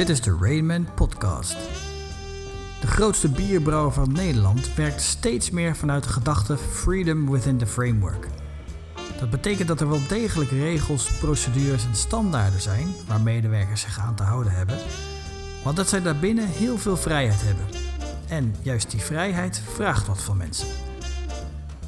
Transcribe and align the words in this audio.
Dit 0.00 0.08
is 0.08 0.20
de 0.20 0.36
Rainman 0.40 0.88
Podcast. 0.94 1.56
De 2.80 2.86
grootste 2.86 3.28
bierbrouwer 3.28 3.92
van 3.92 4.12
Nederland 4.12 4.74
werkt 4.74 5.00
steeds 5.00 5.50
meer 5.50 5.76
vanuit 5.76 6.02
de 6.02 6.08
gedachte 6.08 6.56
Freedom 6.56 7.30
within 7.30 7.58
the 7.58 7.66
Framework. 7.66 8.26
Dat 9.18 9.30
betekent 9.30 9.68
dat 9.68 9.80
er 9.80 9.88
wel 9.88 10.06
degelijk 10.08 10.50
regels, 10.50 11.10
procedures 11.10 11.84
en 11.84 11.94
standaarden 11.94 12.60
zijn 12.60 12.86
waar 13.06 13.20
medewerkers 13.20 13.80
zich 13.80 13.98
aan 13.98 14.14
te 14.14 14.22
houden 14.22 14.52
hebben, 14.52 14.78
maar 15.64 15.74
dat 15.74 15.88
zij 15.88 16.02
daarbinnen 16.02 16.48
heel 16.48 16.78
veel 16.78 16.96
vrijheid 16.96 17.42
hebben. 17.42 17.66
En 18.28 18.54
juist 18.62 18.90
die 18.90 19.00
vrijheid 19.00 19.62
vraagt 19.74 20.06
wat 20.06 20.22
van 20.22 20.36
mensen. 20.36 20.68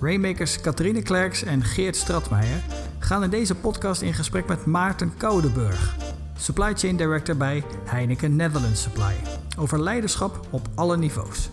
Rainmakers 0.00 0.60
Catharine 0.60 1.02
Klerks 1.02 1.42
en 1.42 1.64
Geert 1.64 1.96
Stratmeijer 1.96 2.62
gaan 2.98 3.22
in 3.22 3.30
deze 3.30 3.54
podcast 3.54 4.02
in 4.02 4.14
gesprek 4.14 4.46
met 4.46 4.66
Maarten 4.66 5.16
Koudenburg, 5.16 5.96
Supply 6.42 6.72
Chain 6.74 6.96
Director 6.96 7.36
bij 7.36 7.62
Heineken 7.84 8.36
Netherlands 8.36 8.82
Supply, 8.82 9.14
over 9.58 9.82
leiderschap 9.82 10.40
op 10.50 10.68
alle 10.74 10.96
niveaus. 10.96 11.50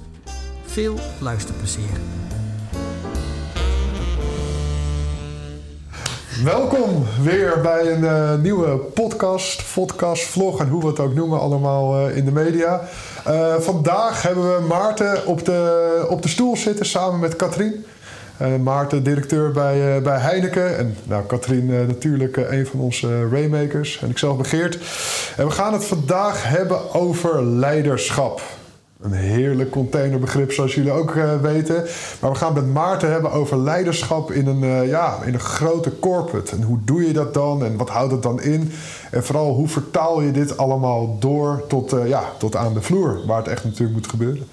Veel 0.65 0.95
luisterplezier. 1.19 1.89
Welkom 6.43 7.05
weer 7.21 7.61
bij 7.61 7.91
een 7.91 8.01
uh, 8.01 8.35
nieuwe 8.35 8.77
podcast, 8.77 9.73
podcast, 9.73 10.23
vlog 10.23 10.59
en 10.59 10.67
hoe 10.67 10.81
we 10.81 10.87
het 10.87 10.99
ook 10.99 11.13
noemen 11.13 11.39
allemaal 11.39 12.09
uh, 12.09 12.17
in 12.17 12.25
de 12.25 12.31
media. 12.31 12.81
Uh, 13.27 13.55
vandaag 13.55 14.21
hebben 14.21 14.55
we 14.55 14.65
Maarten 14.67 15.25
op 15.25 15.45
de, 15.45 16.05
op 16.09 16.21
de 16.21 16.29
stoel 16.29 16.57
zitten 16.57 16.85
samen 16.85 17.19
met 17.19 17.35
Katrien. 17.35 17.85
Maarten, 18.63 19.03
directeur 19.03 19.51
bij, 19.51 20.01
bij 20.01 20.17
Heineken. 20.17 20.77
En 20.77 20.95
nou, 21.03 21.25
Katrien 21.25 21.65
natuurlijk 21.87 22.37
een 22.37 22.65
van 22.65 22.79
onze 22.79 23.29
Raymakers. 23.29 23.99
En 24.01 24.09
ikzelf 24.09 24.37
begeerd. 24.37 24.77
En 25.37 25.45
we 25.45 25.51
gaan 25.51 25.73
het 25.73 25.85
vandaag 25.85 26.43
hebben 26.43 26.93
over 26.93 27.43
leiderschap. 27.43 28.41
Een 29.01 29.11
heerlijk 29.11 29.71
containerbegrip, 29.71 30.51
zoals 30.51 30.75
jullie 30.75 30.91
ook 30.91 31.13
weten. 31.41 31.85
Maar 32.19 32.31
we 32.31 32.37
gaan 32.37 32.55
het 32.55 32.63
met 32.65 32.73
Maarten 32.73 33.11
hebben 33.11 33.31
over 33.31 33.57
leiderschap 33.57 34.31
in 34.31 34.47
een, 34.47 34.87
ja, 34.87 35.17
in 35.25 35.33
een 35.33 35.39
grote 35.39 35.99
corporate. 35.99 36.55
En 36.55 36.61
hoe 36.61 36.79
doe 36.85 37.07
je 37.07 37.13
dat 37.13 37.33
dan? 37.33 37.63
En 37.65 37.77
wat 37.77 37.89
houdt 37.89 38.11
het 38.11 38.23
dan 38.23 38.41
in? 38.41 38.71
En 39.11 39.23
vooral, 39.23 39.53
hoe 39.53 39.67
vertaal 39.67 40.21
je 40.21 40.31
dit 40.31 40.57
allemaal 40.57 41.17
door 41.19 41.63
tot, 41.67 41.95
ja, 42.05 42.23
tot 42.37 42.55
aan 42.55 42.73
de 42.73 42.81
vloer, 42.81 43.19
waar 43.27 43.37
het 43.37 43.47
echt 43.47 43.63
natuurlijk 43.63 43.93
moet 43.93 44.09
gebeuren. 44.09 44.47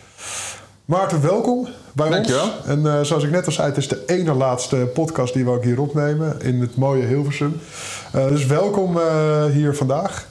Maarten, 0.85 1.23
welkom 1.23 1.69
bij 1.97 2.11
Dankjewel. 2.11 2.45
ons. 2.45 2.87
En 2.87 3.07
zoals 3.07 3.25
ik 3.25 3.31
net 3.31 3.47
al 3.47 3.53
zei, 3.53 3.69
het 3.69 3.77
is 3.77 3.89
de 3.89 4.03
ene 4.07 4.35
laatste 4.35 4.77
podcast 4.77 5.35
die 5.35 5.45
we 5.45 5.51
ook 5.51 5.65
hier 5.65 5.81
opnemen 5.81 6.41
in 6.41 6.61
het 6.61 6.77
mooie 6.77 7.05
Hilversum. 7.05 7.61
dus 8.13 8.47
welkom 8.47 8.99
hier 9.53 9.75
vandaag. 9.75 10.27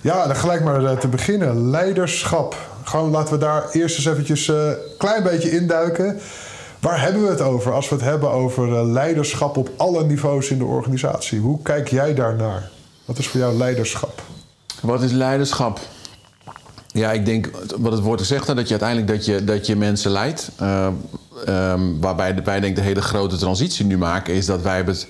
Ja, 0.00 0.26
dan 0.26 0.36
gelijk 0.36 0.64
maar 0.64 0.98
te 0.98 1.08
beginnen. 1.08 1.70
Leiderschap 1.70 2.56
gewoon 2.84 3.10
laten 3.10 3.34
we 3.34 3.40
daar 3.40 3.70
eerst 3.70 3.96
eens 3.96 4.06
eventjes 4.06 4.48
een 4.48 4.76
klein 4.98 5.22
beetje 5.22 5.50
induiken. 5.50 6.20
Waar 6.80 7.00
hebben 7.00 7.22
we 7.22 7.28
het 7.28 7.40
over 7.40 7.72
als 7.72 7.88
we 7.88 7.94
het 7.94 8.04
hebben 8.04 8.30
over 8.30 8.86
leiderschap 8.86 9.56
op 9.56 9.70
alle 9.76 10.04
niveaus 10.04 10.50
in 10.50 10.58
de 10.58 10.64
organisatie? 10.64 11.40
Hoe 11.40 11.62
kijk 11.62 11.88
jij 11.88 12.14
daarnaar? 12.14 12.70
Wat 13.04 13.18
is 13.18 13.28
voor 13.28 13.40
jou 13.40 13.56
leiderschap? 13.56 14.22
Wat 14.82 15.02
is 15.02 15.12
leiderschap? 15.12 15.80
Ja, 16.96 17.12
ik 17.12 17.26
denk 17.26 17.50
wat 17.78 17.92
het 17.92 18.00
woord 18.00 18.20
zegt, 18.20 18.46
dat 18.46 18.68
je 18.68 18.78
uiteindelijk 18.80 19.08
dat 19.08 19.24
je, 19.24 19.44
dat 19.44 19.66
je 19.66 19.76
mensen 19.76 20.10
leidt. 20.10 20.50
Uh, 20.62 20.88
um, 21.48 22.00
waarbij 22.00 22.42
wij 22.44 22.60
denk 22.60 22.76
de 22.76 22.82
hele 22.82 23.02
grote 23.02 23.36
transitie 23.36 23.84
nu 23.84 23.98
maken, 23.98 24.34
is 24.34 24.46
dat 24.46 24.62
wij 24.62 24.82
het 24.82 25.06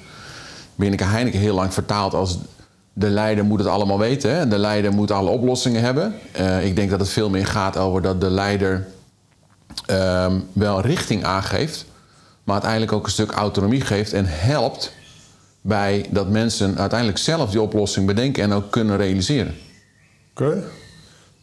binnen 0.75 1.09
Heineken 1.09 1.41
heel 1.41 1.55
lang 1.55 1.75
vertaald 1.75 2.15
als 2.15 2.39
de 2.93 3.09
leider 3.09 3.45
moet 3.45 3.59
het 3.59 3.69
allemaal 3.69 3.99
weten. 3.99 4.37
Hè? 4.37 4.49
De 4.49 4.59
leider 4.59 4.93
moet 4.93 5.11
alle 5.11 5.31
oplossingen 5.31 5.83
hebben. 5.83 6.15
Uh, 6.41 6.65
ik 6.65 6.77
denk 6.77 6.91
dat 6.91 7.01
het 7.01 7.09
veel 7.09 7.31
meer 7.31 7.47
gaat 7.47 7.77
over 7.77 8.03
dat 8.03 8.21
de 8.21 8.31
leider 8.31 8.87
um, 9.91 10.45
wel 10.53 10.81
richting 10.81 11.25
aangeeft, 11.25 11.85
maar 12.45 12.55
uiteindelijk 12.55 12.93
ook 12.93 13.05
een 13.05 13.11
stuk 13.11 13.31
autonomie 13.31 13.81
geeft 13.81 14.13
en 14.13 14.25
helpt 14.29 14.93
bij 15.61 16.07
dat 16.11 16.29
mensen 16.29 16.79
uiteindelijk 16.79 17.19
zelf 17.19 17.51
die 17.51 17.61
oplossing 17.61 18.07
bedenken 18.07 18.43
en 18.43 18.53
ook 18.53 18.71
kunnen 18.71 18.97
realiseren. 18.97 19.55
Oké. 20.31 20.63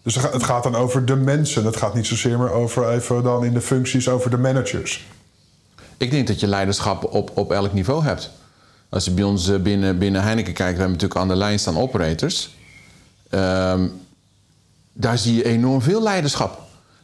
Dus 0.04 0.16
het 0.16 0.44
gaat 0.44 0.64
dan 0.64 0.76
over 0.76 1.06
de 1.06 1.16
mensen. 1.16 1.66
Het 1.66 1.78
gaat 1.78 1.94
niet 1.94 2.06
zozeer 2.06 2.40
meer 2.40 2.52
over 2.52 2.90
even 2.90 3.24
dan 3.24 3.46
in 3.46 3.54
de 3.54 3.62
functies 3.62 4.10
over 4.10 4.30
de 4.30 4.38
managers. 4.38 5.08
Ik 5.98 6.12
denk 6.12 6.28
dat 6.28 6.40
je 6.40 6.48
leiderschap 6.48 7.14
op, 7.14 7.32
op 7.34 7.52
elk 7.52 7.74
niveau 7.74 8.04
hebt. 8.04 8.32
Als 8.90 9.06
je 9.06 9.12
bij 9.12 9.24
ons 9.24 9.62
binnen, 9.62 9.98
binnen 9.98 10.24
Heineken 10.24 10.54
kijkt, 10.54 10.74
we 10.74 10.80
hebben 10.80 10.92
natuurlijk 10.92 11.20
aan 11.20 11.28
de 11.28 11.36
lijn 11.36 11.60
staan 11.60 11.78
operators. 11.78 12.56
Um, 13.30 13.92
daar 14.94 15.18
zie 15.18 15.36
je 15.36 15.46
enorm 15.46 15.82
veel 15.82 16.04
leiderschap. 16.04 16.62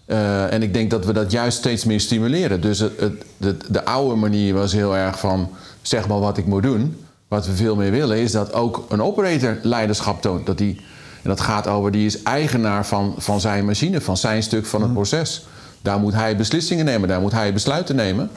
Uh, 0.08 0.54
en 0.54 0.64
ik 0.64 0.74
denk 0.74 0.90
dat 0.92 1.06
we 1.06 1.14
dat 1.14 1.32
juist 1.32 1.58
steeds 1.58 1.86
meer 1.86 2.00
stimuleren. 2.00 2.62
Dus 2.62 2.80
het, 2.80 3.26
de 3.68 3.86
oude 3.86 4.16
manier 4.16 4.54
was 4.54 4.72
heel 4.72 4.96
erg 4.96 5.20
van 5.20 5.50
zeg 5.82 6.08
maar 6.08 6.20
wat 6.20 6.38
ik 6.38 6.46
moet 6.46 6.64
doen. 6.64 7.06
Wat 7.28 7.46
we 7.46 7.56
veel 7.56 7.76
meer 7.76 7.92
willen 7.92 8.18
is 8.18 8.32
dat 8.32 8.54
ook 8.54 8.86
een 8.90 9.02
operator 9.02 9.58
leiderschap 9.62 10.22
toont. 10.22 10.46
Dat 10.46 10.58
die, 10.58 10.82
en 11.22 11.30
dat 11.30 11.40
gaat 11.40 11.68
over, 11.68 11.92
die 11.92 12.06
is 12.06 12.24
eigenaar 12.24 12.86
van, 12.86 13.14
van 13.18 13.40
zijn 13.40 13.66
machine, 13.66 14.02
van 14.02 14.18
zijn 14.18 14.44
stuk 14.44 14.66
van 14.66 14.82
het 14.82 14.94
proces. 14.94 15.46
Daar 15.82 16.00
moet 16.00 16.14
hij 16.14 16.38
beslissingen 16.38 16.86
nemen, 16.86 17.08
daar 17.08 17.22
moet 17.22 17.32
hij 17.32 17.54
besluiten 17.54 17.96
nemen. 17.96 18.30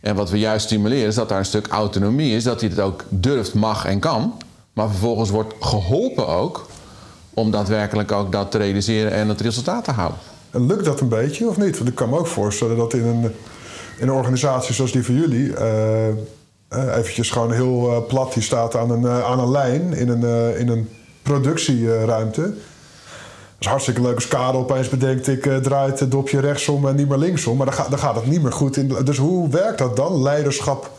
En 0.00 0.14
wat 0.14 0.30
we 0.30 0.38
juist 0.38 0.66
stimuleren 0.66 1.06
is 1.06 1.14
dat 1.14 1.28
daar 1.28 1.38
een 1.38 1.44
stuk 1.44 1.66
autonomie 1.66 2.34
is, 2.34 2.44
dat 2.44 2.60
hij 2.60 2.70
het 2.70 2.80
ook 2.80 3.04
durft, 3.08 3.54
mag 3.54 3.84
en 3.84 3.98
kan. 3.98 4.32
Maar 4.72 4.88
vervolgens 4.88 5.30
wordt 5.30 5.54
geholpen 5.60 6.28
ook 6.28 6.66
om 7.34 7.50
daadwerkelijk 7.50 8.12
ook 8.12 8.32
dat 8.32 8.50
te 8.50 8.58
realiseren 8.58 9.12
en 9.12 9.28
het 9.28 9.40
resultaat 9.40 9.84
te 9.84 9.90
halen. 9.90 10.16
En 10.50 10.66
lukt 10.66 10.84
dat 10.84 11.00
een 11.00 11.08
beetje 11.08 11.48
of 11.48 11.56
niet? 11.56 11.76
Want 11.76 11.90
ik 11.90 11.94
kan 11.94 12.08
me 12.08 12.18
ook 12.18 12.26
voorstellen 12.26 12.76
dat 12.76 12.92
in 12.92 13.06
een, 13.06 13.22
in 13.98 14.08
een 14.08 14.10
organisatie 14.10 14.74
zoals 14.74 14.92
die 14.92 15.04
van 15.04 15.14
jullie, 15.14 15.48
uh, 15.48 16.08
eventjes 16.96 17.30
gewoon 17.30 17.52
heel 17.52 17.90
uh, 17.90 18.06
plat, 18.08 18.32
die 18.32 18.42
staat 18.42 18.76
aan 18.76 18.90
een, 18.90 19.06
aan 19.06 19.38
een 19.38 19.50
lijn 19.50 19.92
in 19.92 20.08
een, 20.08 20.56
in 20.56 20.68
een 20.68 20.88
productieruimte. 21.28 22.40
Dat 22.40 22.52
is 23.58 23.66
hartstikke 23.66 24.02
leuk 24.02 24.14
als 24.14 24.28
Karel 24.28 24.60
opeens 24.60 24.88
bedenkt... 24.88 25.28
ik 25.28 25.46
uh, 25.46 25.56
draai 25.56 25.92
het 25.92 26.10
dopje 26.10 26.40
rechtsom 26.40 26.88
en 26.88 26.96
niet 26.96 27.08
meer 27.08 27.18
linksom. 27.18 27.56
Maar 27.56 27.66
dan, 27.66 27.74
ga, 27.74 27.88
dan 27.88 27.98
gaat 27.98 28.14
het 28.14 28.26
niet 28.26 28.42
meer 28.42 28.52
goed. 28.52 29.06
Dus 29.06 29.16
hoe 29.16 29.48
werkt 29.48 29.78
dat 29.78 29.96
dan? 29.96 30.22
Leiderschap 30.22 30.90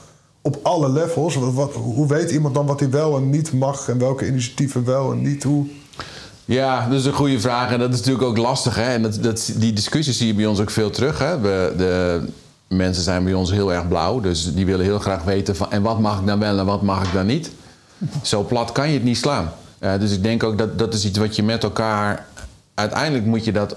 op 0.41 0.59
alle 0.63 0.89
levels. 0.89 1.35
Wat, 1.35 1.73
hoe 1.73 2.07
weet 2.07 2.31
iemand 2.31 2.55
dan 2.55 2.65
wat 2.65 2.79
hij 2.79 2.89
wel 2.89 3.17
en 3.17 3.29
niet 3.29 3.53
mag... 3.53 3.89
en 3.89 3.97
welke 3.97 4.27
initiatieven 4.27 4.85
wel 4.85 5.11
en 5.11 5.21
niet? 5.21 5.43
Hoe... 5.43 5.65
Ja, 6.45 6.87
dat 6.87 6.99
is 6.99 7.05
een 7.05 7.13
goede 7.13 7.39
vraag. 7.39 7.71
En 7.71 7.79
dat 7.79 7.93
is 7.93 7.97
natuurlijk 7.97 8.25
ook 8.25 8.37
lastig. 8.37 8.75
Hè? 8.75 8.93
En 8.93 9.01
dat, 9.21 9.51
die 9.55 9.73
discussies 9.73 10.17
zie 10.17 10.27
je 10.27 10.33
bij 10.33 10.45
ons 10.45 10.59
ook 10.59 10.71
veel 10.71 10.89
terug. 10.89 11.19
Hè? 11.19 11.39
We, 11.39 11.73
de 11.77 12.21
mensen 12.67 13.03
zijn 13.03 13.23
bij 13.23 13.33
ons 13.33 13.51
heel 13.51 13.73
erg 13.73 13.87
blauw. 13.87 14.19
Dus 14.19 14.53
die 14.53 14.65
willen 14.65 14.85
heel 14.85 14.99
graag 14.99 15.23
weten 15.23 15.55
van... 15.55 15.71
en 15.71 15.81
wat 15.81 15.99
mag 15.99 16.19
ik 16.19 16.25
dan 16.25 16.39
wel 16.39 16.59
en 16.59 16.65
wat 16.65 16.81
mag 16.81 17.03
ik 17.03 17.13
dan 17.13 17.25
niet? 17.25 17.51
Zo 18.21 18.43
plat 18.43 18.71
kan 18.71 18.87
je 18.87 18.93
het 18.93 19.03
niet 19.03 19.17
slaan. 19.17 19.51
Uh, 19.79 19.99
dus 19.99 20.11
ik 20.11 20.23
denk 20.23 20.43
ook 20.43 20.57
dat 20.57 20.79
dat 20.79 20.93
is 20.93 21.05
iets 21.05 21.17
wat 21.17 21.35
je 21.35 21.43
met 21.43 21.63
elkaar 21.63 22.25
uiteindelijk 22.73 23.25
moet 23.25 23.45
je 23.45 23.51
dat 23.51 23.75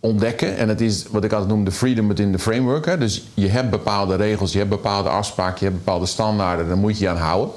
ontdekken. 0.00 0.56
En 0.56 0.68
het 0.68 0.80
is 0.80 1.04
wat 1.10 1.24
ik 1.24 1.32
altijd 1.32 1.50
noem 1.50 1.64
de 1.64 1.72
freedom 1.72 2.08
within 2.08 2.32
the 2.32 2.38
framework. 2.38 2.86
Hè. 2.86 2.98
Dus 2.98 3.22
je 3.34 3.48
hebt 3.48 3.70
bepaalde 3.70 4.14
regels, 4.16 4.52
je 4.52 4.58
hebt 4.58 4.70
bepaalde 4.70 5.08
afspraken, 5.08 5.56
je 5.58 5.64
hebt 5.64 5.84
bepaalde 5.84 6.06
standaarden. 6.06 6.68
Daar 6.68 6.76
moet 6.76 6.98
je 6.98 7.04
je 7.04 7.10
aan 7.10 7.16
houden. 7.16 7.54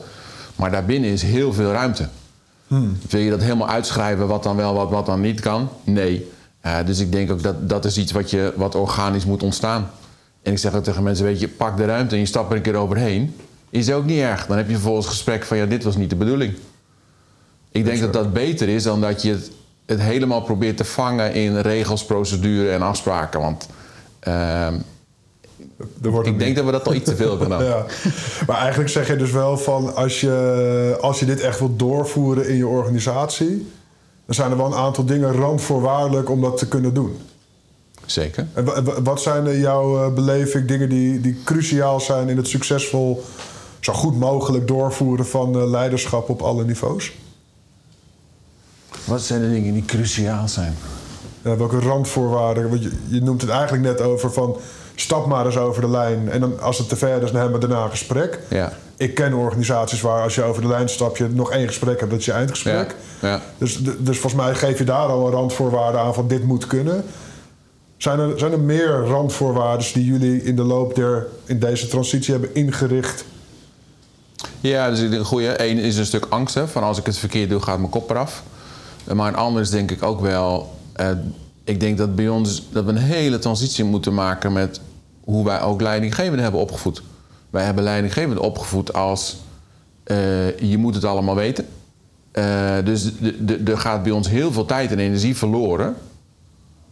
Maar 0.56 0.72
daarbinnen 0.72 1.10
is 1.10 1.22
heel 1.22 1.54
veel 1.54 1.72
ruimte. 1.72 2.08
Hmm. 2.68 2.98
Wil 3.10 3.22
je 3.22 3.30
dat 3.30 3.42
helemaal 3.42 3.70
uitschrijven 3.70 4.28
wat 4.28 4.44
dan 4.44 4.56
wel, 4.56 4.74
wat, 4.74 4.90
wat 4.90 5.06
dan 5.06 5.22
niet 5.22 5.40
kan? 5.40 5.70
Nee. 5.84 6.32
Uh, 6.66 6.78
dus 6.86 7.00
ik 7.00 7.12
denk 7.12 7.32
ook 7.32 7.44
dat 7.44 7.70
dat 7.70 7.86
is 7.86 7.98
iets 7.98 8.12
wat, 8.12 8.30
je, 8.30 8.54
wat 8.56 8.76
organisch 8.76 9.26
moet 9.26 9.44
ontstaan. 9.44 9.90
En 10.42 10.52
ik 10.52 10.58
zeg 10.58 10.74
ook 10.74 10.84
tegen 10.84 11.04
mensen, 11.04 11.26
weet 11.26 11.40
je, 11.40 11.48
pak 11.48 11.78
de 11.78 11.86
ruimte 11.86 12.14
en 12.14 12.20
je 12.20 12.28
stapt 12.28 12.50
er 12.50 12.56
een 12.56 12.62
keer 12.62 12.76
overheen. 12.76 13.36
Is 13.70 13.92
ook 13.92 14.06
niet 14.06 14.20
erg. 14.20 14.46
Dan 14.46 14.58
heb 14.58 14.68
je 14.68 14.74
vervolgens 14.74 15.08
gesprek 15.08 15.44
van, 15.44 15.58
ja, 15.58 15.66
dit 15.66 15.84
was 15.84 15.96
niet 15.96 16.10
de 16.10 16.16
bedoeling. 16.16 16.54
Ik 17.72 17.86
denk 17.86 18.00
dat 18.00 18.14
dat 18.14 18.34
beter 18.34 18.70
is 18.70 18.84
dan 18.84 19.02
dat 19.02 19.22
je 19.22 19.32
het 19.32 19.52
het 19.92 20.02
helemaal 20.02 20.42
probeert 20.42 20.78
te 20.78 20.86
vangen 20.86 21.34
in 21.34 21.60
regels, 21.60 22.06
procedures 22.06 22.74
en 22.74 22.82
afspraken. 22.82 23.42
Want 23.42 23.68
uh, 24.28 24.68
ik 26.24 26.40
denk 26.40 26.56
dat 26.56 26.66
we 26.66 26.72
dat 26.72 26.88
al 26.88 26.94
iets 26.94 27.10
te 27.10 27.16
veel 27.16 27.30
hebben 27.30 27.52
gedaan. 27.52 27.66
ja. 27.74 27.86
Maar 28.48 28.58
eigenlijk 28.58 28.90
zeg 28.90 29.08
je 29.08 29.16
dus 29.16 29.32
wel 29.32 29.58
van 29.58 29.96
als 29.96 30.22
je, 30.22 30.98
als 31.02 31.20
je 31.20 31.26
dit 31.26 31.40
echt 31.40 31.60
wilt 31.60 31.80
doorvoeren 31.80 32.48
in 32.48 32.56
je 32.56 32.68
organisatie, 32.68 33.72
dan 34.26 34.36
zijn 34.36 34.52
er 34.52 34.58
wel 34.58 34.66
een 34.66 34.74
aantal 34.74 35.06
dingen 35.06 35.34
randvoorwaardelijk 35.34 36.30
om 36.30 36.42
dat 36.42 36.58
te 36.58 36.68
kunnen 36.68 36.94
doen. 36.94 37.18
Zeker. 38.06 38.48
En 38.54 39.04
wat 39.04 39.22
zijn 39.22 39.48
in 39.48 39.60
jouw 39.60 40.04
eh, 40.04 40.14
beleving 40.14 40.68
dingen 40.68 40.90
die, 40.90 41.22
die 41.22 41.38
cruciaal 41.44 42.00
zijn 42.00 42.30
in 42.30 42.38
het 42.38 42.48
succesvol, 42.48 43.24
zo 43.80 43.94
goed 43.94 44.20
mogelijk 44.20 44.68
doorvoeren 44.68 45.26
van 45.26 45.56
eh, 45.56 45.70
leiderschap 45.70 46.30
op 46.30 46.42
alle 46.42 46.66
niveaus? 46.66 47.12
Wat 49.04 49.22
zijn 49.22 49.42
de 49.42 49.50
dingen 49.50 49.74
die 49.74 49.86
cruciaal 49.86 50.48
zijn? 50.48 50.76
Ja, 51.42 51.58
welke 51.58 51.80
randvoorwaarden? 51.80 52.70
Want 52.70 52.84
je, 52.84 52.92
je, 53.08 53.22
noemt 53.22 53.42
het 53.42 53.50
eigenlijk 53.50 53.84
net 53.84 54.02
over 54.02 54.32
van 54.32 54.58
stap 54.96 55.26
maar 55.26 55.46
eens 55.46 55.58
over 55.58 55.82
de 55.82 55.90
lijn. 55.90 56.30
En 56.30 56.40
dan, 56.40 56.62
als 56.62 56.78
het 56.78 56.90
te 56.90 56.96
ver 56.96 57.22
is, 57.22 57.32
dan 57.32 57.42
hebben 57.42 57.60
we 57.60 57.68
daarna 57.68 57.84
een 57.84 57.90
gesprek. 57.90 58.40
Ja. 58.48 58.74
ik 58.98 59.16
ken 59.16 59.34
organisaties 59.34 60.02
waar 60.02 60.24
als 60.24 60.36
je 60.36 60.44
over 60.44 60.62
de 60.62 60.68
lijn 60.68 60.90
stapt, 60.90 61.18
je 61.18 61.28
nog 61.28 61.52
één 61.52 61.68
gesprek 61.68 62.00
hebt, 62.00 62.12
dat 62.12 62.20
is 62.20 62.26
je 62.26 62.32
eindgesprek. 62.32 62.96
Ja, 63.20 63.28
ja. 63.28 63.42
Dus, 63.58 63.78
dus 63.78 64.20
volgens 64.20 64.44
mij 64.44 64.56
geef 64.56 64.78
je 64.78 64.84
daar 64.84 65.08
al 65.08 65.26
een 65.26 65.32
randvoorwaarde 65.32 65.98
aan 65.98 66.14
van 66.14 66.28
dit 66.28 66.44
moet 66.44 66.68
kunnen. 66.68 67.04
Zijn 67.98 68.20
er, 68.20 68.40
zijn 68.40 68.52
er 68.52 68.60
meer 68.60 69.04
randvoorwaarden 69.06 69.88
die 69.94 70.06
jullie 70.06 70.44
in 70.44 70.56
de 70.56 70.64
loop 70.64 70.96
der 70.96 71.28
in 71.46 71.60
deze 71.60 71.88
transitie 71.88 72.32
hebben 72.32 72.56
ingericht? 72.56 73.26
Ja, 74.60 74.90
dus 74.90 75.00
ik 75.00 75.12
denk, 75.12 75.26
goeie. 75.26 75.64
Eén 75.64 75.78
is 75.78 75.98
een 75.98 76.06
stuk 76.06 76.26
angst. 76.30 76.56
Hè, 76.56 76.68
van 76.68 76.84
als 76.84 76.98
ik 76.98 77.06
het 77.06 77.18
verkeerd 77.18 77.50
doe, 77.50 77.62
gaat 77.62 77.78
mijn 77.78 77.90
kop 77.90 78.10
eraf. 78.10 78.44
Maar 79.14 79.28
een 79.28 79.36
ander 79.36 79.62
is 79.62 79.70
denk 79.70 79.92
ik 79.92 80.04
ook 80.04 80.22
wel... 80.22 80.76
eh, 80.94 81.10
ik 81.64 81.80
denk 81.80 81.98
dat 81.98 82.16
bij 82.16 82.30
ons 82.30 82.64
dat 82.72 82.84
we 82.84 82.90
een 82.90 82.98
hele 82.98 83.40
transitie 83.40 83.84
moeten 83.84 84.14
maken... 84.14 84.54
met 84.54 84.82
hoe 85.24 85.46
wij 85.46 85.62
ook 85.62 85.82
leidinggevenden 85.82 86.42
hebben 86.42 86.62
opgevoed. 86.62 87.04
Wij 87.50 87.64
hebben 87.64 87.84
leidinggevenden 87.84 88.44
opgevoed 88.44 88.94
als... 88.94 89.38
eh, 90.04 90.60
je 90.60 90.78
moet 90.78 90.96
het 90.96 91.06
allemaal 91.06 91.36
weten. 91.36 91.66
Eh, 92.32 92.76
dus 92.84 93.12
er 93.66 93.78
gaat 93.78 94.04
bij 94.04 94.12
ons 94.12 94.30
heel 94.30 94.52
veel 94.52 94.66
tijd 94.66 94.92
en 94.92 95.00
energie 95.00 95.38
verloren... 95.38 95.96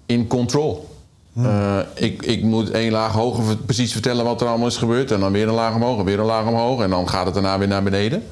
in 0.05 0.27
control. 0.27 0.87
Eh, 1.35 1.79
ik, 1.93 2.21
ik 2.23 2.43
moet 2.43 2.71
één 2.71 2.91
laag 2.91 3.13
hoger 3.13 3.57
precies 3.57 3.91
vertellen 3.91 4.25
wat 4.25 4.41
er 4.41 4.47
allemaal 4.47 4.67
is 4.67 4.77
gebeurd. 4.77 5.11
En 5.11 5.19
dan 5.19 5.31
weer 5.31 5.47
een 5.47 5.53
laag 5.53 5.75
omhoog 5.75 5.99
en 5.99 6.05
weer 6.05 6.19
een 6.19 6.25
laag 6.25 6.47
omhoog. 6.47 6.81
En 6.81 6.89
dan 6.89 7.09
gaat 7.09 7.25
het 7.25 7.33
daarna 7.33 7.57
weer 7.57 7.67
naar 7.67 7.83
beneden. 7.83 8.23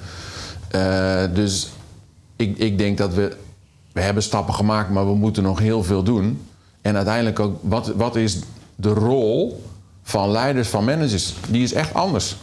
Eh, 0.67 1.23
dus 1.33 1.69
ik, 2.35 2.57
ik 2.57 2.77
denk 2.77 2.97
dat 2.97 3.13
we... 3.13 3.35
We 3.97 4.03
hebben 4.03 4.23
stappen 4.23 4.53
gemaakt, 4.53 4.89
maar 4.89 5.05
we 5.05 5.15
moeten 5.15 5.43
nog 5.43 5.59
heel 5.59 5.83
veel 5.83 6.03
doen. 6.03 6.47
En 6.81 6.95
uiteindelijk 6.95 7.39
ook, 7.39 7.57
wat, 7.61 7.87
wat 7.87 8.15
is 8.15 8.39
de 8.75 8.89
rol 8.89 9.63
van 10.03 10.31
leiders, 10.31 10.67
van 10.67 10.85
managers? 10.85 11.33
Die 11.49 11.63
is 11.63 11.73
echt 11.73 11.93
anders. 11.93 12.35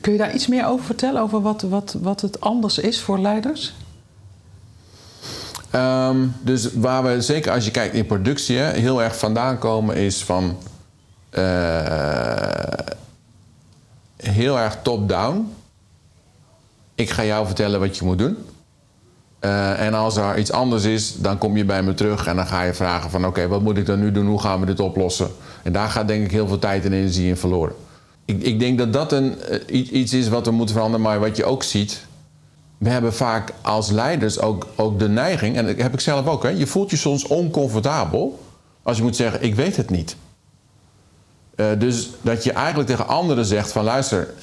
Kun 0.00 0.12
je 0.12 0.18
daar 0.18 0.34
iets 0.34 0.46
meer 0.46 0.66
over 0.66 0.84
vertellen? 0.84 1.22
Over 1.22 1.42
wat, 1.42 1.62
wat, 1.62 1.96
wat 2.00 2.20
het 2.20 2.40
anders 2.40 2.78
is 2.78 3.00
voor 3.00 3.18
leiders? 3.18 3.74
Ehm, 5.70 6.26
dus 6.42 6.72
waar 6.74 7.02
we, 7.02 7.20
zeker 7.20 7.52
als 7.52 7.64
je 7.64 7.70
kijkt 7.70 7.94
in 7.94 8.06
productie, 8.06 8.58
heel 8.58 9.02
erg 9.02 9.18
vandaan 9.18 9.58
komen 9.58 9.96
is 9.96 10.24
van 10.24 10.56
eh, 11.30 11.42
heel 14.16 14.58
erg 14.58 14.78
top-down. 14.82 15.52
Ik 16.94 17.10
ga 17.10 17.24
jou 17.24 17.46
vertellen 17.46 17.80
wat 17.80 17.96
je 17.96 18.04
moet 18.04 18.18
doen. 18.18 18.36
Eh, 19.46 19.80
en 19.86 19.94
als 19.94 20.16
er 20.16 20.38
iets 20.38 20.52
anders 20.52 20.84
is, 20.84 21.14
dan 21.16 21.38
kom 21.38 21.56
je 21.56 21.64
bij 21.64 21.82
me 21.82 21.94
terug 21.94 22.26
en 22.26 22.36
dan 22.36 22.46
ga 22.46 22.62
je 22.62 22.74
vragen 22.74 23.10
van 23.10 23.26
oké, 23.26 23.48
wat 23.48 23.62
moet 23.62 23.76
ik 23.78 23.86
dan 23.86 23.98
nu 23.98 24.12
doen? 24.12 24.26
Hoe 24.26 24.40
gaan 24.40 24.60
we 24.60 24.66
dit 24.66 24.80
oplossen? 24.80 25.30
En 25.62 25.72
daar 25.72 25.88
gaat 25.88 26.08
denk 26.08 26.24
ik 26.24 26.30
heel 26.30 26.48
veel 26.48 26.58
tijd 26.58 26.84
en 26.84 26.92
energie 26.92 27.28
in 27.28 27.36
verloren. 27.36 27.74
Ik, 28.24 28.42
ik 28.42 28.58
denk 28.58 28.78
dat 28.78 28.92
dat 28.92 29.12
een, 29.12 29.40
eh, 29.40 29.92
iets 29.92 30.12
is 30.12 30.28
wat 30.28 30.46
we 30.46 30.52
moeten 30.52 30.74
veranderen, 30.74 31.06
maar 31.06 31.20
wat 31.20 31.36
je 31.36 31.44
ook 31.44 31.62
ziet, 31.62 32.06
we 32.78 32.88
hebben 32.88 33.14
vaak 33.14 33.52
als 33.62 33.90
leiders 33.90 34.40
ook, 34.40 34.66
ook 34.76 34.98
de 34.98 35.08
neiging, 35.08 35.56
en 35.56 35.66
dat 35.66 35.76
heb 35.76 35.92
ik 35.92 36.00
zelf 36.00 36.26
ook, 36.26 36.42
hè, 36.42 36.48
je 36.48 36.66
voelt 36.66 36.90
je 36.90 36.96
soms 36.96 37.26
oncomfortabel 37.26 38.40
als 38.82 38.96
je 38.96 39.02
moet 39.02 39.16
zeggen: 39.16 39.42
Ik 39.42 39.54
weet 39.54 39.76
het 39.76 39.90
niet. 39.90 40.16
Eh, 41.54 41.66
dus 41.78 42.10
dat 42.20 42.44
je 42.44 42.52
eigenlijk 42.52 42.88
tegen 42.88 43.08
anderen 43.08 43.44
zegt: 43.44 43.72
van 43.72 43.84
luister, 43.84 44.34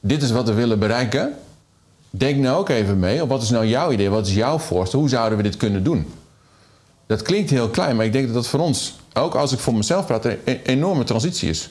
dit 0.00 0.22
is 0.22 0.30
wat 0.30 0.48
we 0.48 0.54
willen 0.54 0.78
bereiken. 0.78 1.34
Denk 2.14 2.36
nou 2.36 2.58
ook 2.58 2.68
even 2.68 2.98
mee. 2.98 3.22
Of 3.22 3.28
wat 3.28 3.42
is 3.42 3.50
nou 3.50 3.66
jouw 3.66 3.92
idee? 3.92 4.10
Wat 4.10 4.26
is 4.26 4.34
jouw 4.34 4.58
voorstel? 4.58 5.00
Hoe 5.00 5.08
zouden 5.08 5.36
we 5.36 5.42
dit 5.44 5.56
kunnen 5.56 5.82
doen? 5.82 6.06
Dat 7.06 7.22
klinkt 7.22 7.50
heel 7.50 7.68
klein, 7.68 7.96
maar 7.96 8.04
ik 8.04 8.12
denk 8.12 8.24
dat 8.24 8.34
dat 8.34 8.46
voor 8.46 8.60
ons, 8.60 8.96
ook 9.12 9.34
als 9.34 9.52
ik 9.52 9.58
voor 9.58 9.74
mezelf 9.74 10.06
praat, 10.06 10.24
een 10.24 10.60
enorme 10.64 11.04
transitie 11.04 11.48
is. 11.48 11.70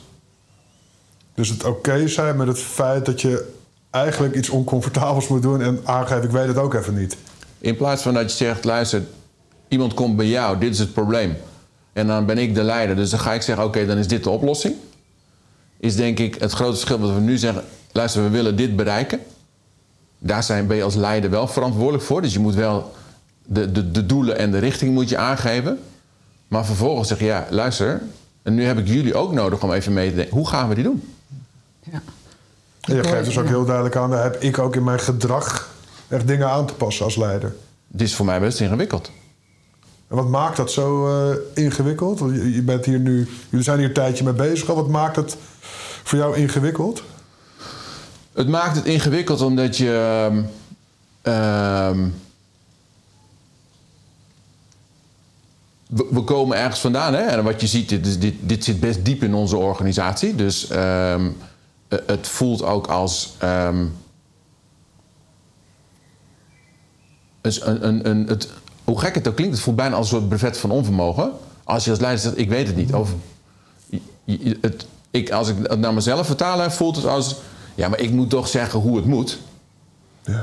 Dus 1.33 1.49
het 1.49 1.63
oké 1.63 2.07
zijn 2.07 2.37
met 2.37 2.47
het 2.47 2.59
feit 2.59 3.05
dat 3.05 3.21
je 3.21 3.53
eigenlijk 3.89 4.35
iets 4.35 4.49
oncomfortabels 4.49 5.27
moet 5.27 5.41
doen 5.41 5.61
en 5.61 5.79
aangeven, 5.83 6.23
ik 6.23 6.31
weet 6.31 6.47
het 6.47 6.57
ook 6.57 6.73
even 6.73 6.93
niet. 6.93 7.17
In 7.57 7.75
plaats 7.75 8.01
van 8.01 8.13
dat 8.13 8.31
je 8.31 8.37
zegt, 8.37 8.63
luister, 8.63 9.03
iemand 9.67 9.93
komt 9.93 10.15
bij 10.15 10.27
jou, 10.27 10.57
dit 10.57 10.73
is 10.73 10.79
het 10.79 10.93
probleem. 10.93 11.37
En 11.93 12.07
dan 12.07 12.25
ben 12.25 12.37
ik 12.37 12.55
de 12.55 12.63
leider, 12.63 12.95
dus 12.95 13.09
dan 13.09 13.19
ga 13.19 13.33
ik 13.33 13.41
zeggen, 13.41 13.65
oké, 13.65 13.85
dan 13.85 13.97
is 13.97 14.07
dit 14.07 14.23
de 14.23 14.29
oplossing. 14.29 14.75
Is 15.77 15.95
denk 15.95 16.19
ik 16.19 16.35
het 16.39 16.51
grote 16.51 16.71
verschil 16.71 16.99
wat 16.99 17.13
we 17.13 17.19
nu 17.19 17.37
zeggen, 17.37 17.63
luister, 17.91 18.23
we 18.23 18.29
willen 18.29 18.55
dit 18.55 18.75
bereiken. 18.75 19.19
Daar 20.23 20.43
zijn, 20.43 20.67
ben 20.67 20.77
je 20.77 20.83
als 20.83 20.95
leider 20.95 21.29
wel 21.29 21.47
verantwoordelijk 21.47 22.03
voor. 22.03 22.21
Dus 22.21 22.33
je 22.33 22.39
moet 22.39 22.55
wel 22.55 22.93
de, 23.45 23.71
de, 23.71 23.91
de 23.91 24.05
doelen 24.05 24.37
en 24.37 24.51
de 24.51 24.57
richting 24.57 24.93
moet 24.93 25.09
je 25.09 25.17
aangeven. 25.17 25.79
Maar 26.47 26.65
vervolgens 26.65 27.07
zeg 27.07 27.19
je, 27.19 27.25
ja, 27.25 27.47
luister, 27.49 28.01
en 28.41 28.53
nu 28.53 28.65
heb 28.65 28.77
ik 28.77 28.87
jullie 28.87 29.15
ook 29.15 29.33
nodig 29.33 29.63
om 29.63 29.71
even 29.71 29.93
mee 29.93 30.09
te 30.09 30.15
denken. 30.15 30.37
Hoe 30.37 30.47
gaan 30.47 30.69
we 30.69 30.75
die 30.75 30.83
doen? 30.83 31.15
Ja. 31.79 32.01
Je 32.81 33.03
geeft 33.03 33.25
dus 33.25 33.37
ook 33.37 33.47
heel 33.47 33.65
duidelijk 33.65 33.95
aan, 33.95 34.09
daar 34.09 34.23
heb 34.23 34.41
ik 34.41 34.59
ook 34.59 34.75
in 34.75 34.83
mijn 34.83 34.99
gedrag 34.99 35.73
echt 36.07 36.27
dingen 36.27 36.49
aan 36.49 36.65
te 36.65 36.73
passen 36.73 37.05
als 37.05 37.15
leider. 37.15 37.55
Dit 37.87 38.07
is 38.07 38.15
voor 38.15 38.25
mij 38.25 38.39
best 38.39 38.59
ingewikkeld. 38.59 39.11
En 40.07 40.15
wat 40.15 40.27
maakt 40.27 40.57
dat 40.57 40.71
zo 40.71 41.07
eh, 41.07 41.37
ingewikkeld? 41.53 42.19
Want 42.19 42.35
je, 42.35 42.53
je 42.53 42.61
bent 42.61 42.85
hier 42.85 42.99
nu, 42.99 43.27
jullie 43.49 43.65
zijn 43.65 43.77
hier 43.77 43.87
een 43.87 43.93
tijdje 43.93 44.23
mee 44.23 44.33
bezig. 44.33 44.69
al. 44.69 44.75
Wat 44.75 44.87
maakt 44.87 45.15
het 45.15 45.37
voor 46.03 46.17
jou 46.17 46.35
ingewikkeld? 46.35 47.03
Het 48.33 48.47
maakt 48.47 48.75
het 48.75 48.85
ingewikkeld 48.85 49.41
omdat 49.41 49.77
je. 49.77 49.91
ehm, 50.31 50.43
ehm, 51.21 52.07
we, 55.87 56.23
komen 56.23 56.57
ergens 56.57 56.79
vandaan, 56.79 57.13
hè? 57.13 57.21
En 57.21 57.43
wat 57.43 57.61
je 57.61 57.67
ziet, 57.67 57.89
dit, 57.89 58.21
dit, 58.21 58.35
dit 58.39 58.63
zit 58.63 58.79
best 58.79 59.05
diep 59.05 59.23
in 59.23 59.33
onze 59.33 59.57
organisatie. 59.57 60.35
Dus 60.35 60.67
ehm, 60.67 61.29
eh, 61.87 61.99
het 62.05 62.27
voelt 62.27 62.63
ook 62.63 62.87
als. 62.87 63.35
dus 67.41 67.65
een, 67.65 67.87
een, 67.87 68.09
een, 68.09 68.27
het, 68.27 68.49
hoe 68.83 68.99
gek 68.99 69.15
het 69.15 69.27
ook 69.27 69.35
klinkt, 69.35 69.53
het 69.53 69.63
voelt 69.63 69.75
bijna 69.75 69.95
als 69.95 70.11
een 70.11 70.17
soort 70.17 70.29
brevet 70.29 70.57
van 70.57 70.71
onvermogen. 70.71 71.31
Als 71.63 71.83
je 71.83 71.89
als 71.89 71.99
leider 71.99 72.21
zegt, 72.21 72.37
ik 72.37 72.49
weet 72.49 72.67
het 72.67 72.75
niet. 72.75 72.93
Of, 72.93 73.13
het, 74.61 74.85
ik, 75.11 75.31
als 75.31 75.47
ik 75.47 75.55
het 75.63 75.79
naar 75.79 75.93
mezelf 75.93 76.25
vertaal, 76.25 76.71
voelt 76.71 76.95
het 76.95 77.05
als... 77.05 77.35
Ja, 77.75 77.87
maar 77.89 77.99
ik 77.99 78.11
moet 78.11 78.29
toch 78.29 78.47
zeggen 78.47 78.79
hoe 78.79 78.95
het 78.95 79.05
moet. 79.05 79.39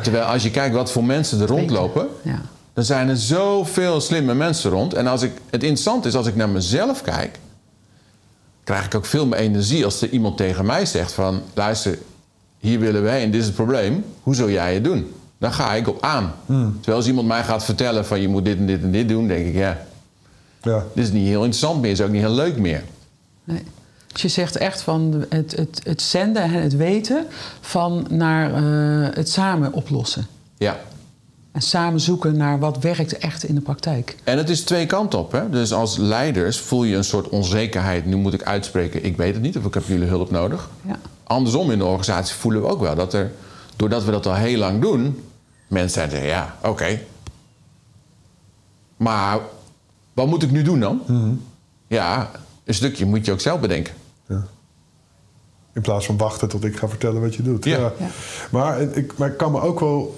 Terwijl 0.03 0.25
als 0.25 0.43
je 0.43 0.51
kijkt 0.51 0.75
wat 0.75 0.91
voor 0.91 1.05
mensen 1.05 1.41
er 1.41 1.47
rondlopen... 1.47 2.07
Ja. 2.23 2.41
dan 2.73 2.85
zijn 2.85 3.09
er 3.09 3.17
zoveel 3.17 4.01
slimme 4.01 4.35
mensen 4.35 4.71
rond. 4.71 4.95
En 4.95 5.07
als 5.07 5.23
ik, 5.23 5.33
het 5.51 5.63
interessante 5.63 6.09
is, 6.09 6.15
als 6.15 6.27
ik 6.27 6.37
naar 6.37 6.49
mezelf 6.49 7.03
kijk... 7.03 7.39
krijg 8.65 8.85
ik 8.85 8.95
ook 8.95 9.05
veel 9.07 9.27
meer 9.27 9.39
energie 9.39 9.85
als 9.85 10.01
er 10.03 10.09
iemand 10.11 10.37
tegen 10.37 10.67
mij 10.67 10.87
zegt 10.87 11.13
van... 11.13 11.43
luister, 11.55 11.99
hier 12.59 12.81
willen 12.81 13.03
we 13.03 13.11
heen, 13.11 13.31
dit 13.31 13.41
is 13.41 13.47
het 13.47 13.55
probleem. 13.57 14.05
Hoe 14.23 14.35
zou 14.35 14.53
jij 14.53 14.75
het 14.75 14.85
doen? 14.85 15.13
Dan 15.39 15.53
ga 15.53 15.75
ik 15.75 15.89
op 15.89 16.03
aan. 16.03 16.33
Terwijl 16.47 16.97
als 16.97 17.07
iemand 17.07 17.27
mij 17.27 17.45
gaat 17.45 17.65
vertellen 17.65 18.07
van... 18.07 18.21
je 18.21 18.29
moet 18.29 18.45
dit 18.45 18.57
en 18.59 18.67
dit 18.67 18.83
en 18.83 18.91
dit 18.91 19.09
doen, 19.09 19.29
denk 19.29 19.47
ik... 19.47 19.55
ja, 19.55 19.79
Ja. 20.63 20.85
dit 20.95 21.05
is 21.05 21.13
niet 21.13 21.27
heel 21.27 21.45
interessant 21.45 21.81
meer, 21.81 21.91
is 21.91 22.01
ook 22.01 22.11
niet 22.11 22.23
heel 22.23 22.31
leuk 22.35 22.57
meer. 22.59 22.83
Dus 24.23 24.35
je 24.35 24.41
zegt 24.41 24.57
echt 24.57 24.83
van 24.83 25.25
het, 25.29 25.57
het, 25.57 25.81
het 25.83 26.03
zenden 26.03 26.43
en 26.43 26.63
het 26.63 26.77
weten 26.77 27.27
van 27.61 28.07
naar 28.11 28.55
eh, 28.55 29.15
het 29.15 29.29
samen 29.29 29.73
oplossen. 29.73 30.27
Ja. 30.57 30.81
En 31.53 31.61
samen 31.61 32.01
zoeken 32.01 32.37
naar 32.37 32.59
wat 32.59 32.79
werkt 32.79 33.19
echt 33.19 33.45
in 33.45 33.55
de 33.55 33.61
praktijk. 33.61 34.17
En 34.25 34.39
het 34.39 34.49
is 34.49 34.61
twee 34.61 34.87
kanten 34.87 35.19
op. 35.19 35.33
Hè? 35.33 35.51
Dus 35.51 35.73
als 35.73 35.97
leiders 35.97 36.59
voel 36.59 36.85
je 36.85 36.97
een 36.97 37.05
soort 37.05 37.29
onzekerheid. 37.29 38.07
Nu 38.07 38.17
moet 38.17 38.33
ik 38.33 38.43
uitspreken, 38.43 39.05
ik 39.05 39.17
weet 39.17 39.35
het 39.35 39.43
niet 39.43 39.57
of 39.57 39.65
ik 39.65 39.75
heb 39.75 39.87
jullie 39.87 40.09
hulp 40.09 40.31
nodig. 40.31 40.71
Ja. 40.87 40.99
Andersom 41.25 41.71
in 41.71 41.79
de 41.79 41.85
organisatie 41.85 42.35
voelen 42.35 42.63
we 42.63 42.69
ook 42.69 42.81
wel 42.81 42.95
dat 42.95 43.13
er, 43.13 43.33
doordat 43.77 44.05
we 44.05 44.11
dat 44.11 44.27
al 44.27 44.35
heel 44.35 44.59
lang 44.59 44.81
doen, 44.81 45.25
mensen 45.67 46.11
zeggen: 46.11 46.29
ja, 46.29 46.57
oké. 46.63 47.01
Maar 48.97 49.39
wat 50.13 50.27
moet 50.27 50.43
ik 50.43 50.51
nu 50.51 50.63
doen 50.63 50.81
dan? 50.81 51.01
Ja, 51.87 52.31
een 52.65 52.75
stukje 52.75 53.07
moet 53.07 53.27
je 53.27 53.33
ook 53.33 53.41
zelf 53.41 53.61
bedenken. 53.61 53.95
In 55.79 55.85
plaats 55.85 56.07
van 56.07 56.17
wachten 56.17 56.49
tot 56.49 56.65
ik 56.65 56.77
ga 56.77 56.89
vertellen 56.89 57.21
wat 57.21 57.35
je 57.35 57.43
doet. 57.43 57.65
Ja. 57.65 57.79
Ja. 57.79 57.93
Maar, 58.51 58.81
ik, 58.81 59.13
maar 59.17 59.29
ik 59.29 59.37
kan 59.37 59.53
me 59.53 59.61
ook 59.61 59.81
wel... 59.81 60.17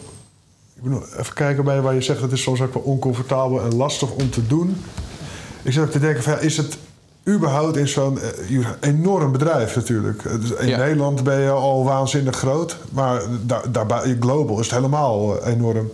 Ik 0.76 0.82
bedoel, 0.82 1.02
even 1.18 1.34
kijken 1.34 1.64
bij 1.64 1.80
waar 1.80 1.94
je 1.94 2.00
zegt... 2.00 2.20
het 2.20 2.32
is 2.32 2.42
soms 2.42 2.60
ook 2.60 2.74
wel 2.74 2.82
oncomfortabel 2.82 3.60
en 3.62 3.76
lastig 3.76 4.10
om 4.10 4.30
te 4.30 4.46
doen. 4.46 4.76
Ik 5.62 5.72
zit 5.72 5.82
ook 5.82 5.90
te 5.90 5.98
denken 5.98 6.22
van... 6.22 6.32
Ja, 6.32 6.38
is 6.38 6.56
het 6.56 6.78
überhaupt 7.28 7.76
in 7.76 7.88
zo'n 7.88 8.20
eh, 8.20 8.48
je- 8.48 8.74
enorm 8.80 9.32
bedrijf 9.32 9.76
natuurlijk. 9.76 10.24
In 10.58 10.68
Ja. 10.68 10.78
Nederland 10.78 11.24
ben 11.24 11.40
je 11.40 11.50
al 11.50 11.84
waanzinnig 11.84 12.36
groot. 12.36 12.76
Maar 12.92 13.22
daar, 13.46 13.72
daarbij, 13.72 14.16
global 14.20 14.58
is 14.58 14.66
het 14.66 14.74
helemaal 14.74 15.40
eh, 15.42 15.52
enorm. 15.52 15.90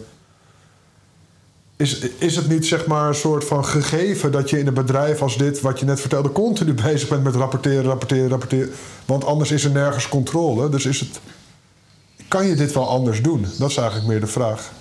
Is, 1.77 1.99
is 2.19 2.37
het 2.37 2.49
niet 2.49 2.67
zeg 2.67 2.87
maar 2.87 3.09
een 3.09 3.15
soort 3.15 3.45
van 3.45 3.65
gegeven 3.65 4.33
dat 4.33 4.51
je 4.51 4.59
in 4.59 4.67
een 4.67 4.75
bedrijf 4.75 5.23
als 5.23 5.37
dit, 5.39 5.61
wat 5.61 5.79
je 5.79 5.85
net 5.85 6.01
vertelde, 6.01 6.33
continu 6.33 6.75
bezig 6.83 7.09
bent 7.09 7.25
met 7.25 7.35
rapporteren, 7.35 7.85
rapporteren, 7.85 8.29
rapporteren? 8.29 8.73
Want 9.05 9.25
anders 9.25 9.51
is 9.51 9.65
er 9.65 9.71
nergens 9.71 10.09
controle. 10.09 10.69
Dus 10.69 10.87
is 10.87 11.01
het. 11.01 11.21
Kan 12.29 12.47
je 12.47 12.55
dit 12.55 12.73
wel 12.73 12.89
anders 12.89 13.23
doen? 13.23 13.47
Dat 13.59 13.71
is 13.71 13.77
eigenlijk 13.77 14.09
meer 14.09 14.21
de 14.21 14.27
vraag. 14.27 14.73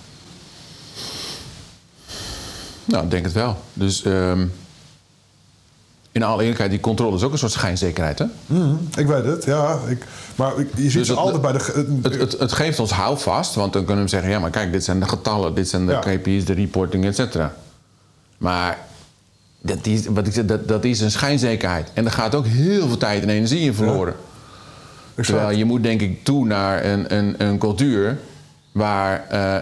Nou, 2.86 3.08
denk 3.08 3.26
het 3.26 3.34
wel. 3.34 3.58
Dus 3.74 4.04
ehm, 4.04 4.48
in 6.16 6.24
alle 6.24 6.42
eerlijkheid, 6.42 6.70
die 6.72 6.80
controle 6.80 7.16
is 7.16 7.24
ook 7.24 7.32
een 7.32 7.38
soort 7.38 7.52
schijnzekerheid. 7.52 8.20
Hè? 8.20 8.26
Mhm, 8.46 8.76
ik 8.98 9.08
weet 9.08 9.26
het, 9.26 9.44
ja. 9.46 9.78
Ik, 9.88 10.06
maar 10.36 10.60
ik- 10.60 10.70
je 10.76 10.82
ziet 10.84 10.94
Dus 10.94 11.08
het- 11.08 11.18
altijd 11.18 11.42
bij 11.42 11.52
de... 11.52 11.86
Het, 12.04 12.18
het, 12.20 12.40
het 12.40 12.52
geeft 12.54 12.80
ons 12.80 12.92
houvast, 12.92 13.56
want 13.56 13.74
dan 13.74 13.86
kunnen 13.86 14.04
we 14.04 14.10
zeggen: 14.10 14.30
ja, 14.30 14.40
maar 14.40 14.50
kijk, 14.50 14.72
dit 14.72 14.84
zijn 14.84 15.00
de 15.00 15.08
getallen, 15.08 15.56
dit 15.56 15.70
zijn 15.70 15.86
de 15.86 15.92
Ja. 15.92 16.00
KPI's, 16.00 16.46
de 16.46 16.54
reporting, 16.54 17.06
et 17.06 17.16
cetera. 17.16 17.54
Maar 18.38 18.78
dat 19.62 19.86
is, 19.86 20.06
wat 20.08 20.28
ik 20.28 20.34
zeg, 20.34 20.46
dat, 20.46 20.68
dat 20.68 20.84
is 20.84 21.02
een 21.02 21.12
schijnzekerheid. 21.12 21.90
En 21.94 22.06
er 22.06 22.12
gaat 22.12 22.36
ook 22.36 22.46
heel 22.46 22.88
veel 22.88 22.98
tijd 22.98 23.22
en 23.24 23.30
energie 23.30 23.60
in 23.62 23.74
verloren. 23.74 24.16
Exact. 25.16 25.28
Terwijl 25.38 25.58
je 25.58 25.66
moet 25.66 25.84
denk 25.84 26.02
ik 26.02 26.24
toe 26.24 26.46
naar 26.46 26.86
een, 26.86 27.16
een, 27.16 27.36
een 27.38 27.58
cultuur 27.58 28.18
waar 28.72 29.26
eh, 29.30 29.56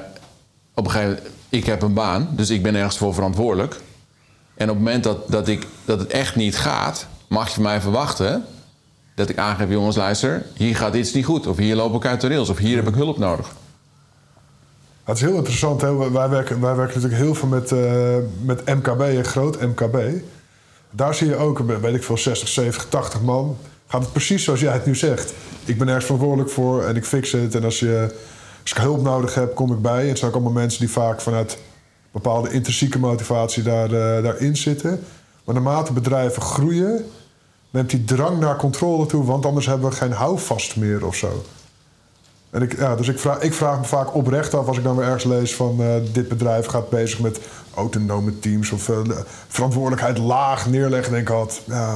op 0.74 0.86
een 0.86 0.92
gegeven 0.92 1.14
moment, 1.14 1.32
ik 1.50 1.66
heb 1.66 1.82
een 1.82 1.94
baan, 1.94 2.28
dus 2.32 2.50
ik 2.50 2.64
ben 2.64 2.76
ergens 2.76 2.98
voor 2.98 3.14
verantwoordelijk. 3.14 3.80
En 4.56 4.70
op 4.70 4.76
het 4.76 4.84
moment 4.84 5.04
dat, 5.04 5.32
dat, 5.32 5.48
ik, 5.48 5.68
dat 5.86 6.00
het 6.00 6.12
echt 6.12 6.36
niet 6.36 6.58
gaat, 6.58 7.08
mag 7.28 7.56
je 7.56 7.62
mij 7.62 7.82
verwachten 7.82 8.46
dat 9.16 9.30
ik 9.30 9.38
aangeef, 9.38 9.70
jongens, 9.70 9.96
luister, 9.96 10.46
hier 10.56 10.76
gaat 10.76 10.96
iets 10.96 11.14
niet 11.14 11.26
goed. 11.26 11.48
Of 11.48 11.58
hier 11.58 11.76
loop 11.76 11.96
ik 11.96 12.06
uit 12.06 12.22
de 12.22 12.28
rails, 12.28 12.50
of 12.50 12.58
hier 12.58 12.76
heb 12.76 12.88
ik 12.88 12.96
hulp 12.96 13.18
nodig. 13.18 13.52
Het 15.04 15.16
is 15.16 15.22
heel 15.22 15.36
interessant. 15.36 15.82
Wij, 15.82 16.30
werken, 16.30 16.62
wij 16.62 16.76
werken 16.76 16.96
natuurlijk 16.96 17.24
heel 17.24 17.36
veel 17.36 17.48
met, 17.48 17.72
eh, 17.72 18.16
met 18.42 18.66
MKB, 18.66 19.26
groot 19.26 19.62
MKB. 19.62 19.98
Daar 20.92 21.16
zie 21.16 21.28
je 21.28 21.36
ook, 21.36 21.60
weet 21.60 21.96
ik 21.96 22.04
veel, 22.04 22.18
60, 22.18 22.48
70, 22.48 22.86
80 22.90 23.22
man. 23.22 23.58
Gaat 23.88 24.02
het 24.02 24.12
precies 24.12 24.44
zoals 24.44 24.60
jij 24.60 24.74
het 24.74 24.86
nu 24.86 24.96
zegt. 24.96 25.34
Ik 25.66 25.78
ben 25.78 25.88
ergens 25.88 26.06
verantwoordelijk 26.06 26.50
voor 26.50 26.84
en 26.84 26.96
ik 26.96 27.06
fix 27.06 27.32
het. 27.32 27.56
En 27.56 27.64
als, 27.64 27.80
je, 27.80 28.16
als 28.62 28.72
ik 28.72 28.78
hulp 28.78 29.02
nodig 29.02 29.36
heb, 29.36 29.56
kom 29.56 29.74
ik 29.74 29.82
bij. 29.82 30.02
En 30.02 30.08
het 30.08 30.18
zijn 30.18 30.32
ook 30.32 30.36
allemaal 30.36 30.62
mensen 30.62 30.80
die 30.80 30.90
vaak 30.90 31.22
vanuit 31.22 31.58
bepaalde 32.14 32.52
intrinsieke 32.52 33.00
motivatie 33.00 33.64
daar, 33.64 33.86
eh, 33.86 34.24
daarin 34.24 34.58
zitten. 34.58 35.04
Maar 35.44 35.56
naarmate 35.56 35.94
bedrijven 35.94 36.42
groeien, 36.42 37.06
neemt 37.70 37.90
die 37.90 38.04
drang 38.04 38.40
naar 38.40 38.56
controle 38.56 39.06
toe. 39.06 39.26
Want 39.26 39.46
anders 39.46 39.66
hebben 39.66 39.90
we 39.90 39.96
geen 39.96 40.12
houvast 40.12 40.76
meer 40.76 41.06
of 41.06 41.16
zo. 41.16 41.44
En 42.50 42.62
ik, 42.62 42.78
ja, 42.78 42.96
dus 42.96 43.08
ik 43.08 43.20
vraag, 43.20 43.40
ik 43.42 43.54
vraag 43.54 43.80
me 43.80 43.86
vaak 43.86 44.16
oprecht 44.16 44.54
af 44.54 44.68
als 44.68 44.78
ik 44.78 44.84
dan 44.84 44.96
weer 44.96 45.06
ergens 45.06 45.24
lees 45.24 45.56
van 45.56 45.82
eh, 45.82 45.96
dit 46.14 46.28
bedrijf 46.28 46.66
gaat 46.66 46.90
bezig 46.90 47.20
met 47.20 47.40
autonome 47.76 48.40
teams 48.40 48.72
of 48.72 48.90
eh, 48.90 48.98
verantwoordelijkheid 49.48 50.18
laag 50.18 50.70
neerleggen. 50.70 51.12
Denk 51.14 51.28
ik 51.30 51.36
altijd, 51.36 51.62
ja. 51.66 51.96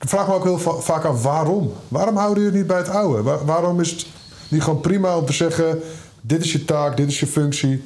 Ik 0.00 0.08
vraag 0.08 0.26
me 0.26 0.34
ook 0.34 0.44
heel 0.44 0.58
va- 0.58 0.80
vaak 0.80 1.04
af 1.04 1.22
waarom. 1.22 1.72
Waarom 1.88 2.16
houden 2.16 2.42
jullie 2.42 2.58
het 2.58 2.68
niet 2.68 2.76
bij 2.76 2.86
het 2.86 2.96
oude? 2.96 3.22
Waar- 3.22 3.44
waarom 3.44 3.80
is 3.80 3.90
het 3.90 4.06
niet 4.48 4.62
gewoon 4.62 4.80
prima 4.80 5.16
om 5.16 5.26
te 5.26 5.32
zeggen: 5.32 5.80
dit 6.20 6.44
is 6.44 6.52
je 6.52 6.64
taak, 6.64 6.96
dit 6.96 7.08
is 7.08 7.20
je 7.20 7.26
functie, 7.26 7.82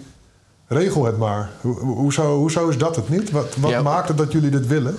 regel 0.69 1.05
het 1.05 1.17
maar? 1.19 1.51
Ho- 1.61 1.73
ho- 1.81 1.95
hoezo, 1.95 2.37
hoezo 2.39 2.69
is 2.69 2.79
dat 2.79 2.97
het 2.97 3.09
niet? 3.09 3.31
Wat, 3.31 3.55
wat 3.57 3.71
Ja. 3.71 3.83
maakt 3.83 4.09
het 4.09 4.19
dat 4.19 4.33
jullie 4.33 4.51
dit 4.51 4.67
willen? 4.67 4.97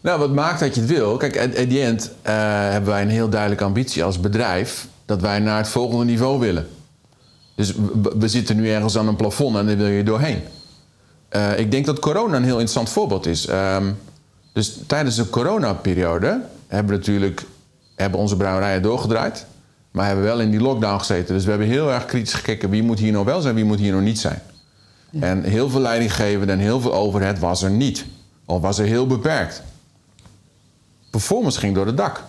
Nou, 0.00 0.18
wat 0.18 0.32
maakt 0.32 0.60
dat 0.60 0.74
je 0.74 0.80
het 0.80 0.90
wil? 0.90 1.16
Kijk, 1.16 1.36
at, 1.38 1.56
at 1.58 1.70
the 1.70 1.80
end 1.80 2.10
eh, 2.22 2.34
hebben 2.70 2.90
wij 2.90 3.02
een 3.02 3.08
heel 3.08 3.28
duidelijke 3.28 3.64
ambitie 3.64 4.04
als 4.04 4.20
bedrijf 4.20 4.86
dat 5.04 5.20
wij 5.20 5.38
naar 5.38 5.56
het 5.58 5.68
volgende 5.68 6.04
niveau 6.04 6.38
willen. 6.38 6.68
Dus 7.54 7.74
we, 7.74 8.12
we 8.18 8.28
zitten 8.28 8.56
nu 8.56 8.70
ergens 8.70 8.98
aan 8.98 9.08
een 9.08 9.16
plafond 9.16 9.56
en 9.56 9.66
daar 9.66 9.76
wil 9.76 9.86
je 9.86 10.02
doorheen. 10.02 10.42
Eh, 11.28 11.58
ik 11.58 11.70
denk 11.70 11.86
dat 11.86 11.98
corona 11.98 12.36
een 12.36 12.42
heel 12.42 12.50
interessant 12.52 12.88
voorbeeld 12.88 13.26
is. 13.26 13.46
Ehm, 13.46 13.90
dus 14.52 14.80
tijdens 14.86 15.16
de 15.16 15.30
coronaperiode 15.30 16.40
hebben 16.66 16.92
we 16.92 16.98
natuurlijk 16.98 17.44
hebben 17.96 18.20
onze 18.20 18.36
brouwerijen 18.36 18.82
doorgedraaid. 18.82 19.46
Maar 19.90 20.06
hebben 20.06 20.24
wel 20.24 20.40
in 20.40 20.50
die 20.50 20.60
lockdown 20.60 20.98
gezeten. 20.98 21.34
Dus 21.34 21.44
we 21.44 21.50
hebben 21.50 21.68
heel 21.68 21.92
erg 21.92 22.04
kritisch 22.04 22.32
gekeken 22.32 22.70
wie 22.70 22.82
moet 22.82 22.98
hier 22.98 23.12
nog 23.12 23.24
wel 23.24 23.40
zijn, 23.40 23.54
wie 23.54 23.64
moet 23.64 23.78
hier 23.78 23.92
nog 23.92 24.02
niet 24.02 24.18
zijn. 24.18 24.42
En 25.20 25.42
heel 25.42 25.70
veel 25.70 25.80
leidinggevenden 25.80 26.56
en 26.56 26.62
heel 26.62 26.80
veel 26.80 26.94
overheid 26.94 27.38
was 27.38 27.62
er 27.62 27.70
niet. 27.70 28.04
Of 28.44 28.60
was 28.60 28.78
er 28.78 28.86
heel 28.86 29.06
beperkt. 29.06 29.62
Performance 31.10 31.58
ging 31.58 31.74
door 31.74 31.86
het 31.86 31.96
dak. 31.96 32.22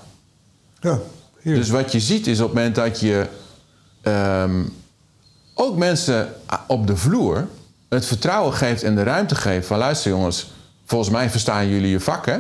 Ja, 0.80 1.00
hier. 1.42 1.56
Dus 1.56 1.70
wat 1.70 1.92
je 1.92 2.00
ziet 2.00 2.28
is 2.28 2.40
op 2.40 2.46
het 2.46 2.56
moment 2.56 2.76
dat 2.76 3.00
je 3.00 3.28
ehm, 4.02 4.64
ook 5.54 5.78
mensen 5.78 6.34
op 6.68 6.88
de 6.88 6.96
vloer 6.96 7.48
het 7.90 8.06
vertrouwen 8.06 8.54
geeft 8.54 8.84
en 8.84 8.96
de 8.96 9.04
ruimte 9.04 9.36
geeft 9.36 9.68
van 9.68 9.78
luister 9.78 10.12
jongens, 10.12 10.52
volgens 10.86 11.10
mij 11.10 11.30
verstaan 11.30 11.70
jullie 11.70 11.90
je 11.90 12.00
vak 12.00 12.26
hè. 12.26 12.38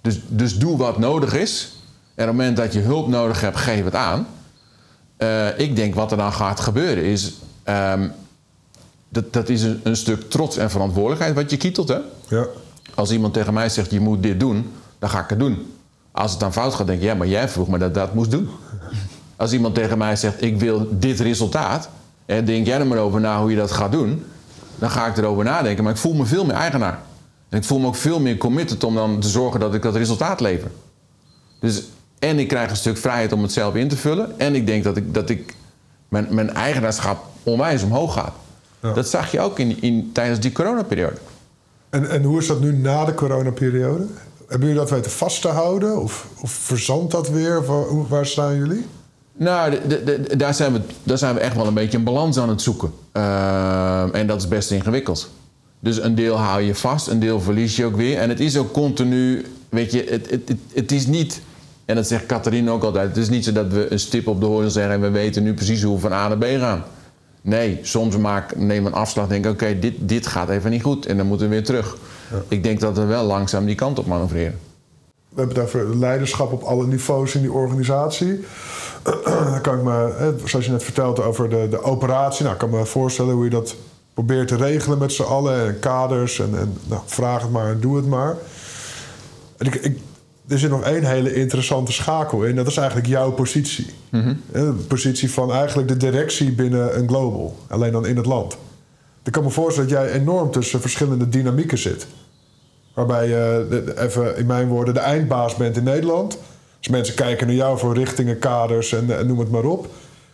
Dus, 0.00 0.20
dus 0.26 0.58
doe 0.58 0.76
wat 0.76 0.98
nodig 0.98 1.34
is. 1.34 1.72
En 2.14 2.22
op 2.22 2.28
het 2.28 2.36
moment 2.36 2.56
dat 2.56 2.72
je 2.72 2.80
hulp 2.80 3.08
nodig 3.08 3.40
hebt, 3.40 3.56
geef 3.56 3.84
het 3.84 3.94
aan. 3.94 4.26
Eh, 5.24 5.58
ik 5.58 5.76
denk 5.76 5.94
wat 5.94 6.10
er 6.10 6.16
dan 6.16 6.32
gaat 6.32 6.60
gebeuren 6.60 7.04
is, 7.04 7.32
ehm, 7.62 8.08
dat, 9.08 9.32
dat 9.32 9.48
is 9.48 9.62
een, 9.62 9.80
een 9.82 9.96
stuk 9.96 10.30
trots 10.30 10.56
en 10.56 10.70
verantwoordelijkheid 10.70 11.34
wat 11.34 11.50
je 11.50 11.56
kietelt 11.56 11.88
hè. 11.88 11.98
ja. 12.28 12.46
Als 12.94 13.10
iemand 13.10 13.32
tegen 13.34 13.54
mij 13.54 13.68
zegt, 13.68 13.90
je 13.90 14.00
moet 14.00 14.22
dit 14.22 14.40
doen, 14.40 14.72
dan 14.98 15.10
ga 15.10 15.20
ik 15.20 15.28
het 15.28 15.38
doen. 15.38 15.72
Als 16.12 16.30
het 16.30 16.40
dan 16.40 16.52
fout 16.52 16.74
gaat, 16.74 16.86
denk 16.86 16.98
ik, 16.98 17.04
ja, 17.04 17.14
maar 17.14 17.26
jij 17.26 17.48
vroeg 17.48 17.68
me 17.68 17.78
dat 17.78 17.94
dat 17.94 18.14
moest 18.14 18.30
doen. 18.30 18.48
Als 19.36 19.52
iemand 19.52 19.74
tegen 19.74 19.98
mij 19.98 20.16
zegt, 20.16 20.42
ik 20.42 20.58
wil 20.58 20.88
dit 20.90 21.20
resultaat, 21.20 21.88
en 22.26 22.44
denk 22.44 22.66
jij 22.66 22.78
er 22.78 22.86
maar 22.86 22.98
over 22.98 23.20
na 23.20 23.40
hoe 23.40 23.50
je 23.50 23.56
dat 23.56 23.72
gaat 23.72 23.92
doen, 23.92 24.24
dan 24.78 24.90
ga 24.90 25.06
ik 25.06 25.16
erover 25.16 25.44
nadenken. 25.44 25.84
Maar 25.84 25.92
ik 25.92 25.98
voel 25.98 26.14
me 26.14 26.24
veel 26.24 26.44
meer 26.44 26.56
eigenaar. 26.56 26.98
En 27.48 27.58
ik 27.58 27.64
voel 27.64 27.78
me 27.78 27.86
ook 27.86 27.96
veel 27.96 28.20
meer 28.20 28.36
committed 28.36 28.84
om 28.84 28.94
dan 28.94 29.20
te 29.20 29.28
zorgen 29.28 29.60
dat 29.60 29.74
ik 29.74 29.82
dat 29.82 29.96
resultaat 29.96 30.40
lever. 30.40 30.70
Dus, 31.60 31.82
en 32.28 32.38
ik 32.38 32.48
krijg 32.48 32.70
een 32.70 32.76
stuk 32.76 32.96
vrijheid 32.96 33.32
om 33.32 33.42
het 33.42 33.52
zelf 33.52 33.74
in 33.74 33.88
te 33.88 33.96
vullen. 33.96 34.38
En 34.38 34.54
ik 34.54 34.66
denk 34.66 34.84
dat, 34.84 34.96
ik, 34.96 35.14
dat 35.14 35.28
ik 35.30 35.54
mijn, 36.08 36.26
mijn 36.30 36.50
eigenaarschap 36.54 37.24
onwijs 37.42 37.82
omhoog 37.82 38.12
gaat. 38.14 38.34
Ja. 38.82 38.92
Dat 38.92 39.08
zag 39.08 39.30
je 39.32 39.40
ook 39.40 39.58
in, 39.58 39.82
in, 39.82 40.10
tijdens 40.12 40.40
die 40.40 40.52
coronaperiode. 40.52 41.16
En, 41.90 42.10
en 42.10 42.22
hoe 42.22 42.38
is 42.40 42.46
dat 42.46 42.60
nu 42.60 42.72
na 42.72 43.04
de 43.04 43.14
coronaperiode? 43.14 44.06
Hebben 44.48 44.68
jullie 44.68 44.82
dat 44.82 44.90
weten 44.90 45.10
vast 45.10 45.40
te 45.40 45.48
houden? 45.48 46.00
Of, 46.00 46.26
of 46.40 46.50
verzandt 46.50 47.12
dat 47.12 47.28
weer? 47.28 47.70
Of 47.70 48.08
waar, 48.08 48.26
staan 48.26 48.56
jullie? 48.56 48.84
Nou, 49.36 49.70
de- 49.70 49.86
de- 50.04 50.04
de- 50.04 50.36
daar, 50.36 50.54
zijn 50.54 50.72
we, 50.72 50.80
daar 51.02 51.18
zijn 51.18 51.34
we 51.34 51.40
echt 51.40 51.56
wel 51.56 51.66
een 51.66 51.74
beetje 51.74 51.98
een 51.98 52.04
balans 52.04 52.38
aan 52.38 52.48
het 52.48 52.62
zoeken. 52.62 52.92
Ehm, 53.12 54.08
en 54.12 54.26
dat 54.26 54.40
is 54.40 54.48
best 54.48 54.70
ingewikkeld. 54.70 55.30
Dus 55.80 56.02
een 56.02 56.14
deel 56.14 56.36
hou 56.36 56.62
je 56.62 56.74
vast, 56.74 57.06
een 57.08 57.20
deel 57.20 57.40
verlies 57.40 57.76
je 57.76 57.84
ook 57.84 57.96
weer. 57.96 58.18
En 58.18 58.28
het 58.28 58.40
is 58.40 58.56
ook 58.56 58.72
continu, 58.72 59.44
weet 59.68 59.92
je, 59.92 60.06
het, 60.08 60.30
het, 60.30 60.48
het, 60.48 60.58
het 60.74 60.92
is 60.92 61.06
niet... 61.06 61.40
En 61.84 61.94
dat 61.94 62.06
zegt 62.06 62.26
Catharine 62.26 62.70
ook 62.70 62.82
altijd. 62.82 63.08
Het 63.08 63.16
is 63.16 63.28
niet 63.28 63.44
zo 63.44 63.52
dat 63.52 63.72
we 63.72 63.92
een 63.92 63.98
stip 63.98 64.26
op 64.26 64.40
de 64.40 64.46
horizon 64.46 64.70
zeggen... 64.70 64.92
en 64.92 65.00
we 65.00 65.10
weten 65.10 65.42
nu 65.42 65.54
precies 65.54 65.82
hoe 65.82 65.94
we 65.94 66.00
van 66.00 66.12
A 66.12 66.28
naar 66.28 66.38
B 66.38 66.44
gaan. 66.44 66.84
Nee, 67.40 67.78
soms 67.82 68.16
maak, 68.16 68.56
nemen 68.56 68.82
we 68.82 68.88
een 68.88 69.02
afslag 69.02 69.24
en 69.24 69.30
denken... 69.30 69.50
oké, 69.50 69.78
dit, 69.78 69.94
dit 69.98 70.26
gaat 70.26 70.48
even 70.48 70.70
niet 70.70 70.82
goed 70.82 71.06
en 71.06 71.16
dan 71.16 71.26
moeten 71.26 71.48
we 71.48 71.54
weer 71.54 71.64
terug. 71.64 71.96
Ik 72.48 72.62
denk 72.62 72.80
dat 72.80 72.96
we 72.96 73.04
wel 73.04 73.24
langzaam 73.24 73.66
die 73.66 73.74
kant 73.74 73.98
op 73.98 74.06
manoeuvreren. 74.06 74.58
We 75.28 75.40
hebben 75.40 75.56
het 75.56 75.64
over 75.64 75.96
leiderschap 75.96 76.52
op 76.52 76.62
alle 76.62 76.86
niveaus 76.86 77.34
in 77.34 77.40
die 77.40 77.52
organisatie. 77.52 78.44
Dan 79.24 79.60
kan 79.60 79.78
ik 79.78 79.84
me, 79.84 80.14
hè, 80.16 80.32
zoals 80.44 80.64
je 80.64 80.70
net 80.70 80.84
vertelde 80.84 81.22
over 81.22 81.48
de, 81.48 81.66
de 81.70 81.82
operatie... 81.82 82.42
Nou, 82.42 82.54
ik 82.54 82.60
kan 82.60 82.70
me 82.70 82.84
voorstellen 82.86 83.34
hoe 83.34 83.44
je 83.44 83.50
dat 83.50 83.74
probeert 84.14 84.48
te 84.48 84.56
regelen 84.56 84.98
met 84.98 85.12
z'n 85.12 85.22
allen. 85.22 85.66
En 85.66 85.78
kaders 85.78 86.38
en, 86.38 86.58
en 86.58 86.76
nou, 86.84 87.02
vraag 87.06 87.42
het 87.42 87.50
maar 87.50 87.70
en 87.70 87.80
doe 87.80 87.96
het 87.96 88.06
maar. 88.06 88.36
En 89.56 89.66
ik, 89.66 89.74
ik, 89.74 89.98
er 90.48 90.58
zit 90.58 90.70
nog 90.70 90.82
één 90.82 91.04
hele 91.04 91.34
interessante 91.34 91.92
schakel 91.92 92.42
in. 92.44 92.56
Dat 92.56 92.66
is 92.66 92.76
eigenlijk 92.76 93.08
jouw 93.08 93.30
positie. 93.30 93.86
Hè, 94.10 94.64
De 94.76 94.84
positie 94.88 95.30
van 95.30 95.52
eigenlijk 95.52 95.88
de 95.88 95.96
directie 95.96 96.52
binnen 96.52 96.98
een 96.98 97.08
global. 97.08 97.56
Alleen 97.68 97.92
dan 97.92 98.06
in 98.06 98.16
het 98.16 98.26
land. 98.26 98.56
Ik 99.24 99.32
kan 99.32 99.42
me 99.42 99.50
voorstellen 99.50 99.90
dat 99.90 99.98
jij 99.98 100.12
enorm 100.12 100.50
tussen 100.50 100.80
verschillende 100.80 101.28
dynamieken 101.28 101.78
zit. 101.78 102.06
Waarbij 102.94 103.28
je, 103.28 103.66
de- 103.70 104.00
even 104.02 104.36
in 104.36 104.46
mijn 104.46 104.68
woorden, 104.68 104.94
de 104.94 105.00
eindbaas 105.00 105.54
bent 105.56 105.76
in 105.76 105.84
Nederland. 105.84 106.38
Dus 106.78 106.88
mensen 106.88 107.14
kijken 107.14 107.46
naar 107.46 107.56
jou 107.56 107.78
voor 107.78 107.94
richtingen, 107.94 108.38
kaders 108.38 108.92
en, 108.92 109.18
en 109.18 109.26
noem 109.26 109.38
het 109.38 109.50
maar 109.50 109.64
op. 109.64 109.86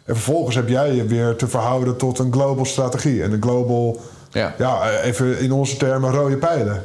En 0.04 0.14
vervolgens 0.14 0.56
heb 0.56 0.68
jij 0.68 0.94
je 0.94 1.04
weer 1.04 1.36
te 1.36 1.48
verhouden 1.48 1.96
tot 1.96 2.18
een 2.18 2.32
global 2.32 2.64
strategie. 2.64 3.22
En 3.22 3.32
een 3.32 3.42
global, 3.42 4.00
Ja. 4.30 4.54
ja, 4.58 5.00
even 5.00 5.38
in 5.40 5.52
onze 5.52 5.76
termen, 5.76 6.10
rode 6.12 6.36
pijlen. 6.36 6.82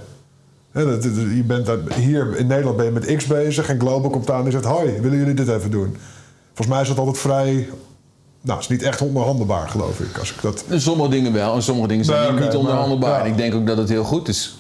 Dat- 0.84 1.04
Je 1.04 1.44
bent 1.48 1.70
hier 1.94 2.38
in 2.38 2.48
Nederland 2.48 2.78
ben 2.78 2.86
je 2.86 2.92
met 2.92 3.16
X 3.16 3.26
bezig 3.26 3.70
en 3.70 3.80
Global 3.80 4.10
komt 4.10 4.32
aan 4.32 4.46
en 4.46 4.52
zegt: 4.52 4.66
Hoi, 4.66 5.00
willen 5.02 5.18
jullie 5.18 5.34
dit 5.34 5.48
even 5.50 5.72
doen? 5.72 5.98
Volgens 6.46 6.68
mij 6.68 6.82
is 6.82 6.88
dat 6.88 6.98
altijd 6.98 7.18
vrij. 7.18 7.70
Nou, 8.42 8.60
is 8.60 8.68
niet 8.68 8.84
echt 8.84 9.02
onderhandelbaar, 9.02 9.70
geloof 9.70 10.00
ik. 10.00 10.18
Als 10.18 10.32
ik 10.34 10.42
dat 10.42 10.66
Sommige 10.72 11.10
dingen 11.10 11.34
wel 11.34 11.56
en 11.56 11.62
sommige 11.64 11.88
dingen 11.88 12.06
zijn 12.06 12.36
Nee, 12.36 12.46
niet- 12.46 12.56
onderhandelbaar. 12.56 13.10
maar- 13.10 13.20
ja. 13.20 13.26
En 13.26 13.32
ik 13.32 13.38
denk 13.38 13.54
ook 13.54 13.68
dat 13.68 13.78
het 13.78 13.90
heel 13.90 14.04
goed 14.04 14.28
is. 14.28 14.58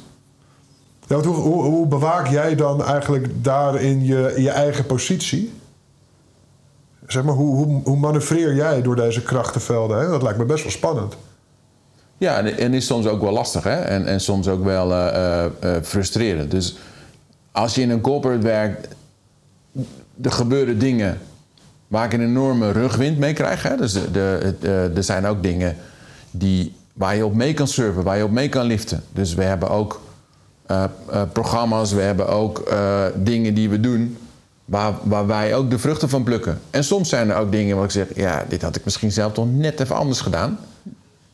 Ja, 1.07 1.15
hoe, 1.22 1.36
hoe, 1.36 1.63
hoe 1.63 1.88
bewaak 1.88 2.27
jij 2.27 2.55
dan 2.55 2.84
eigenlijk 2.84 3.27
daarin 3.43 4.05
je, 4.05 4.34
je 4.38 4.50
eigen 4.50 4.86
positie? 4.86 5.53
Zeg 7.07 7.24
maar, 7.24 7.34
hoe, 7.34 7.55
hoe, 7.55 7.81
hoe 7.84 7.98
manoeuvreer 7.98 8.55
jij 8.55 8.81
door 8.81 8.95
deze 8.95 9.22
krachtenvelden? 9.24 10.00
Hè? 10.00 10.07
Dat 10.07 10.22
lijkt 10.22 10.38
me 10.38 10.45
best 10.45 10.63
wel 10.63 10.72
spannend. 10.72 11.15
Ja, 12.17 12.43
en, 12.43 12.74
is 12.74 12.86
soms 12.86 13.07
ook 13.07 13.22
wel 13.22 13.31
lastig 13.31 13.63
hè? 13.63 13.75
En, 13.75 14.05
en 14.05 14.22
soms 14.22 14.48
ook 14.48 14.63
wel 14.63 14.91
eh, 14.91 15.07
eh, 15.07 15.45
eh, 15.45 15.84
frustrerend. 15.84 16.51
Dus 16.51 16.77
als 17.51 17.75
je 17.75 17.81
in 17.81 17.89
een 17.89 18.01
corporate 18.01 18.41
werkt, 18.41 18.88
er 20.22 20.31
gebeuren 20.31 20.79
dingen 20.79 21.17
waar 21.88 22.05
ik 22.05 22.13
een 22.13 22.22
enorme 22.22 22.72
rugwind 22.72 23.17
mee 23.17 23.34
krijg. 23.34 23.63
Hè? 23.63 23.75
Dus 23.75 23.95
er 24.95 25.03
zijn 25.03 25.25
ook 25.25 25.43
dingen 25.43 25.75
die, 26.31 26.75
waar 26.93 27.15
je 27.15 27.25
op 27.25 27.34
mee 27.34 27.53
kan 27.53 27.67
surfen, 27.67 28.03
waar 28.03 28.17
je 28.17 28.24
op 28.24 28.31
mee 28.31 28.50
kan 28.50 28.65
liften. 28.65 29.03
Dus 29.13 29.34
we 29.34 29.43
hebben 29.43 29.69
ook 29.69 30.01
programma's, 31.31 31.91
we 31.91 32.01
hebben 32.01 32.27
ook 32.27 32.75
dingen 33.15 33.53
die 33.53 33.69
we 33.69 33.79
doen 33.79 34.17
waar, 34.65 34.93
waar 35.03 35.27
wij 35.27 35.55
ook 35.55 35.69
de 35.69 35.79
vruchten 35.79 36.10
van 36.10 36.24
plukken. 36.24 36.60
En 36.69 36.84
soms 36.84 37.10
zijn 37.10 37.29
er 37.29 37.38
ook 37.38 37.51
dingen 37.51 37.75
waar 37.75 37.86
ik 37.86 37.91
zeg, 37.91 38.07
ja, 38.15 38.45
dit 38.48 38.62
had 38.62 38.75
ik 38.75 38.84
misschien 38.84 39.12
zelf 39.12 39.34
toch 39.34 39.48
net 39.51 39.79
even 39.79 39.95
anders 39.95 40.22
gedaan. 40.22 40.60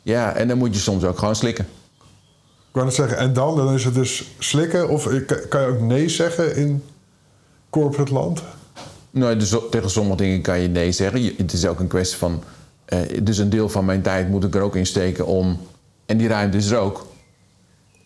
Ja, 0.01 0.33
en 0.33 0.47
dan 0.47 0.57
moet 0.57 0.73
je 0.75 0.81
soms 0.81 1.03
ook 1.03 1.17
gewoon 1.17 1.35
slikken. 1.35 1.65
Ik 2.67 2.77
wou 2.77 2.85
net 2.85 2.95
zeggen, 2.95 3.17
en 3.17 3.33
dan? 3.33 3.55
Dan 3.55 3.73
is 3.73 3.85
het 3.85 3.93
dus 3.93 4.31
slikken 4.39 4.89
of 4.89 5.03
kan- 5.49 5.61
je 5.61 5.67
ook 5.67 5.79
nee 5.79 6.09
zeggen 6.09 6.55
in 6.55 6.83
corporate 7.69 8.13
land? 8.13 8.43
Nou, 9.11 9.37
dus 9.37 9.55
tegen 9.71 9.89
sommige 9.89 10.17
dingen 10.17 10.41
kan 10.41 10.59
je 10.59 10.67
nee 10.67 10.91
zeggen. 10.91 11.23
Het 11.37 11.53
is 11.53 11.65
ook 11.65 11.79
een 11.79 11.87
kwestie 11.87 12.17
van. 12.17 12.43
eh, 12.85 12.99
dus 13.23 13.37
een 13.37 13.49
deel 13.49 13.69
van 13.69 13.85
mijn 13.85 14.01
tijd 14.01 14.29
moet 14.29 14.43
ik 14.43 14.55
er 14.55 14.61
ook 14.61 14.75
in 14.75 14.85
steken 14.85 15.25
om. 15.25 15.59
En 16.05 16.17
die 16.17 16.27
ruimte 16.27 16.57
is 16.57 16.69
er 16.71 16.77
ook. 16.77 17.05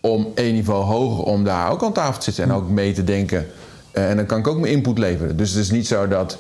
Om 0.02 0.32
één 0.36 0.54
niveau 0.54 0.84
hoger, 0.84 1.24
om 1.24 1.44
daar 1.44 1.72
ook 1.72 1.84
aan 1.84 1.94
tafel 1.94 2.18
te 2.18 2.24
zitten 2.24 2.44
en 2.44 2.52
ook 2.52 2.70
mee 2.70 2.94
te 2.94 3.04
denken. 3.04 3.48
Eh, 3.92 4.10
en 4.10 4.16
dan 4.16 4.26
kan 4.26 4.40
ik 4.40 4.48
ook 4.48 4.60
mijn 4.60 4.74
input 4.74 4.98
leveren. 4.98 5.38
Dus 5.38 5.50
het 5.52 5.60
is 5.64 5.72
niet 5.72 5.88
zo 5.88 6.08
dat 6.08 6.38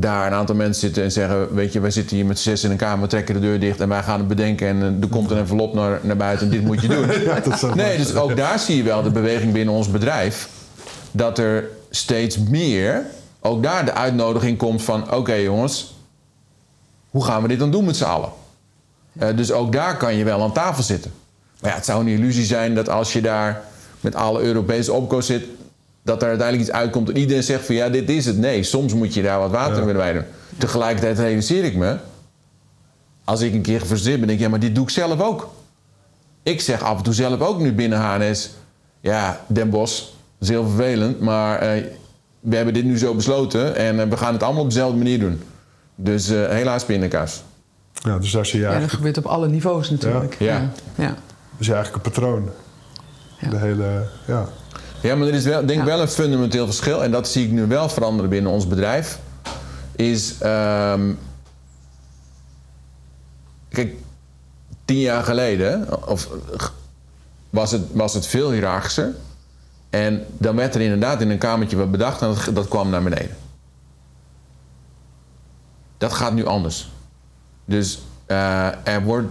daar 0.00 0.26
een 0.26 0.32
aantal 0.32 0.54
mensen 0.54 0.80
zitten 0.80 1.02
en 1.02 1.12
zeggen: 1.12 1.54
Weet 1.54 1.72
je, 1.72 1.80
wij 1.80 1.90
zitten 1.90 2.16
hier 2.16 2.26
met 2.26 2.38
zes 2.38 2.64
in 2.64 2.70
een 2.70 2.76
kamer, 2.76 3.00
we 3.00 3.06
trekken 3.06 3.34
de 3.34 3.40
deur 3.40 3.60
dicht 3.60 3.80
en 3.80 3.88
wij 3.88 4.02
gaan 4.02 4.18
het 4.18 4.28
bedenken. 4.28 4.68
En 4.68 4.82
eh, 4.82 5.02
er 5.02 5.08
komt 5.08 5.30
een 5.30 5.36
envelop 5.36 5.74
naar, 5.74 6.00
naar 6.02 6.16
buiten 6.16 6.46
en 6.46 6.52
dit 6.52 6.64
moet 6.64 6.80
je 6.80 6.88
doen. 6.88 7.06
Ja, 7.22 7.74
Nee, 7.74 7.96
dus 7.96 8.14
ook 8.14 8.36
daar 8.36 8.58
zie 8.58 8.76
je 8.76 8.82
wel 8.82 9.02
de 9.02 9.10
beweging 9.10 9.52
binnen 9.52 9.74
ons 9.74 9.90
bedrijf. 9.90 10.48
Dat 11.10 11.38
er 11.38 11.68
steeds 11.90 12.38
meer, 12.38 13.02
ook 13.40 13.62
daar 13.62 13.84
de 13.84 13.92
uitnodiging 13.92 14.58
komt 14.58 14.82
van... 14.82 15.14
oké 15.14 15.34
jongens, 15.34 15.94
hoe 17.10 17.24
gaan 17.24 17.42
we 17.42 17.48
dit 17.48 17.58
dan 17.58 17.70
doen 17.70 17.84
met 17.84 17.96
z'n 17.96 18.04
allen? 18.04 18.30
Eh, 19.18 19.36
dus 19.36 19.52
ook 19.52 19.72
daar 19.72 19.96
kan 19.96 20.14
je 20.14 20.24
wel 20.24 20.42
aan 20.42 20.52
tafel 20.52 20.82
zitten. 20.82 21.12
Maar 21.60 21.70
ja, 21.70 21.76
het 21.76 21.84
zou 21.84 22.00
een 22.00 22.08
illusie 22.08 22.44
zijn 22.44 22.74
dat 22.74 22.88
als 22.88 23.12
je 23.12 23.20
daar 23.20 23.62
met 24.00 24.14
alle 24.14 24.40
Europese 24.42 24.92
opkoos 24.92 25.26
zit... 25.26 25.44
dat 26.08 26.22
er 26.22 26.28
uiteindelijk 26.28 26.68
iets 26.68 26.78
uitkomt 26.78 27.08
en 27.08 27.16
iedereen 27.16 27.42
zegt 27.42 27.66
van 27.66 27.74
ja, 27.74 27.88
dit 27.88 28.10
is 28.10 28.26
het. 28.26 28.38
Nee, 28.38 28.62
soms 28.62 28.94
moet 28.94 29.14
je 29.14 29.22
daar 29.22 29.38
wat 29.38 29.50
water 29.50 29.82
Ja. 29.82 29.88
in 29.88 29.96
bij 29.96 30.12
doen. 30.12 30.24
Tegelijkertijd 30.58 31.18
realiseer 31.18 31.64
ik 31.64 31.76
me... 31.76 31.96
als 33.24 33.40
ik 33.40 33.54
een 33.54 33.62
keer 33.62 33.80
gefrustreerd 33.80 34.18
ben, 34.18 34.26
denk 34.26 34.38
ik... 34.38 34.44
ja, 34.44 34.50
maar 34.50 34.60
dit 34.60 34.74
doe 34.74 34.84
ik 34.84 34.90
zelf 34.90 35.20
ook. 35.20 35.50
Ik 36.42 36.60
zeg 36.60 36.82
af 36.82 36.96
en 36.96 37.02
toe 37.02 37.14
zelf 37.14 37.40
ook 37.40 37.58
nu 37.60 37.72
binnen 37.72 38.00
HNS... 38.00 38.50
ja, 39.00 39.40
Den 39.46 39.70
Bosch, 39.70 39.98
dat 39.98 40.12
is 40.38 40.48
heel 40.48 40.68
vervelend... 40.68 41.20
maar 41.20 41.58
eh, 41.58 41.84
we 42.40 42.56
hebben 42.56 42.74
dit 42.74 42.84
nu 42.84 42.98
zo 42.98 43.14
besloten... 43.14 43.76
en 43.76 44.00
eh, 44.00 44.08
we 44.08 44.16
gaan 44.16 44.32
het 44.32 44.42
allemaal 44.42 44.62
op 44.62 44.68
dezelfde 44.68 44.96
manier 44.96 45.18
doen. 45.18 45.42
Dus 45.94 46.28
eh, 46.28 46.48
helaas 46.48 46.84
pindakaas. 46.84 47.42
Ja, 47.92 48.18
dus 48.18 48.30
daar 48.30 48.46
zie 48.46 48.58
je 48.58 48.64
Ja, 48.64 48.70
dat 48.70 48.80
eigenlijk, 48.80 48.92
gebeurt 48.92 49.26
op 49.26 49.32
alle 49.32 49.48
niveaus 49.48 49.90
natuurlijk. 49.90 50.36
Ja. 50.38 50.46
ja. 50.46 50.70
ja. 51.04 51.14
je 51.58 51.72
eigenlijk 51.74 52.06
een 52.06 52.12
patroon. 52.12 52.48
Ja. 53.40 53.50
De 53.50 53.56
hele, 53.56 54.06
ja. 54.26 54.48
Ja, 55.00 55.14
maar 55.16 55.28
er 55.28 55.34
is 55.34 55.44
wel, 55.44 55.58
denk 55.66 55.70
ik 55.80 55.86
Ja. 55.86 55.92
wel 55.92 56.00
een 56.00 56.08
fundamenteel 56.08 56.64
verschil... 56.66 57.02
en 57.04 57.10
dat 57.10 57.28
zie 57.28 57.44
ik 57.46 57.50
nu 57.52 57.66
wel 57.66 57.88
veranderen 57.88 58.30
binnen 58.30 58.52
ons 58.52 58.66
bedrijf... 58.66 59.18
is... 59.96 60.38
ehm, 60.40 61.12
kijk, 63.68 63.94
tien 64.84 64.98
jaar 65.00 65.24
geleden... 65.24 66.06
Of, 66.08 66.28
was, 67.50 67.70
het, 67.70 67.82
was 67.92 68.14
het 68.14 68.26
veel 68.26 68.50
hiërarchischer... 68.52 69.14
En 69.90 70.24
dan 70.38 70.56
werd 70.56 70.74
er 70.74 70.80
inderdaad 70.80 71.20
in 71.20 71.30
een 71.30 71.38
kamertje 71.38 71.76
wat 71.76 71.90
bedacht 71.90 72.22
en 72.22 72.28
dat, 72.34 72.54
dat 72.54 72.68
kwam 72.68 72.90
naar 72.90 73.02
beneden. 73.02 73.36
Dat 75.98 76.12
gaat 76.12 76.32
nu 76.32 76.46
anders. 76.46 76.90
Dus 77.64 78.00
eh, 78.26 78.86
er 78.86 79.02
wordt, 79.02 79.28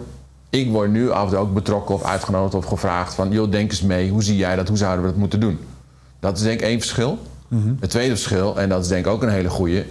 ik 0.50 0.70
word 0.70 0.92
nu 0.92 1.12
af 1.12 1.24
en 1.24 1.30
toe 1.30 1.38
ook 1.38 1.54
betrokken 1.54 1.96
of 1.96 2.04
uitgenodigd 2.04 2.54
of 2.54 2.66
gevraagd 2.66 3.14
van... 3.14 3.32
joh, 3.32 3.52
denk 3.52 3.72
eens 3.72 3.82
mee, 3.82 4.10
hoe 4.10 4.24
zie 4.24 4.38
jij 4.38 4.56
dat, 4.56 4.68
hoe 4.68 4.78
zouden 4.78 5.02
we 5.06 5.10
dat 5.10 5.20
moeten 5.20 5.40
doen? 5.40 5.60
Dat 6.20 6.38
is 6.38 6.44
denk 6.44 6.60
ik 6.60 6.66
één 6.66 6.80
verschil. 6.80 7.18
Het 7.80 7.90
tweede 7.90 8.16
verschil, 8.16 8.60
en 8.60 8.70
dat 8.70 8.82
is 8.82 8.88
denk 8.88 9.06
ik 9.06 9.12
ook 9.12 9.22
een 9.22 9.30
hele 9.30 9.50
goeie... 9.50 9.86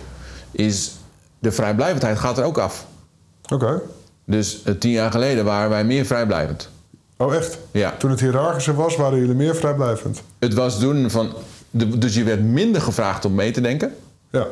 is 0.51 0.93
de 1.39 1.53
vrijblijvendheid 1.53 2.19
gaat 2.19 2.39
er 2.39 2.45
ook 2.45 2.59
af. 2.59 2.87
Oké. 3.49 3.81
Dus 4.25 4.63
eh, 4.63 4.75
tien 4.75 4.91
jaar 4.91 5.11
geleden 5.11 5.45
waren 5.45 5.71
wij 5.71 5.85
meer 5.85 6.05
vrijblijvend. 6.05 6.69
Oh, 7.17 7.35
echt? 7.35 7.59
Ja. 7.71 7.95
Toen 7.99 8.11
het 8.11 8.21
hiërarchischer 8.21 8.75
was, 8.75 8.97
waren 8.97 9.19
jullie 9.19 9.35
meer 9.35 9.57
vrijblijvend? 9.57 10.23
Het 10.39 10.55
was 10.55 10.81
doen 10.81 11.11
van... 11.11 11.33
Dus 11.71 12.15
je 12.15 12.25
werd 12.25 12.43
minder 12.43 12.81
gevraagd 12.81 13.25
om 13.25 13.35
mee 13.35 13.51
te 13.51 13.61
denken... 13.61 13.95
Ja. 14.31 14.47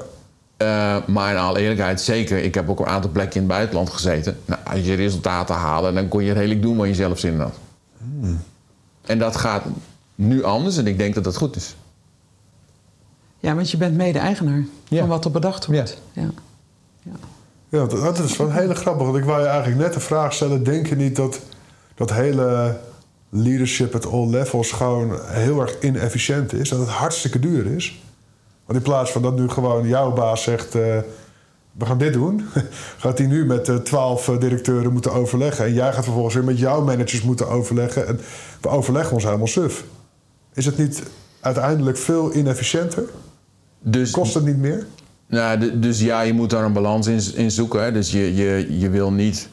Eh, 0.65 0.97
maar 1.07 1.33
in 1.33 1.39
alle 1.39 1.59
eerlijkheid, 1.61 2.01
zeker. 2.01 2.39
Ik 2.39 2.55
heb 2.55 2.69
ook 2.69 2.81
een 2.81 2.87
aantal 2.87 3.11
plekken 3.11 3.35
in 3.41 3.47
het 3.47 3.57
buitenland 3.57 3.91
gezeten. 3.91 4.37
Nou, 4.45 4.61
als 4.65 4.81
je 4.81 4.95
resultaten 4.95 5.55
haalde, 5.55 5.93
dan 5.93 6.09
kon 6.09 6.25
je 6.25 6.33
redelijk 6.33 6.63
doen 6.63 6.77
waar 6.77 6.87
je 6.87 6.95
zelf 6.95 7.19
zin 7.19 7.33
in 7.33 7.41
had. 7.41 7.55
En 9.07 9.19
dat 9.19 9.37
gaat 9.37 9.63
nu 10.15 10.43
anders 10.45 10.77
en 10.77 10.87
ik 10.87 10.99
denk 10.99 11.15
dat 11.15 11.25
dat 11.25 11.37
goed 11.37 11.57
is. 11.57 11.77
Ja, 13.41 13.55
want 13.55 13.71
je 13.71 13.77
bent 13.77 13.97
mede-eigenaar 13.97 14.65
Ja. 14.89 14.99
van 14.99 15.09
wat 15.09 15.25
er 15.25 15.31
bedacht 15.31 15.67
wordt. 15.67 15.99
Ja. 16.13 16.29
Ja, 17.69 17.87
dat, 17.87 17.91
dat 17.91 18.19
is 18.19 18.37
wel 18.37 18.53
heel 18.53 18.75
grappig. 18.75 19.07
Want 19.07 19.19
ik 19.19 19.25
wou 19.25 19.41
je 19.41 19.47
eigenlijk 19.47 19.81
net 19.81 19.93
de 19.93 20.01
vraag 20.01 20.33
stellen: 20.33 20.63
denk 20.65 20.87
je 20.87 20.97
niet 20.97 21.17
dat 21.17 21.41
dat 21.95 22.13
hele 22.13 22.79
leadership 23.29 23.95
at 23.95 24.07
all 24.07 24.29
levels 24.31 24.73
gewoon 24.73 25.19
heel 25.27 25.61
erg 25.61 25.81
inefficiënt 25.81 26.53
is? 26.53 26.69
Dat 26.69 26.79
het 26.79 26.89
hartstikke 26.89 27.39
duur 27.39 27.67
is? 27.67 28.03
Want 28.67 28.79
in 28.79 28.85
plaats 28.85 29.13
van 29.13 29.23
dat 29.23 29.37
nu 29.39 29.49
gewoon 29.49 29.89
jouw 29.89 30.13
baas 30.13 30.43
zegt: 30.43 30.75
eh, 30.75 30.99
we 31.73 31.87
gaan 31.87 31.99
dit 31.99 32.13
doen, 32.13 32.47
gaat 32.99 33.19
hij 33.19 33.27
nu 33.27 33.47
met 33.47 33.69
eh, 33.69 33.77
twaalf 33.77 34.31
directeuren 34.39 34.93
moeten 34.93 35.13
overleggen. 35.13 35.65
En 35.65 35.75
jij 35.75 35.93
gaat 35.93 36.05
vervolgens 36.05 36.35
weer 36.35 36.45
met 36.45 36.59
jouw 36.59 36.85
managers 36.85 37.23
moeten 37.23 37.49
overleggen. 37.49 38.07
En 38.07 38.21
we 38.61 38.69
overleggen 38.69 39.15
ons 39.15 39.25
helemaal 39.25 39.47
suf. 39.47 39.85
Is 40.55 40.67
het 40.67 40.79
niet 40.79 41.03
uiteindelijk 41.41 41.97
veel 41.97 42.35
inefficiënter? 42.35 43.05
Dus, 43.81 44.11
Kost 44.11 44.35
het 44.35 44.45
niet 44.45 44.59
meer? 44.59 44.87
nou, 45.27 45.79
dus 45.79 46.01
ja, 46.01 46.21
je 46.21 46.33
moet 46.33 46.51
daar 46.51 46.65
een 46.65 46.73
balans 46.73 47.07
in, 47.07 47.35
in 47.35 47.51
zoeken. 47.51 47.83
Hè. 47.83 47.93
Dus 47.93 48.11
je, 48.11 48.35
je, 48.35 48.79
je 48.79 48.91
wil 48.91 49.13
niet 49.13 49.49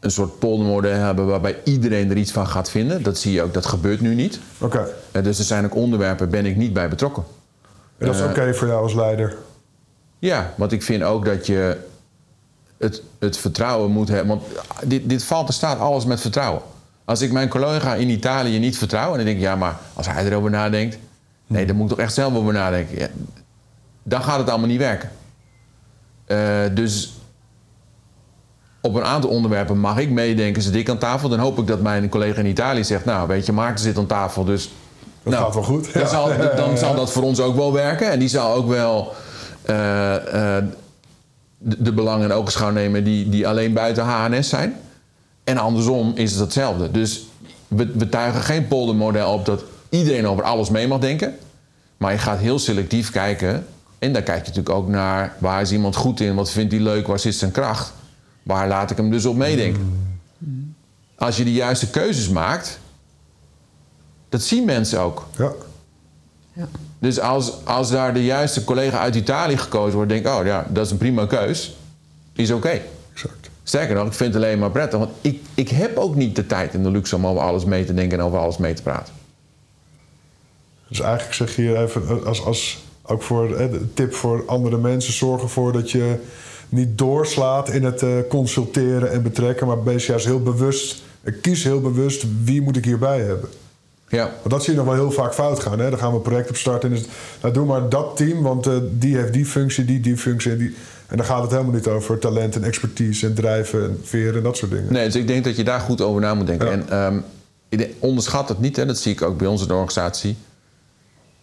een 0.00 0.10
soort 0.10 0.38
poldermodel 0.38 0.92
hebben 0.92 1.26
waarbij 1.26 1.60
iedereen 1.64 2.10
er 2.10 2.16
iets 2.16 2.32
van 2.32 2.46
gaat 2.46 2.70
vinden. 2.70 3.02
Dat 3.02 3.18
zie 3.18 3.32
je 3.32 3.42
ook, 3.42 3.54
dat 3.54 3.66
gebeurt 3.66 4.00
nu 4.00 4.14
niet. 4.14 4.40
Oké. 4.58 4.88
Eh, 5.12 5.22
dus 5.22 5.38
er 5.38 5.44
zijn 5.44 5.64
ook 5.64 5.74
onderwerpen, 5.74 6.30
ben 6.30 6.46
ik 6.46 6.56
niet 6.56 6.72
bij 6.72 6.88
betrokken. 6.88 7.24
En 7.98 8.06
dat 8.06 8.14
is 8.14 8.20
Eh, 8.20 8.30
oké 8.30 8.54
voor 8.54 8.66
jou 8.68 8.82
als 8.82 8.94
leider. 8.94 9.36
Ja, 10.18 10.52
want 10.56 10.72
ik 10.72 10.82
vind 10.82 11.02
ook 11.02 11.24
dat 11.24 11.46
je 11.46 11.76
het, 12.76 13.02
het 13.18 13.36
vertrouwen 13.36 13.90
moet 13.90 14.08
hebben. 14.08 14.26
Want 14.26 14.42
dit, 14.84 15.08
dit 15.08 15.24
valt 15.24 15.46
en 15.48 15.54
staat 15.54 15.78
alles 15.78 16.04
met 16.04 16.20
vertrouwen. 16.20 16.62
Als 17.04 17.20
ik 17.20 17.32
mijn 17.32 17.48
collega 17.48 17.94
in 17.94 18.08
Italië 18.08 18.58
niet 18.58 18.78
vertrouw... 18.78 19.10
en 19.10 19.16
dan 19.16 19.24
denk 19.24 19.36
ik, 19.36 19.42
ja, 19.42 19.56
maar 19.56 19.76
als 19.94 20.06
hij 20.06 20.24
erover 20.24 20.50
nadenkt... 20.50 20.98
nee, 21.46 21.66
dan 21.66 21.76
moet 21.76 21.90
ik 21.90 21.96
toch 21.96 22.04
echt 22.04 22.14
zelf 22.14 22.34
over 22.34 22.52
nadenken. 22.52 22.98
Ja, 22.98 23.08
dan 24.02 24.22
gaat 24.22 24.38
het 24.38 24.48
allemaal 24.48 24.68
niet 24.68 24.78
werken. 24.78 25.10
Eh, 26.24 26.64
dus 26.74 27.12
op 28.80 28.94
een 28.94 29.04
aantal 29.04 29.30
onderwerpen 29.30 29.78
mag 29.78 29.98
ik 29.98 30.10
meedenken, 30.10 30.62
zit 30.62 30.74
ik 30.74 30.88
aan 30.88 30.98
tafel. 30.98 31.28
Dan 31.28 31.38
hoop 31.38 31.58
ik 31.58 31.66
dat 31.66 31.80
mijn 31.80 32.08
collega 32.08 32.38
in 32.40 32.46
Italië 32.46 32.84
zegt... 32.84 33.04
nou, 33.04 33.28
weet 33.28 33.46
je, 33.46 33.52
Maarten 33.52 33.84
zit 33.84 33.98
aan 33.98 34.06
tafel, 34.06 34.44
dus... 34.44 34.70
Dat 35.22 35.32
nou, 35.32 35.44
gaat 35.44 35.54
wel 35.54 35.62
goed. 35.62 35.92
Dan, 35.92 36.02
Ja. 36.02 36.08
zal, 36.08 36.30
dan 36.56 36.78
zal 36.84 36.94
dat 36.94 37.12
voor 37.12 37.22
ons 37.22 37.40
ook 37.40 37.56
wel 37.56 37.72
werken. 37.72 38.10
En 38.10 38.18
die 38.18 38.28
zal 38.28 38.52
ook 38.54 38.68
wel 38.68 39.12
eh, 39.62 40.56
eh, 40.56 40.64
de, 41.58 41.82
de 41.82 41.92
belangen 41.92 42.30
in 42.30 42.36
ogenschouw 42.36 42.70
nemen 42.70 43.04
die, 43.04 43.28
die 43.28 43.48
alleen 43.48 43.72
buiten 43.72 44.04
HNS 44.04 44.48
zijn. 44.48 44.74
En 45.44 45.58
andersom 45.58 46.12
is 46.14 46.30
het 46.30 46.40
hetzelfde. 46.40 46.90
Dus 46.90 47.26
we, 47.68 47.92
we 47.94 48.08
tuigen 48.08 48.40
geen 48.42 48.68
poldermodel 48.68 49.32
op 49.32 49.44
dat 49.44 49.64
iedereen 49.88 50.26
over 50.26 50.44
alles 50.44 50.70
mee 50.70 50.88
mag 50.88 50.98
denken. 50.98 51.36
Maar 51.96 52.12
je 52.12 52.18
gaat 52.18 52.38
heel 52.38 52.58
selectief 52.58 53.10
kijken. 53.10 53.66
En 53.98 54.12
dan 54.12 54.22
kijk 54.22 54.38
je 54.38 54.48
natuurlijk 54.48 54.74
ook 54.76 54.88
naar 54.88 55.34
waar 55.38 55.60
is 55.60 55.72
iemand 55.72 55.96
goed 55.96 56.20
in, 56.20 56.34
wat 56.34 56.50
vindt 56.50 56.72
hij 56.72 56.80
leuk, 56.82 57.06
waar 57.06 57.18
zit 57.18 57.34
zijn 57.34 57.50
kracht. 57.50 57.92
Waar 58.42 58.68
laat 58.68 58.90
ik 58.90 58.96
hem 58.96 59.10
dus 59.10 59.26
op 59.26 59.36
meedenken. 59.36 60.08
Als 61.16 61.36
je 61.36 61.44
de 61.44 61.52
juiste 61.52 61.90
keuzes 61.90 62.28
maakt, 62.28 62.78
dat 64.28 64.42
zien 64.42 64.64
mensen 64.64 65.00
ook. 65.00 65.26
Ja. 65.36 65.52
Ja. 66.52 66.68
Dus 66.98 67.20
als, 67.20 67.64
als 67.64 67.90
daar 67.90 68.14
de 68.14 68.24
juiste 68.24 68.64
collega 68.64 68.98
uit 68.98 69.14
Italië 69.14 69.56
gekozen 69.56 69.94
wordt, 69.94 70.10
denk 70.10 70.26
ik, 70.26 70.32
oh 70.32 70.44
ja, 70.44 70.66
dat 70.70 70.84
is 70.84 70.90
een 70.90 70.98
prima 70.98 71.26
keus. 71.26 71.76
Is 72.32 72.50
oké. 72.50 72.80
Exact. 73.12 73.50
Sterker 73.62 73.94
nog, 73.94 74.06
ik 74.06 74.12
vind 74.12 74.34
het 74.34 74.42
alleen 74.42 74.58
maar 74.58 74.70
prettig. 74.70 74.98
Want 74.98 75.10
ik, 75.20 75.40
ik 75.54 75.68
heb 75.68 75.96
ook 75.96 76.14
niet 76.14 76.36
de 76.36 76.46
tijd 76.46 76.74
en 76.74 76.82
de 76.82 76.90
luxe 76.90 77.16
om 77.16 77.26
over 77.26 77.42
alles 77.42 77.64
mee 77.64 77.84
te 77.84 77.94
denken 77.94 78.18
en 78.18 78.24
over 78.24 78.38
alles 78.38 78.56
mee 78.56 78.74
te 78.74 78.82
praten. 78.82 79.14
Dus 80.88 81.00
eigenlijk 81.00 81.34
zeg 81.34 81.56
je 81.56 81.62
hier 81.62 81.82
even, 81.82 82.24
als, 82.24 82.44
als, 82.44 82.84
ook 83.02 83.22
voor 83.22 83.54
eh, 83.54 83.70
de 83.70 83.94
tip 83.94 84.14
voor 84.14 84.42
andere 84.46 84.78
mensen, 84.78 85.12
zorg 85.12 85.42
ervoor 85.42 85.72
dat 85.72 85.90
je 85.90 86.16
niet 86.68 86.98
doorslaat 86.98 87.68
in 87.68 87.84
het 87.84 88.02
eh, 88.02 88.10
consulteren 88.28 89.12
en 89.12 89.22
betrekken, 89.22 89.66
maar 89.66 89.84
wees 89.84 90.06
juist 90.06 90.24
heel 90.24 90.42
bewust, 90.42 91.02
eh, 91.22 91.34
kies 91.40 91.64
heel 91.64 91.80
bewust 91.80 92.24
wie 92.44 92.62
moet 92.62 92.76
ik 92.76 92.84
hierbij 92.84 93.20
hebben. 93.20 93.48
Ja, 94.08 94.24
Want 94.24 94.50
dat 94.50 94.64
zie 94.64 94.72
je 94.72 94.78
nog 94.78 94.88
wel 94.88 94.94
heel 94.94 95.10
vaak 95.10 95.34
fout 95.34 95.60
gaan. 95.60 95.78
Hè? 95.78 95.90
Dan 95.90 95.98
gaan 95.98 96.10
we 96.10 96.16
een 96.16 96.22
project 96.22 96.48
op 96.48 96.56
starten 96.56 96.90
en 96.90 96.96
is 96.96 97.02
het, 97.02 97.10
nou, 97.40 97.54
doe 97.54 97.66
maar 97.66 97.88
dat 97.88 98.16
team, 98.16 98.42
want 98.42 98.66
eh, 98.66 98.76
die 98.90 99.16
heeft 99.16 99.32
die 99.32 99.46
functie, 99.46 99.84
die 99.84 100.00
die 100.00 100.16
functie. 100.16 100.52
En, 100.52 100.58
die, 100.58 100.76
en 101.06 101.16
dan 101.16 101.26
gaat 101.26 101.42
het 101.42 101.50
helemaal 101.50 101.72
niet 101.72 101.86
over 101.86 102.18
talent 102.18 102.54
en 102.54 102.64
expertise 102.64 103.26
en 103.26 103.34
drijven 103.34 103.82
en 103.84 104.00
veren 104.02 104.34
en 104.34 104.42
dat 104.42 104.56
soort 104.56 104.70
dingen. 104.70 104.92
nee, 104.92 105.04
dus 105.04 105.14
ik 105.14 105.26
denk 105.26 105.44
dat 105.44 105.56
je 105.56 105.64
daar 105.64 105.80
goed 105.80 106.00
over 106.00 106.20
na 106.20 106.34
moet 106.34 106.46
denken. 106.46 106.66
Ja. 106.66 106.72
En 106.72 106.88
ehm, 106.88 107.20
ik 107.68 107.94
onderschat 107.98 108.48
het 108.48 108.60
niet, 108.60 108.76
hè, 108.76 108.86
dat 108.86 108.98
zie 108.98 109.12
ik 109.12 109.22
ook 109.22 109.38
bij 109.38 109.46
de 109.48 109.74
organisatie. 109.74 110.36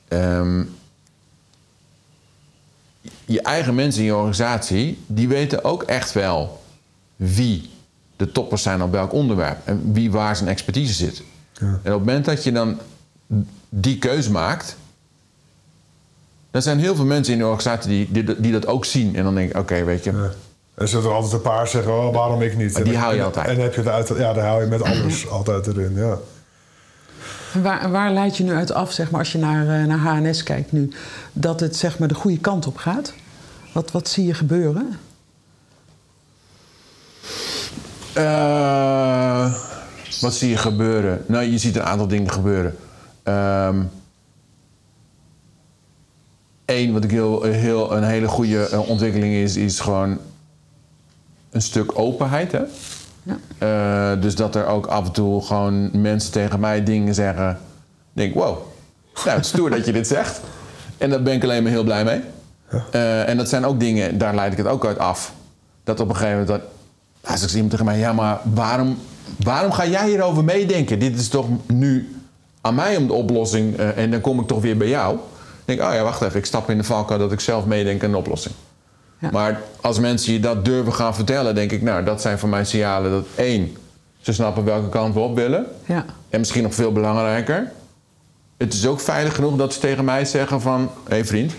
Ehm, 0.08 0.64
je 3.26 3.42
eigen 3.42 3.76
mensen 3.76 4.02
in 4.02 4.08
je 4.08 4.16
organisatie, 4.16 4.98
die 5.08 5.28
weten 5.28 5.64
ook 5.64 5.84
echt 5.84 6.14
wel 6.14 6.62
wie 7.16 7.70
de 8.16 8.32
toppers 8.32 8.62
zijn 8.62 8.82
op 8.82 8.92
welk 8.92 9.14
onderwerp 9.14 9.58
en 9.64 9.94
wie 9.94 10.12
waar 10.12 10.36
zijn 10.36 10.50
expertise 10.50 10.94
zit. 10.94 11.24
Ja. 11.60 11.66
En 11.66 11.74
op 11.76 11.84
het 11.84 11.94
moment 12.06 12.26
dat 12.26 12.44
je 12.44 12.52
dan 12.52 12.80
die 13.70 13.98
keuze 13.98 14.32
maakt, 14.32 14.76
dan 16.52 16.62
zijn 16.62 16.80
heel 16.80 16.96
veel 16.96 17.06
mensen 17.06 17.34
in 17.34 17.40
de 17.40 17.46
organisatie 17.46 17.90
die, 18.12 18.24
die, 18.26 18.42
die 18.42 18.52
dat 18.52 18.68
ook 18.68 18.86
zien. 18.86 19.16
En 19.16 19.24
dan 19.24 19.36
denk 19.36 19.50
ik, 19.50 19.58
oké, 19.58 19.84
weet 19.84 20.04
je, 20.04 20.12
Ja. 20.12 20.30
Er 20.74 20.88
zullen 20.88 21.06
er 21.06 21.12
altijd 21.16 21.34
een 21.34 21.42
paar 21.42 21.68
zeggen, 21.68 21.92
oh, 21.94 22.14
waarom 22.14 22.42
ik 22.42 22.58
niet? 22.58 22.74
Maar 22.74 22.84
die 22.84 22.94
En- 22.94 23.00
hou 23.00 23.14
je 23.14 23.20
en- 23.20 23.26
altijd. 23.26 23.48
En 23.48 23.60
heb 23.60 23.74
je 23.74 23.82
het 23.82 23.90
uit, 23.90 24.08
ja, 24.08 24.34
daar 24.34 24.46
hou 24.48 24.62
je 24.62 24.68
met 24.68 24.82
alles 24.90 25.30
altijd 25.30 25.68
erin, 25.68 25.94
ja. 25.96 26.18
En 27.54 27.62
Waar, 27.62 27.92
waar 27.92 28.12
leid 28.12 28.38
je 28.38 28.44
nu 28.44 28.54
uit 28.54 28.72
af, 28.72 28.92
zeg 28.92 29.12
maar, 29.12 29.20
als 29.20 29.32
je 29.32 29.38
naar, 29.38 29.82
eh, 29.82 29.86
naar 29.88 29.98
HNS 30.00 30.44
kijkt 30.44 30.72
nu, 30.72 30.92
dat 31.34 31.60
het 31.60 31.76
zeg 31.76 32.00
maar, 32.00 32.08
de 32.08 32.14
goede 32.14 32.38
kant 32.40 32.68
op 32.68 32.78
gaat? 32.78 33.14
Wat, 33.74 33.92
wat 33.92 34.08
zie 34.10 34.26
je 34.26 34.34
gebeuren? 34.34 35.00
Eh, 38.14 39.54
wat 40.22 40.34
zie 40.34 40.50
je 40.50 40.58
gebeuren? 40.58 41.24
Nou, 41.28 41.44
je 41.44 41.58
ziet 41.58 41.76
een 41.76 41.84
aantal 41.84 42.08
dingen 42.08 42.32
gebeuren. 42.32 42.76
Eén, 46.66 46.94
wat 46.94 47.04
ik 47.04 47.12
heel, 47.12 47.44
heel, 47.44 47.96
een 47.96 48.04
hele 48.04 48.28
goede 48.28 48.70
eh, 48.70 48.90
ontwikkeling 48.90 49.34
is, 49.34 49.56
is 49.56 49.80
gewoon 49.80 50.18
een 51.52 51.62
stuk 51.62 52.00
openheid. 52.00 52.52
Hè? 52.52 52.62
Ja. 53.24 53.38
Eh, 53.58 54.22
dus 54.22 54.36
dat 54.36 54.56
er 54.56 54.66
ook 54.66 54.86
af 54.86 55.06
en 55.06 55.12
toe 55.12 55.42
gewoon 55.42 56.02
mensen 56.02 56.32
tegen 56.32 56.60
mij 56.60 56.84
dingen 56.84 57.14
zeggen. 57.14 57.50
Ik 57.50 57.58
denk, 58.14 58.34
wow, 58.34 58.58
nou, 59.14 59.30
het 59.30 59.46
is 59.46 59.48
stoer 59.48 59.70
dat 59.76 59.86
je 59.86 59.92
dit 59.92 60.08
zegt. 60.08 60.42
En 60.98 61.10
daar 61.10 61.22
ben 61.24 61.34
ik 61.34 61.44
alleen 61.44 61.64
maar 61.64 61.72
heel 61.72 61.84
blij 61.84 62.04
mee. 62.04 62.22
Eh, 62.92 63.30
en 63.30 63.38
dat 63.38 63.50
zijn 63.50 63.66
ook 63.66 63.80
dingen, 63.80 64.18
daar 64.18 64.36
leid 64.36 64.52
ik 64.52 64.58
het 64.58 64.68
ook 64.68 64.86
uit 64.86 64.98
af. 64.98 65.34
Dat 65.84 66.00
op 66.00 66.10
een 66.10 66.16
gegeven 66.16 66.40
moment, 66.40 66.62
dat, 66.62 66.72
als 67.28 67.44
ik 67.44 67.52
iemand 67.52 67.70
tegen 67.70 67.86
mij, 67.86 67.98
ja, 67.98 68.14
maar 68.14 68.40
waarom, 68.54 68.98
waarom 69.38 69.72
ga 69.72 69.88
jij 69.88 70.08
hierover 70.08 70.44
meedenken? 70.44 71.00
Dit 71.00 71.20
is 71.20 71.28
toch 71.28 71.48
nu 71.68 72.16
aan 72.62 72.76
mij 72.76 72.98
om 72.98 73.08
de 73.08 73.14
oplossing 73.14 73.78
eh, 73.78 73.98
en 73.98 74.12
dan 74.12 74.22
kom 74.22 74.40
ik 74.40 74.48
toch 74.48 74.62
weer 74.62 74.78
bij 74.78 74.88
jou. 74.88 75.16
Dan 75.16 75.26
denk 75.66 75.80
ik, 75.80 75.86
oh 75.86 75.94
ja, 75.94 76.04
wacht 76.04 76.22
even, 76.22 76.40
ik 76.40 76.46
stap 76.46 76.70
in 76.70 76.78
de 76.78 76.84
valkuil 76.84 77.20
dat 77.20 77.32
ik 77.32 77.40
zelf 77.40 77.66
meedenk 77.66 78.04
aan 78.04 78.10
een 78.10 78.16
oplossing. 78.16 78.56
Ja. 79.20 79.30
Maar 79.32 79.62
als 79.82 80.00
mensen 80.00 80.34
je 80.34 80.40
dat 80.40 80.66
durven 80.66 80.94
gaan 80.94 81.16
vertellen, 81.16 81.56
denk 81.56 81.72
ik, 81.72 81.82
nou, 81.82 82.04
dat 82.04 82.22
zijn 82.22 82.40
voor 82.40 82.50
mij 82.50 82.66
signalen 82.66 83.12
dat 83.12 83.26
één, 83.36 83.78
ze 84.22 84.34
snappen 84.34 84.64
welke 84.64 84.90
kant 84.90 85.14
we 85.14 85.20
op 85.20 85.36
willen. 85.36 85.66
Ja. 85.86 86.06
En 86.30 86.40
misschien 86.40 86.64
nog 86.64 86.74
veel 86.74 86.92
belangrijker, 86.92 87.72
het 88.58 88.74
is 88.74 88.88
ook 88.88 89.00
veilig 89.00 89.36
genoeg 89.36 89.56
dat 89.56 89.74
ze 89.74 89.80
tegen 89.80 90.06
mij 90.06 90.26
zeggen 90.26 90.62
van, 90.62 90.90
hé 91.04 91.16
hey 91.16 91.26
vriend, 91.26 91.54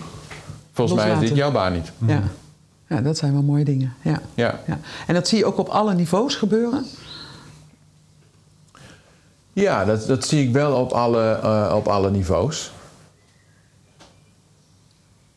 volgens 0.73 0.99
mij 0.99 1.11
is 1.11 1.19
dit 1.19 1.35
jouw 1.37 1.51
baan 1.51 1.73
niet. 1.73 1.91
Ja. 2.05 2.23
Ja, 2.87 3.01
dat 3.01 3.17
zijn 3.17 3.33
wel 3.33 3.41
mooie 3.41 3.63
dingen. 3.63 3.93
Ja. 4.01 4.21
Ja. 4.33 4.59
Ja. 4.67 4.79
En 5.07 5.13
dat 5.13 5.27
zie 5.27 5.37
je 5.37 5.45
ook 5.45 5.57
op 5.57 5.67
alle 5.67 5.93
niveaus 5.93 6.35
gebeuren? 6.35 6.85
Ja, 9.53 9.85
dat, 9.85 10.07
dat 10.07 10.25
zie 10.25 10.47
ik 10.47 10.53
wel 10.53 10.75
op 10.75 10.91
alle, 10.91 11.31
eh, 11.43 11.73
op 11.75 11.87
alle 11.87 12.11
niveaus. 12.11 12.71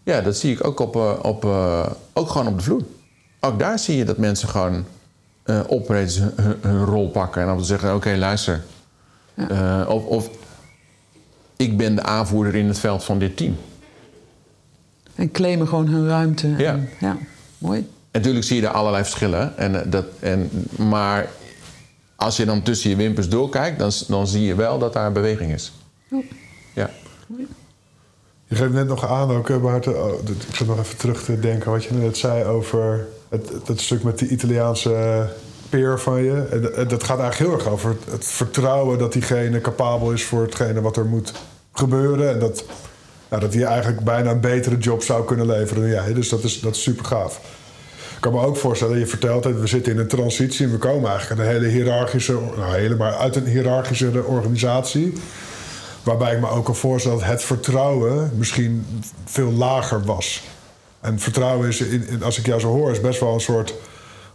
Ja, 0.03 0.21
dat 0.21 0.37
zie 0.37 0.53
ik 0.53 0.67
ook, 0.67 0.81
op, 0.81 0.97
eh, 0.97 1.13
op, 1.23 1.45
eh, 1.45 1.87
ook 2.13 2.29
gewoon 2.31 2.47
op 2.47 2.59
de 2.59 2.65
vloer. 2.65 2.83
Ook 3.41 3.59
daar 3.59 3.79
zie 3.79 3.97
je 3.97 4.05
dat 4.05 4.17
mensen 4.17 4.49
gewoon 4.49 4.85
eh 5.43 5.61
opreeds 5.67 6.17
hun, 6.19 6.33
hun- 6.61 6.85
rol 6.85 7.09
pakken. 7.11 7.41
En 7.43 7.47
dan 7.49 7.65
zeggen, 7.65 7.95
oké, 7.95 8.17
luister. 8.17 8.63
Eh, 9.35 9.87
of, 9.89 10.05
of 10.05 10.31
ik 11.57 11.77
ben 11.77 11.95
de 11.95 12.03
aanvoerder 12.03 12.55
in 12.55 12.67
het 12.67 12.79
veld 12.79 13.05
van 13.05 13.19
dit 13.19 13.37
team. 13.37 13.57
En 15.15 15.31
claimen 15.31 15.69
gewoon 15.69 15.87
hun 15.89 16.07
ruimte. 16.09 16.49
Ja. 16.49 16.73
En, 16.73 16.89
ja, 17.01 17.17
mooi. 17.61 17.79
En 17.79 17.87
natuurlijk 18.21 18.45
zie 18.45 18.57
je 18.57 18.63
daar 18.63 18.73
allerlei 18.73 19.05
verschillen. 19.05 19.57
En, 19.59 19.81
eh, 19.85 19.91
dat, 19.91 20.05
en, 20.21 20.51
maar 20.79 21.29
als 22.17 22.37
je 22.37 22.45
dan 22.45 22.63
tussen 22.63 22.91
je 22.91 22.97
wimpers 22.97 23.29
doorkijkt, 23.29 23.79
dan, 23.79 23.91
dan 24.09 24.27
zie 24.27 24.45
je 24.45 24.55
wel 24.55 24.79
dat 24.79 24.93
daar 24.93 25.13
beweging 25.13 25.53
is. 25.53 25.73
Ja. 26.75 26.91
Je 28.47 28.57
geeft 28.57 28.73
net 28.73 28.87
nog 28.89 29.07
aan 29.07 29.31
ook, 29.31 29.49
eh, 29.51 29.57
Bart, 29.57 29.87
oh, 29.87 29.95
dat- 30.25 30.43
ik 30.49 30.55
zat 30.55 30.67
nog 30.67 30.79
even 30.79 30.97
terug 30.97 31.25
te 31.25 31.41
denken 31.41 31.71
wat 31.71 31.85
je 31.85 31.95
net 31.95 32.17
zei 32.17 32.45
over 32.45 33.07
het, 33.29 33.49
het, 33.49 33.69
het 33.69 33.81
stuk 33.81 34.03
met 34.03 34.19
die 34.19 34.29
Italiaanse 34.29 35.27
peer 35.69 36.01
van 36.01 36.23
je. 36.23 36.47
En 36.51 36.61
dat- 36.63 36.91
dat 36.91 37.05
gaat 37.05 37.19
eigenlijk 37.21 37.51
heel 37.51 37.59
erg 37.61 37.69
over 37.73 37.91
het, 37.91 38.13
het 38.13 38.25
vertrouwen 38.25 38.99
dat 38.99 39.13
diegene 39.13 39.61
capabel 39.61 40.13
is 40.13 40.25
voor 40.25 40.43
hetgene 40.43 40.81
wat 40.81 40.97
er 40.97 41.07
moet 41.07 41.33
gebeuren. 41.73 42.31
En 42.31 42.39
dat, 42.39 42.65
dat 43.39 43.55
hij 43.55 43.65
eigenlijk 43.65 44.05
bijna 44.05 44.31
een 44.31 44.41
betere 44.41 44.79
job 44.79 45.03
zou 45.03 45.25
kunnen 45.25 45.47
leveren 45.47 45.83
dan 45.83 45.91
jij. 45.91 46.13
Dus 46.15 46.29
dat 46.29 46.45
is, 46.45 46.61
dat 46.61 46.75
is 46.75 46.83
super 46.83 47.05
gaaf. 47.05 47.41
Ik 48.15 48.21
kan 48.21 48.33
me 48.33 48.47
ook 48.47 48.57
voorstellen, 48.57 48.99
je 48.99 49.07
vertelt 49.07 49.45
het, 49.45 49.61
we 49.61 49.67
zitten 49.67 49.93
in 49.93 49.99
een 49.99 50.09
transitie 50.09 50.67
en 50.67 50.73
we 50.73 50.79
komen 50.79 51.11
eigenlijk 51.11 51.41
uit 51.41 51.49
een 51.49 51.55
hele 51.55 51.73
hiërarchische, 51.73 52.33
nou 52.33 52.75
hele, 52.75 52.97
maar 52.97 53.15
uit 53.15 53.37
een 53.37 53.47
hiërarchische 53.47 54.25
organisatie. 54.25 55.13
Waarbij 56.03 56.35
ik 56.35 56.41
me 56.41 56.49
ook 56.49 56.65
kan 56.65 56.77
voorstellen 56.77 57.19
dat 57.19 57.27
het 57.27 57.43
vertrouwen 57.43 58.31
misschien 58.35 58.87
veel 59.25 59.53
lager 59.53 60.05
was. 60.05 60.43
En 61.01 61.19
vertrouwen 61.19 61.69
is, 61.69 61.81
in, 61.81 62.23
als 62.23 62.39
ik 62.39 62.47
jou 62.47 62.61
zo 62.61 62.69
hoor, 62.69 62.91
is 62.91 63.01
best 63.01 63.21
wel 63.21 63.35
een 63.35 63.41
soort 63.41 63.75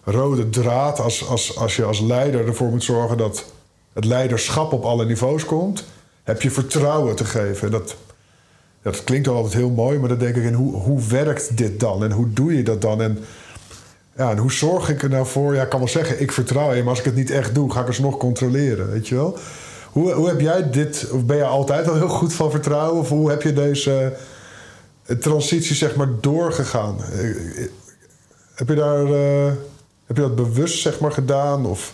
rode 0.04 0.50
draad. 0.50 1.00
Als, 1.00 1.28
als, 1.28 1.58
als 1.58 1.76
je 1.76 1.84
als 1.84 2.00
leider 2.00 2.48
ervoor 2.48 2.70
moet 2.70 2.84
zorgen 2.84 3.18
dat 3.18 3.46
het 3.94 4.06
leiderschap 4.06 4.74
op 4.74 4.84
alle 4.84 5.06
niveaus 5.06 5.46
komt, 5.46 5.84
heb 6.24 6.42
je 6.42 6.52
vertrouwen 6.52 7.16
te 7.16 7.26
geven. 7.26 7.72
Dat, 7.72 7.96
dat 8.86 9.04
klinkt 9.04 9.28
al 9.28 9.36
altijd 9.36 9.54
heel 9.54 9.70
mooi, 9.70 10.00
maar 10.00 10.10
dan 10.10 10.18
denk 10.18 10.36
ik 10.36 10.44
in 10.44 10.54
hoe, 10.54 10.74
hoe 10.74 11.02
werkt 11.08 11.58
dit 11.58 11.80
dan? 11.80 12.04
En 12.04 12.12
hoe 12.12 12.34
doe 12.34 12.58
je 12.58 12.64
dat 12.64 12.82
dan? 12.82 13.02
En, 13.02 13.18
ja, 14.18 14.32
en 14.32 14.38
hoe 14.38 14.52
zorg 14.52 14.90
ik 14.90 15.04
er 15.04 15.10
nou 15.10 15.26
voor? 15.26 15.56
Ja, 15.56 15.64
ik 15.64 15.70
kan 15.70 15.80
wel 15.80 15.88
zeggen, 15.88 16.22
ik 16.22 16.32
vertrouw 16.32 16.74
je, 16.74 16.82
maar 16.82 16.90
als 16.90 17.00
ik 17.00 17.06
het 17.06 17.16
niet 17.16 17.32
echt 17.32 17.56
doe, 17.56 17.72
ga 17.72 17.82
ik 17.82 17.88
alsnog 17.88 18.18
controleren, 18.18 18.92
weet 18.92 19.08
je 19.08 19.16
wel? 19.16 19.38
Hoe, 19.92 20.12
hoe 20.12 20.28
heb 20.28 20.40
jij 20.40 20.70
dit, 20.70 21.08
of 21.12 21.26
ben 21.26 21.38
je 21.38 21.44
altijd 21.44 21.88
al 21.88 21.96
heel 21.96 22.08
goed 22.08 22.34
van 22.34 22.52
vertrouwen? 22.52 23.00
Of 23.00 23.10
hoe 23.10 23.30
heb 23.30 23.42
je 23.42 23.54
deze 23.54 24.14
eh, 25.06 25.18
transitie 25.18 25.76
zeg 25.76 25.96
maar 25.96 26.10
doorgegaan? 26.22 27.04
Eh, 27.04 27.30
eh, 27.30 27.70
Heb 28.56 28.68
je, 28.68 28.76
daar, 28.76 29.08
heb 30.06 30.16
je 30.16 30.22
dat 30.22 30.36
bewust 30.36 30.82
zeg 30.82 31.00
maar 31.00 31.12
gedaan? 31.12 31.66
Of 31.66 31.94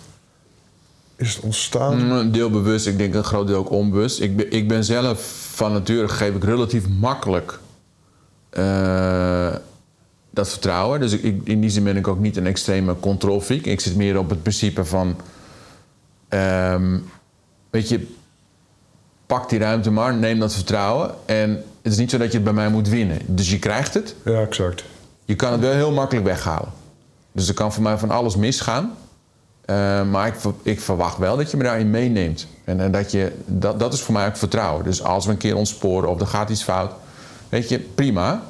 is 1.22 1.36
het 1.36 1.44
ontstaan? 1.44 2.04
Mm, 2.06 2.12
Een 2.12 2.32
deel 2.32 2.50
bewust, 2.50 2.88
ik 2.88 2.98
denk 2.98 3.14
een 3.14 3.24
groot 3.24 3.48
deel 3.48 3.58
ook 3.58 3.70
onbewust. 3.72 4.20
Ik 4.20 4.36
ben, 4.36 4.52
ik 4.52 4.68
ben 4.68 4.84
zelf 4.84 5.22
van 5.54 5.72
nature 5.72 6.08
geef 6.08 6.36
ik 6.36 6.44
relatief 6.44 6.88
makkelijk 6.88 7.60
eh, 8.50 9.56
dat 10.30 10.50
vertrouwen. 10.50 11.00
Dus 11.00 11.14
ik, 11.14 11.24
ik- 11.24 11.42
in 11.44 11.62
die 11.62 11.70
zin 11.70 11.84
ben 11.84 11.98
ik 11.98 12.08
ook 12.08 12.20
niet 12.20 12.38
een 12.38 12.48
extreme 12.48 13.00
controlfreak. 13.00 13.62
Ik 13.66 13.80
zit 13.80 13.96
meer 13.96 14.18
op 14.18 14.30
het 14.30 14.42
principe 14.42 14.86
van... 14.86 15.16
ehm, 16.30 16.98
weet 17.70 17.90
je, 17.90 18.08
pak 19.26 19.50
die 19.50 19.60
ruimte 19.60 19.92
maar, 19.92 20.14
neem 20.16 20.40
dat 20.40 20.54
vertrouwen. 20.54 21.12
En 21.26 21.50
het 21.82 21.92
is 21.92 21.98
niet 21.98 22.10
zo 22.10 22.18
dat 22.18 22.28
je 22.28 22.34
het 22.34 22.44
bij 22.44 22.54
mij 22.54 22.70
moet 22.70 22.88
winnen. 22.90 23.18
Dus 23.26 23.50
je 23.52 23.60
krijgt 23.60 23.94
het. 23.94 24.16
Ja, 24.26 24.42
exact. 24.42 24.84
Je 25.26 25.36
kan 25.36 25.52
het 25.52 25.62
wel 25.62 25.74
heel 25.74 25.92
makkelijk 25.92 26.26
weghalen. 26.26 26.70
Dus 27.32 27.48
er 27.48 27.54
kan 27.54 27.74
voor 27.74 27.84
mij 27.84 27.98
van 27.98 28.12
alles 28.12 28.36
misgaan. 28.36 28.92
Eh, 29.72 30.04
maar 30.10 30.28
ik, 30.28 30.36
ik 30.62 30.82
verwacht 30.82 31.18
wel 31.18 31.38
dat 31.38 31.52
je 31.52 31.58
me 31.58 31.64
daarin 31.64 31.90
meeneemt. 31.90 32.48
En, 32.64 32.80
en 32.80 32.92
dat, 32.92 33.12
je, 33.12 33.32
dat, 33.46 33.80
dat 33.80 33.94
is 33.94 34.02
voor 34.02 34.14
mij 34.14 34.28
ook 34.28 34.38
vertrouwen. 34.38 34.84
Dus 34.84 35.04
als 35.04 35.26
we 35.26 35.32
een 35.32 35.38
keer 35.38 35.56
ontsporen 35.56 36.10
of 36.10 36.20
er 36.20 36.28
gaat 36.28 36.50
iets 36.50 36.64
fout... 36.64 36.92
Weet 37.50 37.70
je, 37.70 37.80
prima. 37.80 38.44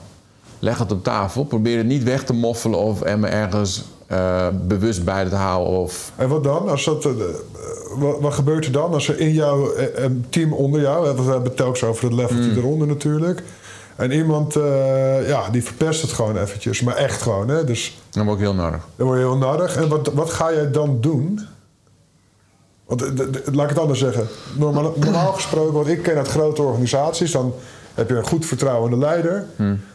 Leg 0.59 0.77
het 0.77 0.91
op 0.91 1.03
tafel. 1.03 1.43
Probeer 1.43 1.77
het 1.77 1.85
niet 1.85 2.03
weg 2.03 2.23
te 2.23 2.33
moffelen 2.33 2.79
of 2.79 3.01
er 3.01 3.19
me 3.19 3.27
ergens 3.27 3.83
eh, 4.07 4.47
bewust 4.67 5.03
bij 5.03 5.25
te 5.29 5.35
houden. 5.35 5.73
Of, 5.73 6.11
En 6.15 6.29
wat 6.29 6.43
dan? 6.43 6.69
Als 6.69 6.85
dat, 6.85 7.05
eh, 7.05 7.11
wat, 7.97 8.19
wat 8.19 8.33
gebeurt 8.33 8.65
er 8.65 8.71
dan 8.71 8.93
als 8.93 9.07
er 9.07 9.19
in 9.19 9.33
jouw 9.33 9.73
team 10.29 10.53
onder 10.53 10.81
jou, 10.81 11.01
we 11.01 11.21
hebben 11.21 11.43
het 11.43 11.55
telkens 11.55 11.83
over 11.83 12.03
het 12.03 12.13
leveltje 12.13 12.55
eronder 12.55 12.87
natuurlijk, 12.87 13.43
en 13.95 14.11
iemand 14.11 14.55
eh, 14.55 15.27
ja, 15.27 15.49
die 15.49 15.63
verpest 15.63 16.01
het 16.01 16.11
gewoon 16.11 16.37
eventjes, 16.37 16.81
maar 16.81 16.95
echt 16.95 17.21
gewoon, 17.21 17.47
hè? 17.49 17.63
dus 17.63 17.97
dan 18.09 18.25
word 18.25 18.37
ik 18.37 18.43
heel 18.43 18.53
nodig. 18.53 18.87
dan 18.95 19.07
word 19.07 19.19
je 19.19 19.25
heel 19.25 19.37
nadig. 19.37 19.75
En 19.75 19.87
wat, 19.87 20.07
wat 20.13 20.29
ga 20.29 20.53
jij 20.53 20.71
dan 20.71 20.97
doen? 21.01 21.39
Want, 22.85 23.01
eh, 23.03 23.09
de- 23.15 23.29
de- 23.29 23.43
laat 23.51 23.63
ik 23.63 23.69
het 23.69 23.79
anders 23.79 23.99
zeggen. 23.99 24.27
Normaal, 24.57 24.93
normaal 24.97 25.33
gesproken, 25.33 25.73
wat 25.73 25.87
ik 25.87 26.03
ken 26.03 26.15
uit 26.17 26.27
grote 26.27 26.61
organisaties, 26.61 27.31
dan 27.31 27.53
heb 27.93 28.09
je 28.09 28.15
een 28.15 28.25
goed 28.27 28.45
vertrouwende 28.45 28.97
leider. 28.97 29.45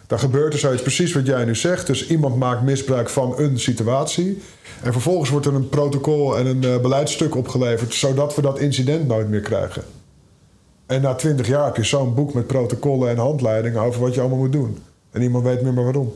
Dan 0.06 0.18
gebeurt 0.18 0.52
er 0.52 0.59
zoiets 0.59 0.82
precies 0.82 1.12
wat 1.12 1.26
jij 1.26 1.44
nu 1.44 1.54
zegt. 1.54 1.87
Dus 1.87 2.06
iemand 2.06 2.37
maakt 2.37 2.62
misbruik 2.62 3.09
van 3.09 3.35
een 3.38 3.59
situatie. 3.61 4.42
En 4.82 4.92
vervolgens 4.92 5.30
wordt 5.30 5.46
er 5.46 5.54
een 5.54 5.68
protocol 5.68 6.38
en 6.38 6.46
een 6.46 6.64
eh, 6.64 6.78
beleidstuk 6.80 7.35
opgeleverd, 7.37 7.94
zodat 7.94 8.35
we 8.35 8.42
dat 8.42 8.59
incident 8.59 9.06
nooit 9.09 9.28
meer 9.28 9.40
krijgen. 9.40 9.82
En 10.87 11.01
na 11.03 11.14
twintig 11.14 11.46
jaar 11.46 11.64
heb 11.64 11.77
je 11.77 11.85
zo'n 11.85 12.14
boek 12.14 12.35
met 12.35 12.46
protocollen 12.46 13.11
en 13.11 13.16
handleidingen 13.18 13.81
over 13.81 14.01
wat 14.01 14.14
je 14.14 14.20
allemaal 14.20 14.38
moet 14.38 14.53
doen. 14.53 14.79
En 15.11 15.20
niemand 15.20 15.44
weet 15.44 15.62
meer 15.62 15.72
maar 15.72 15.85
waarom. 15.85 16.12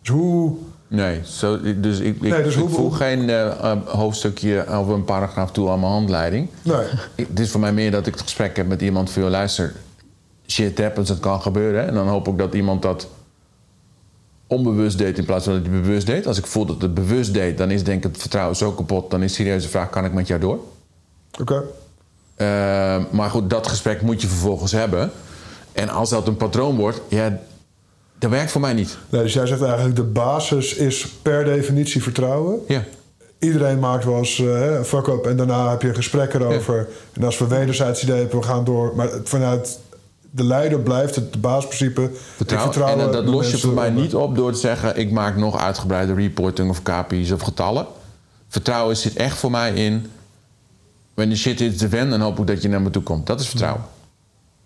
Dus 0.00 0.08
hoe, 0.10 0.52
Nee, 0.88 1.20
zo, 1.24 1.60
dus 1.80 1.98
ik, 1.98 2.14
ik, 2.14 2.20
Nee, 2.20 2.42
dus 2.42 2.54
ik 2.54 2.60
hoe- 2.60 2.68
voeg 2.70 2.96
geen 2.96 3.28
eh, 3.30 3.46
eh, 3.46 3.76
hoofdstukje 3.86 4.78
of 4.78 4.88
een 4.88 5.04
paragraaf 5.04 5.50
toe 5.52 5.68
aan 5.70 5.80
mijn 5.80 5.92
handleiding. 5.92 6.48
Nee. 6.62 6.84
Het 7.26 7.40
is 7.40 7.50
voor 7.50 7.60
mij 7.60 7.72
meer 7.72 7.90
dat 7.90 8.06
ik 8.06 8.12
het 8.12 8.22
gesprek 8.22 8.56
heb 8.56 8.66
met 8.66 8.82
iemand 8.82 9.10
van... 9.10 9.22
luister, 9.22 9.74
shit 10.46 10.78
happens, 10.80 11.08
het 11.08 11.20
kan 11.20 11.40
gebeuren. 11.42 11.86
En 11.86 11.94
dan 11.94 12.08
hoop 12.08 12.28
ik 12.28 12.38
dat 12.38 12.54
iemand 12.54 12.82
dat 12.82 13.08
onbewust 14.46 14.98
deed 14.98 15.18
in 15.18 15.24
plaats 15.24 15.44
van 15.44 15.52
dat 15.54 15.62
hij 15.62 15.80
bewust 15.80 16.06
deed. 16.06 16.26
Als 16.26 16.38
ik 16.38 16.46
voel 16.46 16.66
dat 16.66 16.82
het 16.82 16.94
bewust 16.94 17.34
deed, 17.34 17.58
dan 17.58 17.70
is 17.70 17.84
denk 17.84 18.04
ik 18.04 18.10
het 18.12 18.20
vertrouwen 18.20 18.56
zo 18.56 18.72
kapot. 18.72 19.10
Dan 19.10 19.22
is 19.22 19.30
de 19.30 19.36
serieuze 19.42 19.68
vraag, 19.68 19.90
kan 19.90 20.04
ik 20.04 20.12
met 20.12 20.26
jou 20.26 20.40
door? 20.40 20.58
Oké. 21.40 21.62
Eh, 22.36 22.46
maar 23.10 23.30
goed, 23.30 23.50
dat 23.50 23.66
gesprek 23.66 24.02
moet 24.02 24.20
je 24.20 24.28
vervolgens 24.28 24.72
hebben. 24.72 25.10
En 25.72 25.88
als 25.88 26.10
dat 26.10 26.26
een 26.26 26.36
patroon 26.36 26.76
wordt, 26.76 27.00
ja, 27.08 27.38
dat 28.18 28.30
werkt 28.30 28.50
voor 28.50 28.60
mij 28.60 28.72
niet. 28.72 28.98
Nee, 29.08 29.22
dus 29.22 29.32
jij 29.32 29.46
zegt 29.46 29.62
eigenlijk 29.62 29.96
de 29.96 30.02
basis 30.02 30.74
is 30.74 31.06
per 31.22 31.44
definitie 31.44 32.02
vertrouwen. 32.02 32.60
Ja, 32.68 32.82
Iedereen 33.38 33.78
maakt 33.78 34.04
wel 34.04 34.18
eens 34.18 34.38
eh, 34.38 34.46
hè, 34.46 34.78
een 34.78 34.84
fuck-up 34.84 35.26
en 35.26 35.36
daarna 35.36 35.70
heb 35.70 35.82
je 35.82 35.94
gesprekken 35.94 36.40
erover. 36.40 36.88
En 37.12 37.24
als 37.24 37.38
we 37.38 37.46
wederzijds 37.46 38.02
idee 38.02 38.18
hebben, 38.18 38.38
we 38.38 38.46
gaan 38.46 38.64
door. 38.64 38.92
Maar 38.96 39.08
vanuit 39.24 39.78
de 40.30 40.44
leider 40.44 40.80
blijft 40.80 41.14
het 41.14 41.40
basisprincipe. 41.40 42.02
ik 42.02 42.10
vertrouwen. 42.36 42.72
vertrouw 42.72 42.92
en 42.92 42.98
dat, 42.98 43.12
dat 43.12 43.24
de 43.24 43.30
los 43.30 43.50
je 43.50 43.58
voor 43.58 43.72
mij 43.72 43.90
niet 43.90 44.14
op 44.14 44.36
door 44.36 44.52
te 44.52 44.58
zeggen... 44.58 44.96
ik 44.96 45.10
maak 45.10 45.36
nog 45.36 45.58
uitgebreide 45.58 46.14
reporting 46.14 46.70
of 46.70 46.82
KPI's 46.82 47.30
of 47.30 47.40
getallen. 47.40 47.86
Vertrouwen 48.48 48.96
zit 48.96 49.16
echt 49.16 49.36
voor 49.36 49.50
mij 49.50 49.74
in... 49.74 50.10
when 51.16 51.28
the 51.30 51.36
shit 51.36 51.58
hits 51.58 51.78
the 51.78 51.88
fan, 51.88 52.10
dan 52.10 52.20
hoop 52.20 52.38
ik 52.38 52.46
dat 52.46 52.62
je 52.62 52.68
naar 52.68 52.80
me 52.82 52.90
toe 52.90 53.02
komt. 53.02 53.26
Dat 53.26 53.40
is 53.40 53.48
vertrouwen. 53.48 53.82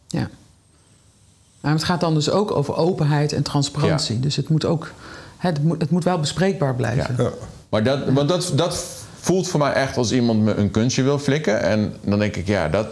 Ja. 0.09 0.29
Maar 1.61 1.73
het 1.73 1.85
gaat 1.85 2.01
dan 2.01 2.15
dus 2.15 2.31
ook 2.31 2.51
over 2.51 2.77
openheid 2.77 3.33
en 3.33 3.43
transparantie. 3.43 4.15
Ja. 4.15 4.21
Dus 4.21 4.37
het 4.37 4.49
moet 4.49 4.65
ook, 4.65 4.93
hè, 5.37 5.49
het, 5.49 5.63
moet, 5.63 5.81
het 5.81 5.91
moet 5.91 6.05
wel 6.05 6.19
bespreekbaar 6.21 6.75
blijven. 6.75 7.15
Ja. 7.19 7.31
Maar 7.69 7.83
dat, 7.83 8.09
want 8.09 8.29
dat, 8.29 8.53
dat 8.55 8.85
voelt 9.21 9.49
voor 9.49 9.61
mij 9.61 9.73
echt 9.73 9.97
als 9.97 10.13
iemand 10.13 10.41
me 10.41 10.55
een 10.55 10.71
kunstje 10.71 11.03
wil 11.03 11.19
flikken. 11.19 11.61
En 11.63 11.95
dan 12.01 12.19
denk 12.19 12.37
ik, 12.37 12.47
ja, 12.47 12.69
dat, 12.69 12.87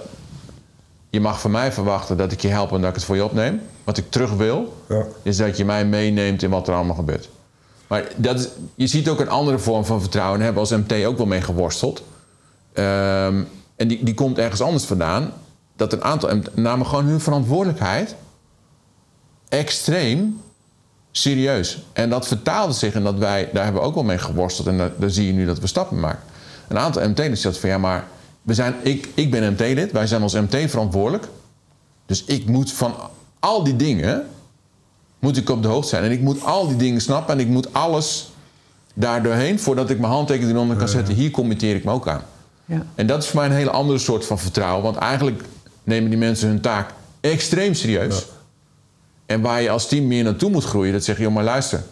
je 1.10 1.20
mag 1.20 1.40
van 1.40 1.50
mij 1.50 1.72
verwachten 1.72 2.16
dat 2.16 2.32
ik 2.32 2.40
je 2.40 2.48
help 2.48 2.72
en 2.72 2.80
dat 2.80 2.88
ik 2.88 2.94
het 2.94 3.04
voor 3.04 3.16
je 3.16 3.24
opneem. 3.24 3.60
Wat 3.84 3.96
ik 3.96 4.10
terug 4.10 4.32
wil, 4.32 4.82
Ja. 4.88 5.04
is 5.22 5.36
dat 5.36 5.56
je 5.56 5.64
mij 5.64 5.86
meeneemt 5.86 6.42
in 6.42 6.50
wat 6.50 6.68
er 6.68 6.74
allemaal 6.74 6.96
gebeurt. 6.96 7.28
Maar 7.86 8.04
dat 8.16 8.38
is, 8.38 8.48
je 8.74 8.86
ziet 8.86 9.08
ook 9.08 9.20
een 9.20 9.28
andere 9.28 9.58
vorm 9.58 9.84
van 9.84 10.00
vertrouwen. 10.00 10.32
En 10.34 10.38
daar 10.44 10.54
hebben 10.54 10.68
we 10.68 10.74
als 10.74 10.84
MT 10.86 11.04
ook 11.06 11.16
wel 11.16 11.26
mee 11.26 11.40
geworsteld. 11.40 12.02
Ehm, 12.78 13.42
en 13.76 13.88
die, 13.88 14.04
die 14.04 14.14
komt 14.14 14.38
ergens 14.38 14.60
anders 14.60 14.84
vandaan. 14.84 15.32
Dat 15.76 15.92
een 15.92 16.04
aantal 16.04 16.36
MT 16.36 16.56
namen 16.56 16.86
gewoon 16.86 17.04
hun 17.04 17.20
verantwoordelijkheid 17.20 18.14
extreem 19.48 20.40
serieus. 21.10 21.82
En 21.92 22.10
dat 22.10 22.26
vertaalde 22.26 22.72
zich 22.72 22.94
in 22.94 23.02
dat 23.02 23.18
wij, 23.18 23.50
daar 23.52 23.64
hebben 23.64 23.82
we 23.82 23.88
ook 23.88 23.94
wel 23.94 24.04
mee 24.04 24.18
geworsteld. 24.18 24.66
En 24.66 24.78
daar, 24.78 24.90
daar 24.96 25.10
zie 25.10 25.26
je 25.26 25.32
nu 25.32 25.46
dat 25.46 25.58
we 25.58 25.66
stappen 25.66 26.00
maken. 26.00 26.22
Een 26.68 26.78
aantal 26.78 27.08
MT-leden 27.08 27.36
zegt 27.36 27.58
van 27.58 27.68
ja, 27.68 27.78
maar 27.78 28.04
we 28.42 28.54
zijn, 28.54 28.74
ik, 28.82 29.08
ik 29.14 29.30
ben 29.30 29.52
MT-lid, 29.52 29.92
wij 29.92 30.06
zijn 30.06 30.22
als 30.22 30.34
MT 30.34 30.70
verantwoordelijk. 30.70 31.28
Dus 32.06 32.24
ik 32.24 32.46
moet 32.46 32.72
van 32.72 32.94
al 33.38 33.64
die 33.64 33.76
dingen, 33.76 34.26
moet 35.18 35.36
ik 35.36 35.50
op 35.50 35.62
de 35.62 35.68
hoogte 35.68 35.88
zijn. 35.88 36.04
En 36.04 36.10
ik 36.10 36.20
moet 36.20 36.44
al 36.44 36.68
die 36.68 36.76
dingen 36.76 37.00
snappen 37.00 37.34
en 37.34 37.40
ik 37.40 37.48
moet 37.48 37.72
alles 37.72 38.32
daar 38.94 39.22
doorheen... 39.22 39.60
voordat 39.60 39.90
ik 39.90 39.98
mijn 39.98 40.12
handtekening 40.12 40.52
eronder 40.52 40.76
kan 40.76 40.88
zetten. 40.88 41.14
Hier 41.14 41.30
committeer 41.30 41.76
ik 41.76 41.84
me 41.84 41.90
ook 41.90 42.08
aan. 42.08 42.22
Ja. 42.68 42.86
En 42.94 43.06
dat 43.06 43.22
is 43.22 43.28
voor 43.28 43.40
mij 43.40 43.48
een 43.48 43.56
hele 43.56 43.70
andere 43.70 43.98
soort 43.98 44.26
van 44.26 44.38
vertrouwen. 44.38 44.82
Want 44.82 44.96
eigenlijk 44.96 45.42
nemen 45.84 46.10
die 46.10 46.18
mensen 46.18 46.48
hun 46.48 46.60
taak 46.60 46.90
extreem 47.20 47.74
serieus. 47.74 48.26
En 49.26 49.40
waar 49.40 49.62
je 49.62 49.70
als 49.70 49.88
team 49.88 50.06
meer 50.06 50.24
naartoe 50.24 50.50
moet 50.50 50.64
groeien, 50.64 50.92
dat 50.92 51.04
zeg 51.04 51.16
je, 51.16 51.22
joh, 51.22 51.34
maar 51.34 51.44
luister, 51.44 51.82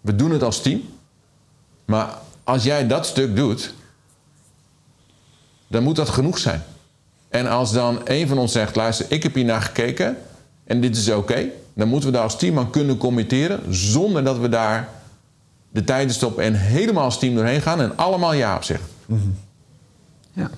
we 0.00 0.16
doen 0.16 0.30
het 0.30 0.42
als 0.42 0.62
team. 0.62 0.82
Maar 1.84 2.18
als 2.44 2.64
jij 2.64 2.86
dat 2.86 3.06
stuk 3.06 3.36
doet, 3.36 3.74
dan 5.66 5.82
moet 5.82 5.96
dat 5.96 6.08
genoeg 6.08 6.38
zijn. 6.38 6.62
En 7.28 7.46
als 7.46 7.72
dan 7.72 8.00
een 8.04 8.28
van 8.28 8.38
ons 8.38 8.52
zegt, 8.52 8.76
luister, 8.76 9.06
ik 9.08 9.22
heb 9.22 9.34
hier 9.34 9.44
naar 9.44 9.62
gekeken 9.62 10.16
en 10.64 10.80
dit 10.80 10.96
is 10.96 11.10
oké, 11.10 11.44
dan 11.74 11.88
moeten 11.88 12.08
we 12.08 12.14
daar 12.14 12.24
als 12.24 12.38
team 12.38 12.58
aan 12.58 12.70
kunnen 12.70 12.96
committeren 12.96 13.74
zonder 13.74 14.24
dat 14.24 14.38
we 14.38 14.48
daar 14.48 14.88
de 15.70 15.84
tijd 15.84 16.08
in 16.08 16.14
stoppen 16.14 16.44
en 16.44 16.54
helemaal 16.54 17.04
als 17.04 17.18
team 17.18 17.34
doorheen 17.34 17.62
gaan 17.62 17.80
en 17.80 17.96
allemaal 17.96 18.32
ja 18.32 18.56
op 18.56 18.64
zeggen. 18.64 18.86
Ja. 20.32 20.50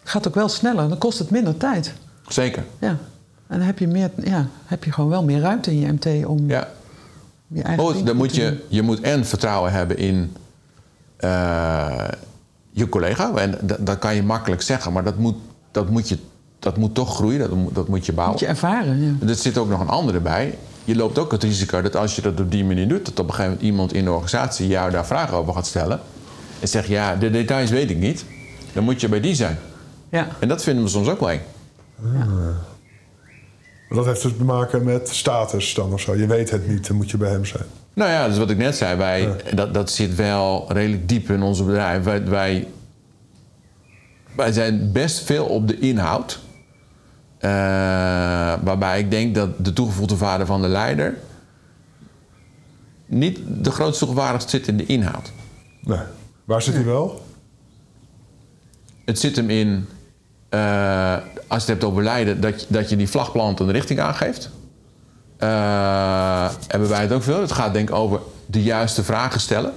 Het 0.00 0.10
gaat 0.10 0.28
ook 0.28 0.34
wel 0.34 0.48
sneller, 0.48 0.88
dan 0.88 0.98
kost 0.98 1.18
het 1.18 1.30
minder 1.30 1.56
tijd. 1.56 1.92
Zeker. 2.28 2.64
Ja. 2.78 2.88
En 3.46 3.58
dan 3.58 3.60
heb 3.66 3.78
je, 3.78 3.86
meer, 3.86 4.10
ja, 4.24 4.46
heb 4.64 4.84
je 4.84 4.92
gewoon 4.92 5.10
wel 5.10 5.24
meer 5.24 5.40
ruimte 5.40 5.70
in 5.70 5.78
je 5.78 5.92
MT 5.92 6.26
om 6.26 6.48
Ja. 6.48 6.68
je 7.46 7.62
eigen 7.62 7.84
Goed, 7.84 7.94
ding 7.94 8.06
dan 8.06 8.16
moet 8.16 8.34
te 8.34 8.40
je, 8.40 8.48
doen. 8.48 8.60
je 8.68 8.82
moet 8.82 9.00
en 9.00 9.26
vertrouwen 9.26 9.72
hebben 9.72 9.96
in 9.98 10.36
eh, 11.16 12.08
je 12.70 12.88
collega. 12.88 13.34
En 13.34 13.58
dat, 13.60 13.86
dat 13.86 13.98
kan 13.98 14.14
je 14.14 14.22
makkelijk 14.22 14.62
zeggen, 14.62 14.92
maar 14.92 15.04
dat 15.04 15.16
moet, 15.18 15.36
dat 15.70 15.90
moet, 15.90 16.08
je, 16.08 16.18
dat 16.58 16.76
moet 16.76 16.94
toch 16.94 17.14
groeien, 17.14 17.38
dat 17.38 17.50
moet, 17.50 17.74
dat 17.74 17.88
moet 17.88 18.06
je 18.06 18.12
bouwen. 18.12 18.32
Moet 18.38 18.46
je 18.46 18.52
ervaren, 18.52 19.02
ja. 19.20 19.28
Er 19.28 19.34
zit 19.34 19.58
ook 19.58 19.68
nog 19.68 19.80
een 19.80 19.88
andere 19.88 20.20
bij. 20.20 20.58
Je 20.84 20.96
loopt 20.96 21.18
ook 21.18 21.32
het 21.32 21.42
risico 21.42 21.82
dat 21.82 21.96
als 21.96 22.16
je 22.16 22.22
dat 22.22 22.40
op 22.40 22.50
die 22.50 22.64
manier 22.64 22.88
doet, 22.88 23.04
dat 23.04 23.18
op 23.18 23.28
een 23.28 23.34
gegeven 23.34 23.50
moment 23.50 23.62
iemand 23.66 23.92
in 23.92 24.04
de 24.04 24.10
organisatie 24.10 24.66
jou 24.66 24.90
daar 24.90 25.06
vragen 25.06 25.36
over 25.36 25.54
gaat 25.54 25.66
stellen. 25.66 26.00
En 26.60 26.68
zegt, 26.68 26.86
ja, 26.88 27.16
de 27.16 27.30
details 27.30 27.70
weet 27.70 27.90
ik 27.90 27.98
niet. 27.98 28.24
Dan 28.72 28.84
moet 28.84 29.00
je 29.00 29.08
bij 29.08 29.20
die 29.20 29.34
zijn. 29.34 29.58
ja. 30.08 30.28
En 30.40 30.48
dat 30.48 30.62
vinden 30.62 30.84
we 30.84 30.90
soms 30.90 31.08
ook 31.08 31.20
wel 31.20 31.30
eng. 31.30 31.40
Dat 33.88 34.04
heeft 34.04 34.22
dus 34.22 34.32
te 34.36 34.44
maken 34.44 34.84
met 34.84 35.08
status 35.08 35.74
dan 35.74 35.92
of 35.92 36.00
zo. 36.00 36.16
Je 36.16 36.26
weet 36.26 36.50
het 36.50 36.68
niet, 36.68 36.86
dan 36.86 36.96
moet 36.96 37.10
je 37.10 37.16
bij 37.16 37.30
hem 37.30 37.44
zijn. 37.44 37.64
Nou 37.94 38.10
ja, 38.10 38.28
dus 38.28 38.38
wat 38.38 38.50
ik 38.50 38.56
net 38.56 38.76
zei, 38.76 38.96
wij, 38.96 39.36
dat, 39.54 39.74
dat 39.74 39.90
zit 39.90 40.14
wel 40.14 40.72
redelijk 40.72 41.08
diep 41.08 41.30
in 41.30 41.42
ons 41.42 41.64
bedrijf. 41.64 42.04
Wij, 42.04 42.28
wij, 42.28 42.68
wij 44.36 44.52
zijn 44.52 44.92
best 44.92 45.20
veel 45.20 45.44
op 45.44 45.68
de 45.68 45.78
inhoud. 45.78 46.40
Eh, 47.38 47.50
waarbij 48.62 48.98
ik 48.98 49.10
denk 49.10 49.34
dat 49.34 49.64
de 49.64 49.72
toegevoegde 49.72 50.16
waarde 50.16 50.46
van 50.46 50.62
de 50.62 50.68
leider 50.68 51.18
niet 53.06 53.38
de 53.46 53.70
grootste 53.70 54.04
toegevoegde 54.04 54.32
waarde 54.32 54.44
zit 54.48 54.68
in 54.68 54.76
de 54.76 54.86
inhoud. 54.86 55.32
Nee. 55.80 55.98
Waar 56.44 56.62
zit 56.62 56.74
hij 56.74 56.84
wel? 56.84 57.22
Het 59.12 59.20
zit 59.20 59.36
hem 59.36 59.50
in, 59.50 59.88
eh, 60.48 61.16
als 61.46 61.64
je 61.64 61.70
het 61.72 61.80
hebt 61.80 61.84
over 61.84 62.02
leiden, 62.02 62.40
dat 62.40 62.60
je, 62.60 62.66
dat 62.68 62.90
je 62.90 62.96
die 62.96 63.08
vlagplant 63.08 63.60
een 63.60 63.70
richting 63.70 64.00
aangeeft. 64.00 64.50
Eh, 65.36 66.48
hebben 66.66 66.88
wij 66.88 67.00
het 67.00 67.12
ook 67.12 67.22
veel. 67.22 67.40
Het 67.40 67.52
gaat 67.52 67.72
denk 67.72 67.88
ik 67.88 67.94
over 67.94 68.20
de 68.46 68.62
juiste 68.62 69.04
vragen 69.04 69.40
stellen. 69.40 69.72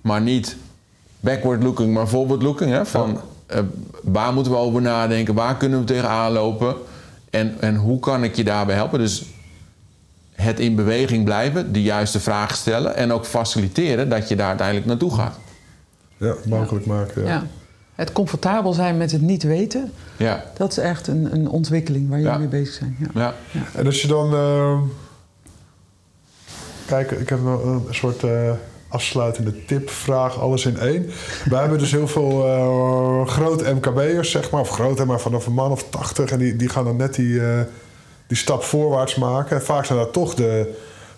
Maar 0.00 0.20
niet 0.20 0.56
backward 1.20 1.62
looking, 1.62 1.94
maar 1.94 2.06
forward 2.06 2.42
looking. 2.42 2.70
Hè? 2.70 2.86
Van, 2.86 3.20
eh, 3.46 3.60
waar 4.02 4.32
moeten 4.32 4.52
we 4.52 4.58
over 4.58 4.82
nadenken? 4.82 5.34
Waar 5.34 5.56
kunnen 5.56 5.78
we 5.78 5.84
tegenaan 5.84 6.32
lopen? 6.32 6.74
En, 7.30 7.56
en 7.60 7.76
hoe 7.76 7.98
kan 7.98 8.24
ik 8.24 8.36
je 8.36 8.44
daarbij 8.44 8.74
helpen? 8.74 8.98
Dus 8.98 9.24
het 10.32 10.60
in 10.60 10.74
beweging 10.74 11.24
blijven, 11.24 11.72
de 11.72 11.82
juiste 11.82 12.20
vragen 12.20 12.56
stellen... 12.56 12.96
en 12.96 13.12
ook 13.12 13.26
faciliteren 13.26 14.08
dat 14.08 14.28
je 14.28 14.36
daar 14.36 14.48
uiteindelijk 14.48 14.86
naartoe 14.86 15.14
gaat. 15.14 15.38
Ja, 16.16 16.34
mogelijk 16.44 16.86
maken. 16.86 17.22
Ja. 17.22 17.28
ja. 17.28 17.46
Het 17.96 18.12
comfortabel 18.12 18.72
zijn 18.72 18.96
met 18.96 19.12
het 19.12 19.20
niet 19.20 19.42
weten, 19.42 19.92
Ja, 20.16 20.44
dat 20.56 20.70
is 20.70 20.78
echt 20.78 21.06
een, 21.06 21.28
een 21.32 21.48
ontwikkeling 21.48 22.08
waar 22.08 22.18
jullie 22.18 22.32
Ja. 22.32 22.38
mee 22.38 22.48
bezig 22.48 22.74
zijn. 22.74 22.96
Ja. 23.14 23.34
ja. 23.50 23.60
En 23.74 23.86
als 23.86 24.02
je 24.02 24.08
dan. 24.08 24.34
eh, 24.34 24.78
kijk, 26.86 27.10
ik 27.10 27.28
heb 27.28 27.42
nog 27.42 27.62
een 27.64 27.82
soort 27.90 28.24
eh, 28.24 28.50
afsluitende 28.88 29.64
tipvraag, 29.64 30.40
alles 30.40 30.66
in 30.66 30.78
één. 30.78 31.06
Wij 31.50 31.60
hebben 31.60 31.78
dus 31.78 31.90
heel 31.92 32.08
veel 32.08 32.46
eh 32.46 33.26
grote 33.26 33.74
MKB'ers, 33.74 34.30
zeg 34.30 34.50
maar, 34.50 34.60
of 34.60 34.68
groot, 34.70 34.98
hè, 34.98 35.04
maar 35.04 35.20
vanaf 35.20 35.46
een 35.46 35.52
man 35.52 35.70
of 35.70 35.84
80. 35.90 36.30
En 36.30 36.38
die, 36.38 36.56
die 36.56 36.68
gaan 36.68 36.84
dan 36.84 36.96
net 36.96 37.14
die, 37.14 37.40
eh, 37.46 37.60
die 38.26 38.36
stap 38.36 38.62
voorwaarts 38.62 39.14
maken. 39.14 39.56
En 39.56 39.62
vaak 39.62 39.84
zijn 39.84 39.98
dat 39.98 40.12
toch 40.12 40.34
de, 40.34 40.74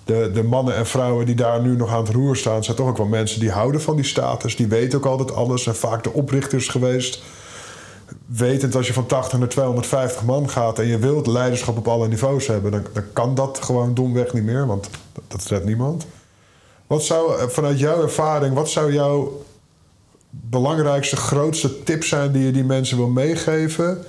de, 0.09 0.31
de 0.35 0.43
mannen 0.43 0.75
en 0.75 0.87
vrouwen 0.87 1.27
die 1.27 1.35
daar 1.35 1.61
nu 1.61 1.77
nog 1.77 1.91
aan 1.91 2.05
het 2.05 2.15
roer 2.15 2.37
staan. 2.37 2.65
zijn 2.65 2.77
toch 2.77 2.89
ook 2.89 2.97
wel 2.97 3.07
mensen 3.07 3.41
die 3.41 3.51
houden 3.51 3.81
van 3.81 3.97
die 3.97 4.05
status. 4.05 4.57
Die 4.57 4.67
weten 4.67 4.99
ook 4.99 5.07
altijd 5.07 5.33
alles. 5.33 5.67
En 5.67 5.77
vaak 5.77 6.05
de 6.05 6.13
oprichters 6.13 6.69
geweest 6.69 7.23
wetend 8.27 8.75
als 8.75 8.87
je 8.87 8.93
van 8.93 9.07
80 9.07 9.39
naar 9.39 9.49
250 9.49 10.25
man 10.25 10.51
gaat 10.51 10.79
en 10.79 10.87
je 10.87 10.99
wilt 10.99 11.27
leiderschap 11.27 11.77
op 11.77 11.89
alle 11.89 12.09
niveaus 12.09 12.47
hebben, 12.47 12.71
dan, 12.71 12.83
dan 12.93 13.03
kan 13.13 13.35
dat 13.35 13.59
gewoon 13.63 13.95
domweg 13.95 14.33
niet 14.33 14.43
meer, 14.43 14.67
want 14.67 14.89
dat, 15.29 15.47
dat 15.49 15.65
niemand. 15.65 16.07
Wat 16.87 17.05
zou 17.05 17.39
eh, 17.39 17.49
vanuit 17.49 17.79
jouw 17.79 18.03
ervaring, 18.03 18.55
wat 18.55 18.71
zou 18.71 18.93
jouw 18.93 19.45
belangrijkste, 20.31 21.17
grootste 21.17 21.83
tip 21.83 22.05
zijn 22.05 22.33
die 22.33 22.45
je 22.45 22.53
die 22.53 22.65
mensen 22.65 22.97
wil 22.97 23.09
meegeven 23.09 24.05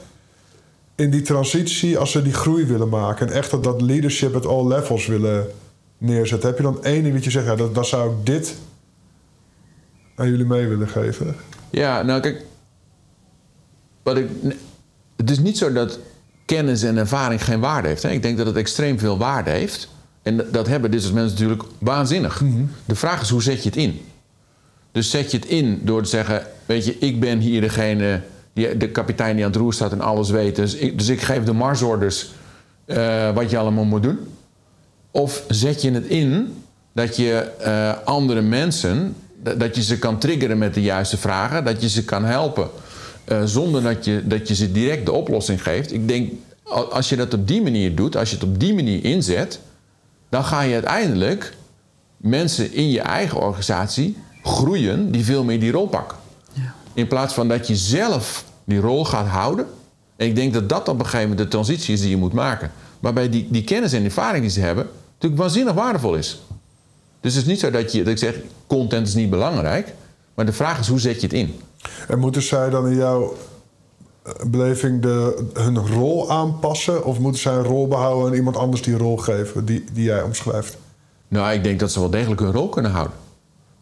in 0.95 1.09
die 1.09 1.21
transitie 1.21 1.97
als 1.97 2.11
ze 2.11 2.21
die 2.21 2.33
groei 2.33 2.65
willen 2.65 2.89
maken 2.89 3.27
en 3.27 3.33
echt 3.33 3.51
dat, 3.51 3.63
dat 3.63 3.81
leadership 3.81 4.35
at 4.35 4.45
all 4.45 4.67
levels 4.67 5.05
willen 5.05 5.47
neerzetten? 5.99 6.49
Heb 6.49 6.57
je 6.57 6.63
dan 6.63 6.83
één 6.83 7.03
ding 7.03 7.13
dat 7.15 7.23
je 7.23 7.29
zegt, 7.31 7.45
ja, 7.45 7.55
dat, 7.55 7.75
dan 7.75 7.85
zou 7.85 8.11
ik 8.11 8.25
dit 8.25 8.55
aan 10.15 10.29
jullie 10.29 10.45
mee 10.45 10.67
willen 10.67 10.87
geven? 10.87 11.35
Ja, 11.69 12.01
nou 12.01 12.21
kijk. 12.21 12.43
Wat 14.03 14.17
ik, 14.17 14.27
het 15.15 15.29
is 15.29 15.39
niet 15.39 15.57
zo 15.57 15.71
dat 15.71 15.99
kennis 16.45 16.83
en 16.83 16.97
ervaring 16.97 17.43
geen 17.43 17.59
waarde 17.59 17.87
heeft. 17.87 18.03
Hè? 18.03 18.09
Ik 18.09 18.21
denk 18.21 18.37
dat 18.37 18.45
het 18.45 18.55
extreem 18.55 18.99
veel 18.99 19.17
waarde 19.17 19.49
heeft. 19.49 19.89
En 20.21 20.37
dat- 20.37 20.53
dat 20.53 20.67
hebben 20.67 20.91
dit 20.91 21.01
soort 21.01 21.13
mensen 21.13 21.31
natuurlijk 21.33 21.63
waanzinnig. 21.79 22.41
De 22.85 22.95
vraag 22.95 23.21
is, 23.21 23.29
hoe 23.29 23.41
zet 23.43 23.63
je 23.63 23.69
het 23.69 23.77
in? 23.77 24.01
Dus 24.91 25.09
zet 25.09 25.31
je 25.31 25.37
het 25.37 25.45
in 25.47 25.81
door 25.83 26.03
te 26.03 26.09
zeggen... 26.09 26.43
weet 26.65 26.85
je, 26.85 26.97
ik 26.97 27.19
ben 27.19 27.39
hier 27.39 27.61
degene... 27.61 28.21
Die, 28.53 28.77
de 28.77 28.89
kapitein 28.89 29.35
die 29.35 29.45
aan 29.45 29.51
het 29.51 29.59
roer 29.59 29.73
staat 29.73 29.91
en 29.91 30.01
alles 30.01 30.29
weet. 30.29 30.55
Dus 30.55 30.73
ik, 30.75 30.97
dus 30.97 31.07
ik 31.09 31.21
geef 31.21 31.43
de 31.43 31.53
marsorders 31.53 32.31
eh, 32.85 33.33
wat 33.35 33.49
je 33.49 33.57
allemaal 33.57 33.83
moet 33.83 34.03
doen. 34.03 34.19
Of 35.11 35.43
zet 35.47 35.81
je 35.81 35.91
het 35.91 36.05
in 36.05 36.53
dat 36.93 37.15
je 37.15 37.39
eh, 37.39 37.93
andere 38.05 38.41
mensen... 38.41 39.15
dat- 39.57 39.75
je 39.75 39.83
ze 39.83 39.99
kan 39.99 40.17
triggeren 40.17 40.57
met 40.57 40.73
de 40.73 40.81
juiste 40.81 41.17
vragen. 41.17 41.65
Dat 41.65 41.81
je 41.81 41.89
ze 41.89 42.05
kan 42.05 42.25
helpen 42.25 42.69
eh, 43.25 43.43
zonder 43.43 43.81
dat 43.83 44.05
je, 44.05 44.21
dat 44.25 44.47
je 44.47 44.55
ze 44.55 44.71
direct 44.71 45.05
de 45.05 45.11
oplossing 45.11 45.63
geeft. 45.63 45.93
Ik 45.93 46.07
denk, 46.07 46.31
als 46.91 47.09
je 47.09 47.15
dat 47.15 47.33
op 47.33 47.47
die 47.47 47.61
manier 47.61 47.95
doet... 47.95 48.15
als 48.15 48.29
je 48.29 48.35
het 48.35 48.43
op 48.43 48.59
die 48.59 48.73
manier 48.73 49.03
inzet... 49.03 49.59
dan 50.29 50.43
ga 50.43 50.61
je 50.61 50.73
uiteindelijk 50.73 51.53
mensen 52.17 52.73
in 52.73 52.89
je 52.89 53.01
eigen 53.01 53.41
organisatie 53.41 54.17
groeien... 54.43 55.11
die 55.11 55.23
veel 55.23 55.43
meer 55.43 55.59
die 55.59 55.71
rol 55.71 55.87
pakken. 55.87 56.17
Ja. 56.53 56.73
In 56.93 57.07
plaats 57.07 57.33
van 57.33 57.47
dat 57.47 57.67
je 57.67 57.75
zelf 57.75 58.43
die 58.63 58.79
rol 58.79 59.05
gaat 59.05 59.27
houden. 59.27 59.65
En 60.15 60.27
ik 60.27 60.35
denk 60.35 60.53
dat 60.53 60.69
dat 60.69 60.87
op 60.87 60.99
een 60.99 61.05
gegeven 61.05 61.29
moment 61.29 61.37
de 61.37 61.47
transitie 61.47 61.93
is 61.93 62.01
die 62.01 62.09
je 62.09 62.17
moet 62.17 62.33
maken. 62.33 62.71
Waarbij 62.99 63.29
die, 63.29 63.47
die 63.49 63.63
kennis 63.63 63.93
en 63.93 64.03
ervaring 64.03 64.41
die 64.41 64.51
ze 64.51 64.59
hebben 64.59 64.87
natuurlijk 65.19 65.41
waanzinnig 65.41 65.73
waardevol 65.73 66.15
is. 66.15 66.41
Dus 67.21 67.33
het 67.33 67.41
is 67.43 67.49
niet 67.49 67.59
zo 67.59 67.71
dat, 67.71 67.91
je, 67.91 68.03
dat 68.03 68.11
ik 68.11 68.17
zeg, 68.17 68.35
content 68.67 69.07
is 69.07 69.13
niet 69.13 69.29
belangrijk. 69.29 69.93
Maar 70.33 70.45
de 70.45 70.53
vraag 70.53 70.79
is, 70.79 70.87
hoe 70.87 70.99
zet 70.99 71.15
je 71.15 71.27
het 71.27 71.35
in? 71.35 71.59
En 72.07 72.19
moeten 72.19 72.41
zij 72.41 72.69
dan 72.69 72.87
in 72.87 72.95
jouw 72.95 73.35
eh, 74.23 74.33
beleving 74.47 75.01
de, 75.01 75.45
hun 75.53 75.87
rol 75.87 76.31
aanpassen? 76.31 77.05
Of 77.05 77.19
moeten 77.19 77.41
zij 77.41 77.53
een 77.53 77.63
rol 77.63 77.87
behouden 77.87 78.31
en 78.31 78.37
iemand 78.37 78.57
anders 78.57 78.81
die 78.81 78.97
rol 78.97 79.17
geven 79.17 79.65
die, 79.65 79.83
die 79.93 80.03
jij 80.03 80.21
omschrijft? 80.21 80.77
Nou, 81.27 81.53
ik 81.53 81.63
denk 81.63 81.79
dat 81.79 81.91
ze 81.91 81.99
wel 81.99 82.09
degelijk 82.09 82.41
hun 82.41 82.51
rol 82.51 82.69
kunnen 82.69 82.91
houden. 82.91 83.15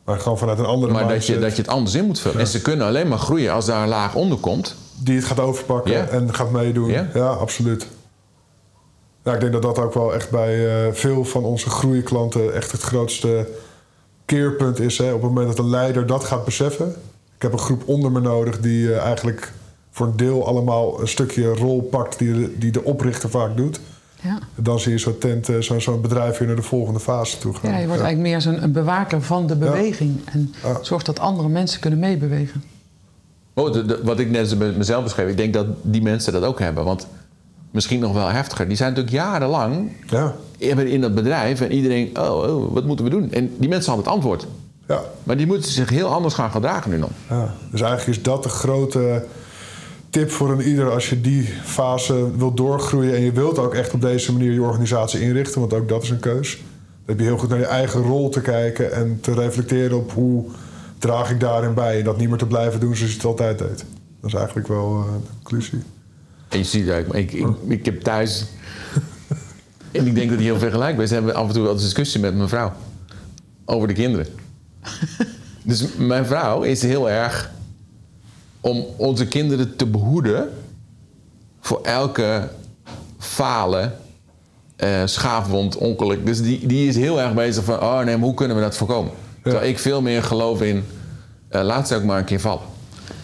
Maar 0.04 0.19
gewoon 0.19 0.38
vanuit 0.38 0.60
een 0.60 0.65
andere 0.65 0.93
Maar 0.93 1.08
dat 1.08 1.26
je, 1.26 1.39
dat 1.39 1.56
je 1.56 1.62
het 1.62 1.71
anders 1.71 1.95
in 1.95 2.06
moet 2.06 2.19
vullen. 2.19 2.39
En 2.39 2.47
ze 2.47 2.62
kunnen 2.62 2.88
alleen 2.88 3.08
maar 3.08 3.19
groeien 3.19 3.54
als 3.54 3.65
daar 3.65 3.82
een 3.84 3.88
laag 3.89 4.15
onder 4.15 4.38
komt. 4.38 4.76
die 5.04 5.15
het 5.15 5.26
gaat 5.26 5.39
overpakken 5.39 5.91
Ja. 5.91 6.08
en 6.08 6.34
gaat 6.34 6.52
meedoen. 6.52 6.89
Ja. 6.89 7.08
Ja, 7.13 7.28
absoluut. 7.28 7.88
Ja, 9.28 9.34
ik 9.34 9.40
denk 9.40 9.52
dat 9.54 9.62
dat 9.62 9.80
ook 9.80 9.94
wel 9.94 10.13
echt 10.13 10.30
bij 10.30 10.86
eh, 10.88 10.94
veel 10.94 11.26
van 11.26 11.44
onze 11.44 11.70
groeiklanten 11.70 12.54
echt 12.54 12.72
het 12.72 12.82
grootste 12.82 13.48
keerpunt 14.26 14.80
is. 14.80 14.98
Hè? 14.98 15.06
Op 15.13 15.22
het 15.22 15.30
moment 15.32 15.48
dat 15.48 15.60
een 15.66 15.70
leider 15.70 16.06
dat 16.06 16.24
gaat 16.24 16.46
beseffen. 16.46 16.88
Ik 17.36 17.42
heb 17.42 17.52
een 17.54 17.60
groep 17.60 17.82
onder 17.86 18.12
me 18.12 18.20
nodig 18.20 18.60
die 18.60 18.94
eh, 18.94 19.00
eigenlijk 19.06 19.54
voor 19.92 20.08
een 20.08 20.18
deel 20.18 20.48
allemaal 20.48 21.02
een 21.02 21.08
stukje 21.08 21.48
rol 21.54 21.82
pakt 21.82 22.20
die 22.20 22.34
de, 22.34 22.58
die 22.58 22.72
de 22.72 22.84
oprichter 22.84 23.30
vaak 23.30 23.58
doet. 23.58 23.80
Ja. 24.22 24.40
Dan 24.56 24.80
zie 24.80 24.92
je 24.92 24.98
zo'n 24.98 25.18
tent, 25.18 25.50
eh, 25.50 25.60
zo'n 25.60 25.82
zo'n 25.82 26.02
bedrijf 26.02 26.38
weer 26.38 26.48
naar 26.48 26.58
de 26.58 26.62
volgende 26.62 27.00
fase 27.00 27.38
toe 27.38 27.54
gaan. 27.54 27.72
ja, 27.72 27.78
je 27.78 27.88
wordt 27.88 28.02
eigenlijk 28.02 28.30
meer 28.32 28.42
zo'n 28.42 28.72
bewaker 28.72 29.22
van 29.22 29.48
de 29.48 29.56
beweging. 29.56 30.20
En 30.26 30.54
Ja. 30.63 30.78
zorgt 30.84 31.06
dat 31.06 31.20
andere 31.20 31.50
mensen 31.50 31.80
kunnen 31.80 32.00
meebewegen. 32.00 32.63
Oh, 33.54 33.74
de- 33.74 33.86
de- 33.86 34.00
wat 34.04 34.20
ik 34.20 34.30
net 34.30 34.58
met 34.58 34.78
mezelf 34.78 35.04
beschreef, 35.04 35.30
ik 35.30 35.38
denk 35.38 35.54
dat 35.54 35.66
die 35.82 36.02
mensen 36.02 36.34
dat 36.34 36.44
ook 36.44 36.60
hebben. 36.60 36.84
Want 36.84 37.08
misschien 37.78 38.00
nog 38.00 38.13
wel 38.13 38.28
heftiger. 38.28 38.68
Die 38.68 38.78
zijn 38.78 38.90
natuurlijk 38.90 39.16
jarenlang 39.16 39.92
Ja, 40.08 40.34
in 40.58 41.02
dat 41.02 41.16
bedrijf 41.16 41.62
en 41.62 41.72
iedereen, 41.72 42.20
oh, 42.20 42.56
oh, 42.56 42.74
wat 42.74 42.86
moeten 42.86 43.06
we 43.06 43.12
doen? 43.12 43.32
En 43.32 43.52
die 43.58 43.70
mensen 43.70 43.94
hadden 43.94 44.06
het 44.06 44.13
antwoord. 44.16 44.48
ja, 44.88 45.02
Maar 45.24 45.38
die 45.38 45.48
moeten 45.48 45.72
zich 45.72 45.90
heel 45.90 46.08
anders 46.08 46.34
gaan 46.34 46.52
gedragen 46.52 46.92
nu 46.92 47.00
dan. 47.00 47.10
ja. 47.30 47.54
Dus 47.72 47.82
eigenlijk 47.82 48.18
is 48.18 48.24
dat 48.24 48.44
de 48.44 48.50
grote 48.50 49.26
tip 50.10 50.32
voor 50.32 50.52
een 50.52 50.62
ieder 50.62 50.92
als 50.92 51.10
je 51.10 51.22
die 51.22 51.44
fase 51.63 52.38
wilt 52.38 52.58
doorgroeien 52.58 53.16
en 53.16 53.22
je 53.22 53.32
wilt 53.32 53.60
ook 53.60 53.74
echt 53.74 53.94
op 53.94 54.02
deze 54.02 54.32
manier 54.32 54.52
je 54.52 54.62
organisatie 54.62 55.22
inrichten, 55.22 55.60
want 55.60 55.74
ook 55.74 55.90
dat 55.90 56.04
is 56.04 56.10
een 56.10 56.20
keus. 56.20 56.52
Dan 56.56 57.16
heb 57.16 57.20
je 57.20 57.24
heel 57.26 57.38
goed 57.38 57.50
naar 57.50 57.60
je 57.60 57.66
eigen 57.66 58.02
rol 58.02 58.30
te 58.30 58.42
kijken 58.42 58.94
en 58.94 59.18
te 59.22 59.34
reflecteren 59.34 59.98
op 59.98 60.12
hoe 60.12 60.46
draag 60.98 61.32
ik 61.32 61.40
daarin 61.40 61.74
bij 61.74 61.98
en 61.98 62.04
dat 62.04 62.18
niet 62.18 62.30
meer 62.30 62.38
te 62.38 62.46
blijven 62.46 62.80
doen 62.80 62.96
zoals 62.96 63.12
je 63.12 63.18
het 63.18 63.26
altijd 63.28 63.58
deed. 63.58 63.86
Dat 64.22 64.30
is 64.30 64.34
eigenlijk 64.34 64.68
wel 64.68 65.04
eh, 65.08 65.13
de 65.13 65.28
conclusie. 65.44 65.80
En 66.50 66.58
je 66.58 66.64
ziet 66.64 66.90
eigenlijk, 66.90 67.32
ik, 67.32 67.40
ik, 67.40 67.48
ik 67.68 67.86
heb 67.86 68.02
thuis. 68.02 68.46
en 69.92 70.08
ik 70.08 70.16
denk 70.16 70.30
dat 70.30 70.38
die 70.38 70.48
heel 70.48 70.60
vergelijkbaar 70.60 71.04
is. 71.04 71.10
We 71.10 71.16
hebben 71.16 71.36
af 71.36 71.48
en 71.48 71.54
toe 71.54 71.64
wel 71.64 71.72
een 71.72 71.78
discussie 71.78 72.20
met 72.20 72.36
mijn 72.36 72.50
vrouw 72.50 72.74
over 73.66 73.88
de 73.88 73.94
kinderen. 73.94 74.28
dus 75.64 75.86
mijn 75.98 76.26
vrouw 76.26 76.62
is 76.62 76.82
heel 76.82 77.10
erg 77.10 77.52
om 78.62 78.86
onze 78.96 79.28
kinderen 79.28 79.76
te 79.76 79.86
behoeden 79.86 80.50
voor 81.60 81.82
elke 81.82 82.50
falen, 83.20 83.98
eh, 84.76 85.02
schaafwond, 85.06 85.78
ongeluk. 85.78 86.26
Dus 86.26 86.42
die, 86.42 86.68
die 86.68 86.88
is 86.88 86.96
heel 86.96 87.22
erg 87.22 87.34
bezig 87.34 87.64
van, 87.64 87.82
oh 87.82 88.00
nee, 88.00 88.18
maar 88.18 88.26
hoe 88.26 88.34
kunnen 88.34 88.56
we 88.56 88.62
dat 88.62 88.78
voorkomen? 88.78 89.12
Terwijl 89.44 89.70
ik 89.70 89.80
veel 89.80 90.02
meer 90.02 90.24
geloof 90.24 90.62
in, 90.62 90.84
eh, 91.50 91.62
laat 91.62 91.88
ze 91.88 91.96
ook 91.96 92.04
maar 92.04 92.18
een 92.18 92.26
keer 92.26 92.40
vallen. 92.40 92.64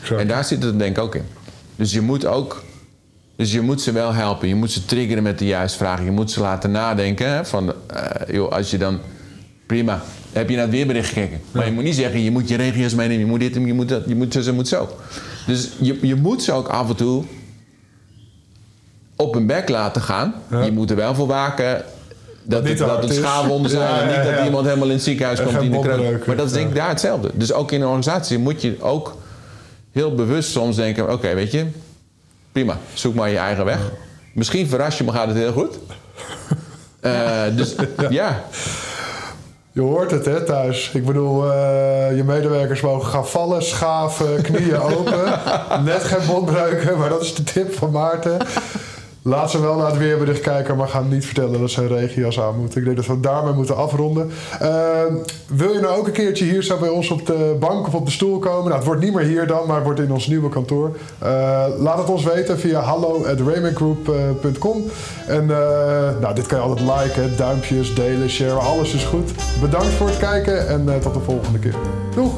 Exact. 0.02 0.22
En 0.22 0.28
daar 0.28 0.46
zit 0.46 0.64
het 0.64 0.80
denk 0.80 0.98
ik 0.98 1.04
ook 1.04 1.16
in. 1.16 1.26
Dus 1.76 1.92
je 1.92 2.02
moet 2.02 2.26
ook, 2.26 2.64
dus 3.36 3.52
je 3.52 3.62
moet 3.62 3.82
ze 3.82 3.92
wel 3.92 4.14
helpen. 4.14 4.48
Je 4.48 4.56
moet 4.56 4.72
ze 4.72 4.86
triggeren 4.86 5.24
met 5.24 5.40
de 5.40 5.46
juiste 5.46 5.78
vragen. 5.78 6.06
Je 6.06 6.12
moet 6.12 6.32
ze 6.32 6.40
laten 6.40 6.72
nadenken. 6.72 7.30
Hè, 7.30 7.46
van, 7.46 7.74
eh, 7.88 8.34
joh, 8.36 8.52
als 8.52 8.72
je 8.72 8.78
dan, 8.78 9.00
prima, 9.66 10.02
heb 10.32 10.50
je 10.50 10.56
naar 10.56 10.66
het 10.66 10.74
weerbericht 10.74 11.08
gekeken. 11.08 11.40
Maar 11.52 11.66
je 11.66 11.72
moet 11.72 11.84
niet 11.84 11.96
zeggen, 11.96 12.22
je 12.22 12.32
moet 12.32 12.50
je 12.50 12.56
regio's 12.58 12.94
meenemen. 12.94 13.20
Je 13.26 13.32
moet 13.32 13.40
dit, 13.40 13.54
je 13.54 13.74
moet 13.74 13.90
dat, 13.90 14.04
je 14.08 14.16
moet 14.16 14.34
zo, 14.34 14.40
je 14.40 14.52
moet 14.52 14.68
zo. 14.68 14.90
Dus 15.48 15.70
je, 15.80 15.98
je 16.02 16.16
moet 16.16 16.44
ze 16.44 16.52
ook 16.52 16.68
af 16.68 16.90
en 16.90 16.96
toe 16.96 17.24
op 19.16 19.34
hun 19.34 19.46
bek 19.48 19.70
laten 19.70 20.02
gaan. 20.02 20.34
Ja. 20.50 20.62
Je 20.64 20.72
moet 20.72 20.90
er 20.90 20.96
wel 20.96 21.16
voor 21.16 21.28
waken 21.28 21.84
dat, 22.44 22.68
het, 22.68 22.78
dat 22.78 23.04
het 23.04 23.14
schaafwonden 23.14 23.72
zijn. 23.72 23.82
Ja, 23.82 24.02
en 24.02 24.08
niet 24.08 24.36
dat 24.36 24.46
iemand 24.46 24.66
helemaal 24.66 24.88
in 24.88 24.94
het 24.94 25.04
ziekenhuis 25.04 25.40
En 25.40 25.46
komt 25.46 25.62
in 25.62 25.72
de 25.72 25.80
kreuk. 25.80 25.96
botbreuken. 25.96 26.24
Maar 26.28 26.36
dat 26.36 26.46
is 26.46 26.54
denk 26.54 26.70
ik 26.70 26.76
daar 26.76 26.90
hetzelfde. 26.90 27.32
Dus 27.34 27.54
ook 27.54 27.72
in 27.72 27.82
een 27.82 27.88
organisatie 27.88 28.38
moet 28.38 28.62
je 28.62 28.76
ook 28.80 29.18
heel 29.92 30.16
bewust 30.16 30.52
soms 30.52 30.76
denken... 30.76 31.12
oké, 31.12 31.34
weet 31.34 31.52
je, 31.52 31.66
prima, 32.54 32.78
zoek 32.94 33.16
maar 33.16 33.30
je 33.30 33.38
eigen 33.38 33.66
weg. 33.66 33.80
Misschien 34.34 34.68
verras 34.68 34.98
je 34.98 35.04
me, 35.04 35.12
gaat 35.12 35.28
het 35.28 35.38
heel 35.38 35.52
goed. 35.52 35.80
Eh, 37.00 37.42
dus 37.56 37.76
ja. 38.10 38.44
Je 39.72 39.82
hoort 39.82 40.12
het 40.12 40.26
hè, 40.26 40.44
thuis. 40.44 40.92
Ik 40.94 41.06
bedoel, 41.06 41.52
eh, 41.52 42.16
je 42.16 42.24
medewerkers 42.24 42.82
mogen 42.82 43.10
gaan 43.10 43.28
vallen, 43.28 43.64
schaven, 43.64 44.42
knieën 44.42 44.80
open. 44.80 45.40
Net 45.84 46.04
geen 46.04 46.28
botbreuken, 46.28 46.98
maar 46.98 47.10
dat 47.10 47.22
is 47.22 47.36
de 47.36 47.44
tip 47.44 47.74
van 47.74 47.92
Maarten. 47.92 48.38
Laat 49.26 49.52
ze 49.52 49.62
wel 49.62 49.76
naar 49.76 49.88
het 49.88 49.98
weerbericht 49.98 50.42
kijken, 50.42 50.78
maar 50.78 50.88
ga 50.88 51.02
niet 51.02 51.26
vertellen 51.26 51.60
dat 51.60 51.72
ze 51.72 51.82
een 51.82 52.42
aan 52.42 52.60
moeten. 52.60 52.80
Ik 52.80 52.86
denk 52.86 52.98
dat 52.98 53.06
we 53.06 53.20
daarmee 53.20 53.54
moeten 53.54 53.76
afronden. 53.76 54.32
Eh, 54.60 54.70
wil 55.48 55.74
je 55.74 55.80
nou 55.80 55.98
ook 55.98 56.08
een 56.08 56.14
keertje 56.14 56.46
hier 56.46 56.64
zo 56.64 56.78
bij 56.78 56.90
ons 56.90 57.10
op 57.10 57.26
de 57.26 57.56
bank 57.60 57.88
of 57.88 57.94
op 57.94 58.06
de 58.06 58.12
stoel 58.12 58.40
komen? 58.40 58.64
Nou, 58.64 58.76
het 58.76 58.86
wordt 58.86 59.02
niet 59.02 59.14
meer 59.14 59.26
hier 59.26 59.48
dan, 59.48 59.68
maar 59.68 59.76
het 59.76 59.86
wordt 59.86 60.00
in 60.00 60.12
ons 60.12 60.28
nieuwe 60.28 60.50
kantoor. 60.50 60.98
Eh, 61.20 61.66
laat 61.78 61.98
het 61.98 62.10
ons 62.10 62.24
weten 62.24 62.60
via 62.60 62.80
hallo@raymancgroup.com. 62.80 64.84
En 65.28 65.50
eh, 65.50 66.20
nou, 66.22 66.36
dit 66.36 66.46
kan 66.46 66.58
je 66.58 66.64
altijd 66.64 66.90
liken, 66.98 67.38
duimpjes, 67.38 67.96
delen, 67.96 68.30
sharen, 68.30 68.60
alles 68.60 68.94
is 68.94 69.04
goed. 69.04 69.32
Bedankt 69.62 69.94
voor 69.94 70.08
het 70.08 70.18
kijken 70.18 70.68
en 70.68 70.90
eh, 70.90 71.00
tot 71.00 71.14
de 71.14 71.20
volgende 71.20 71.60
keer. 71.60 71.76
Doeg! 72.16 72.34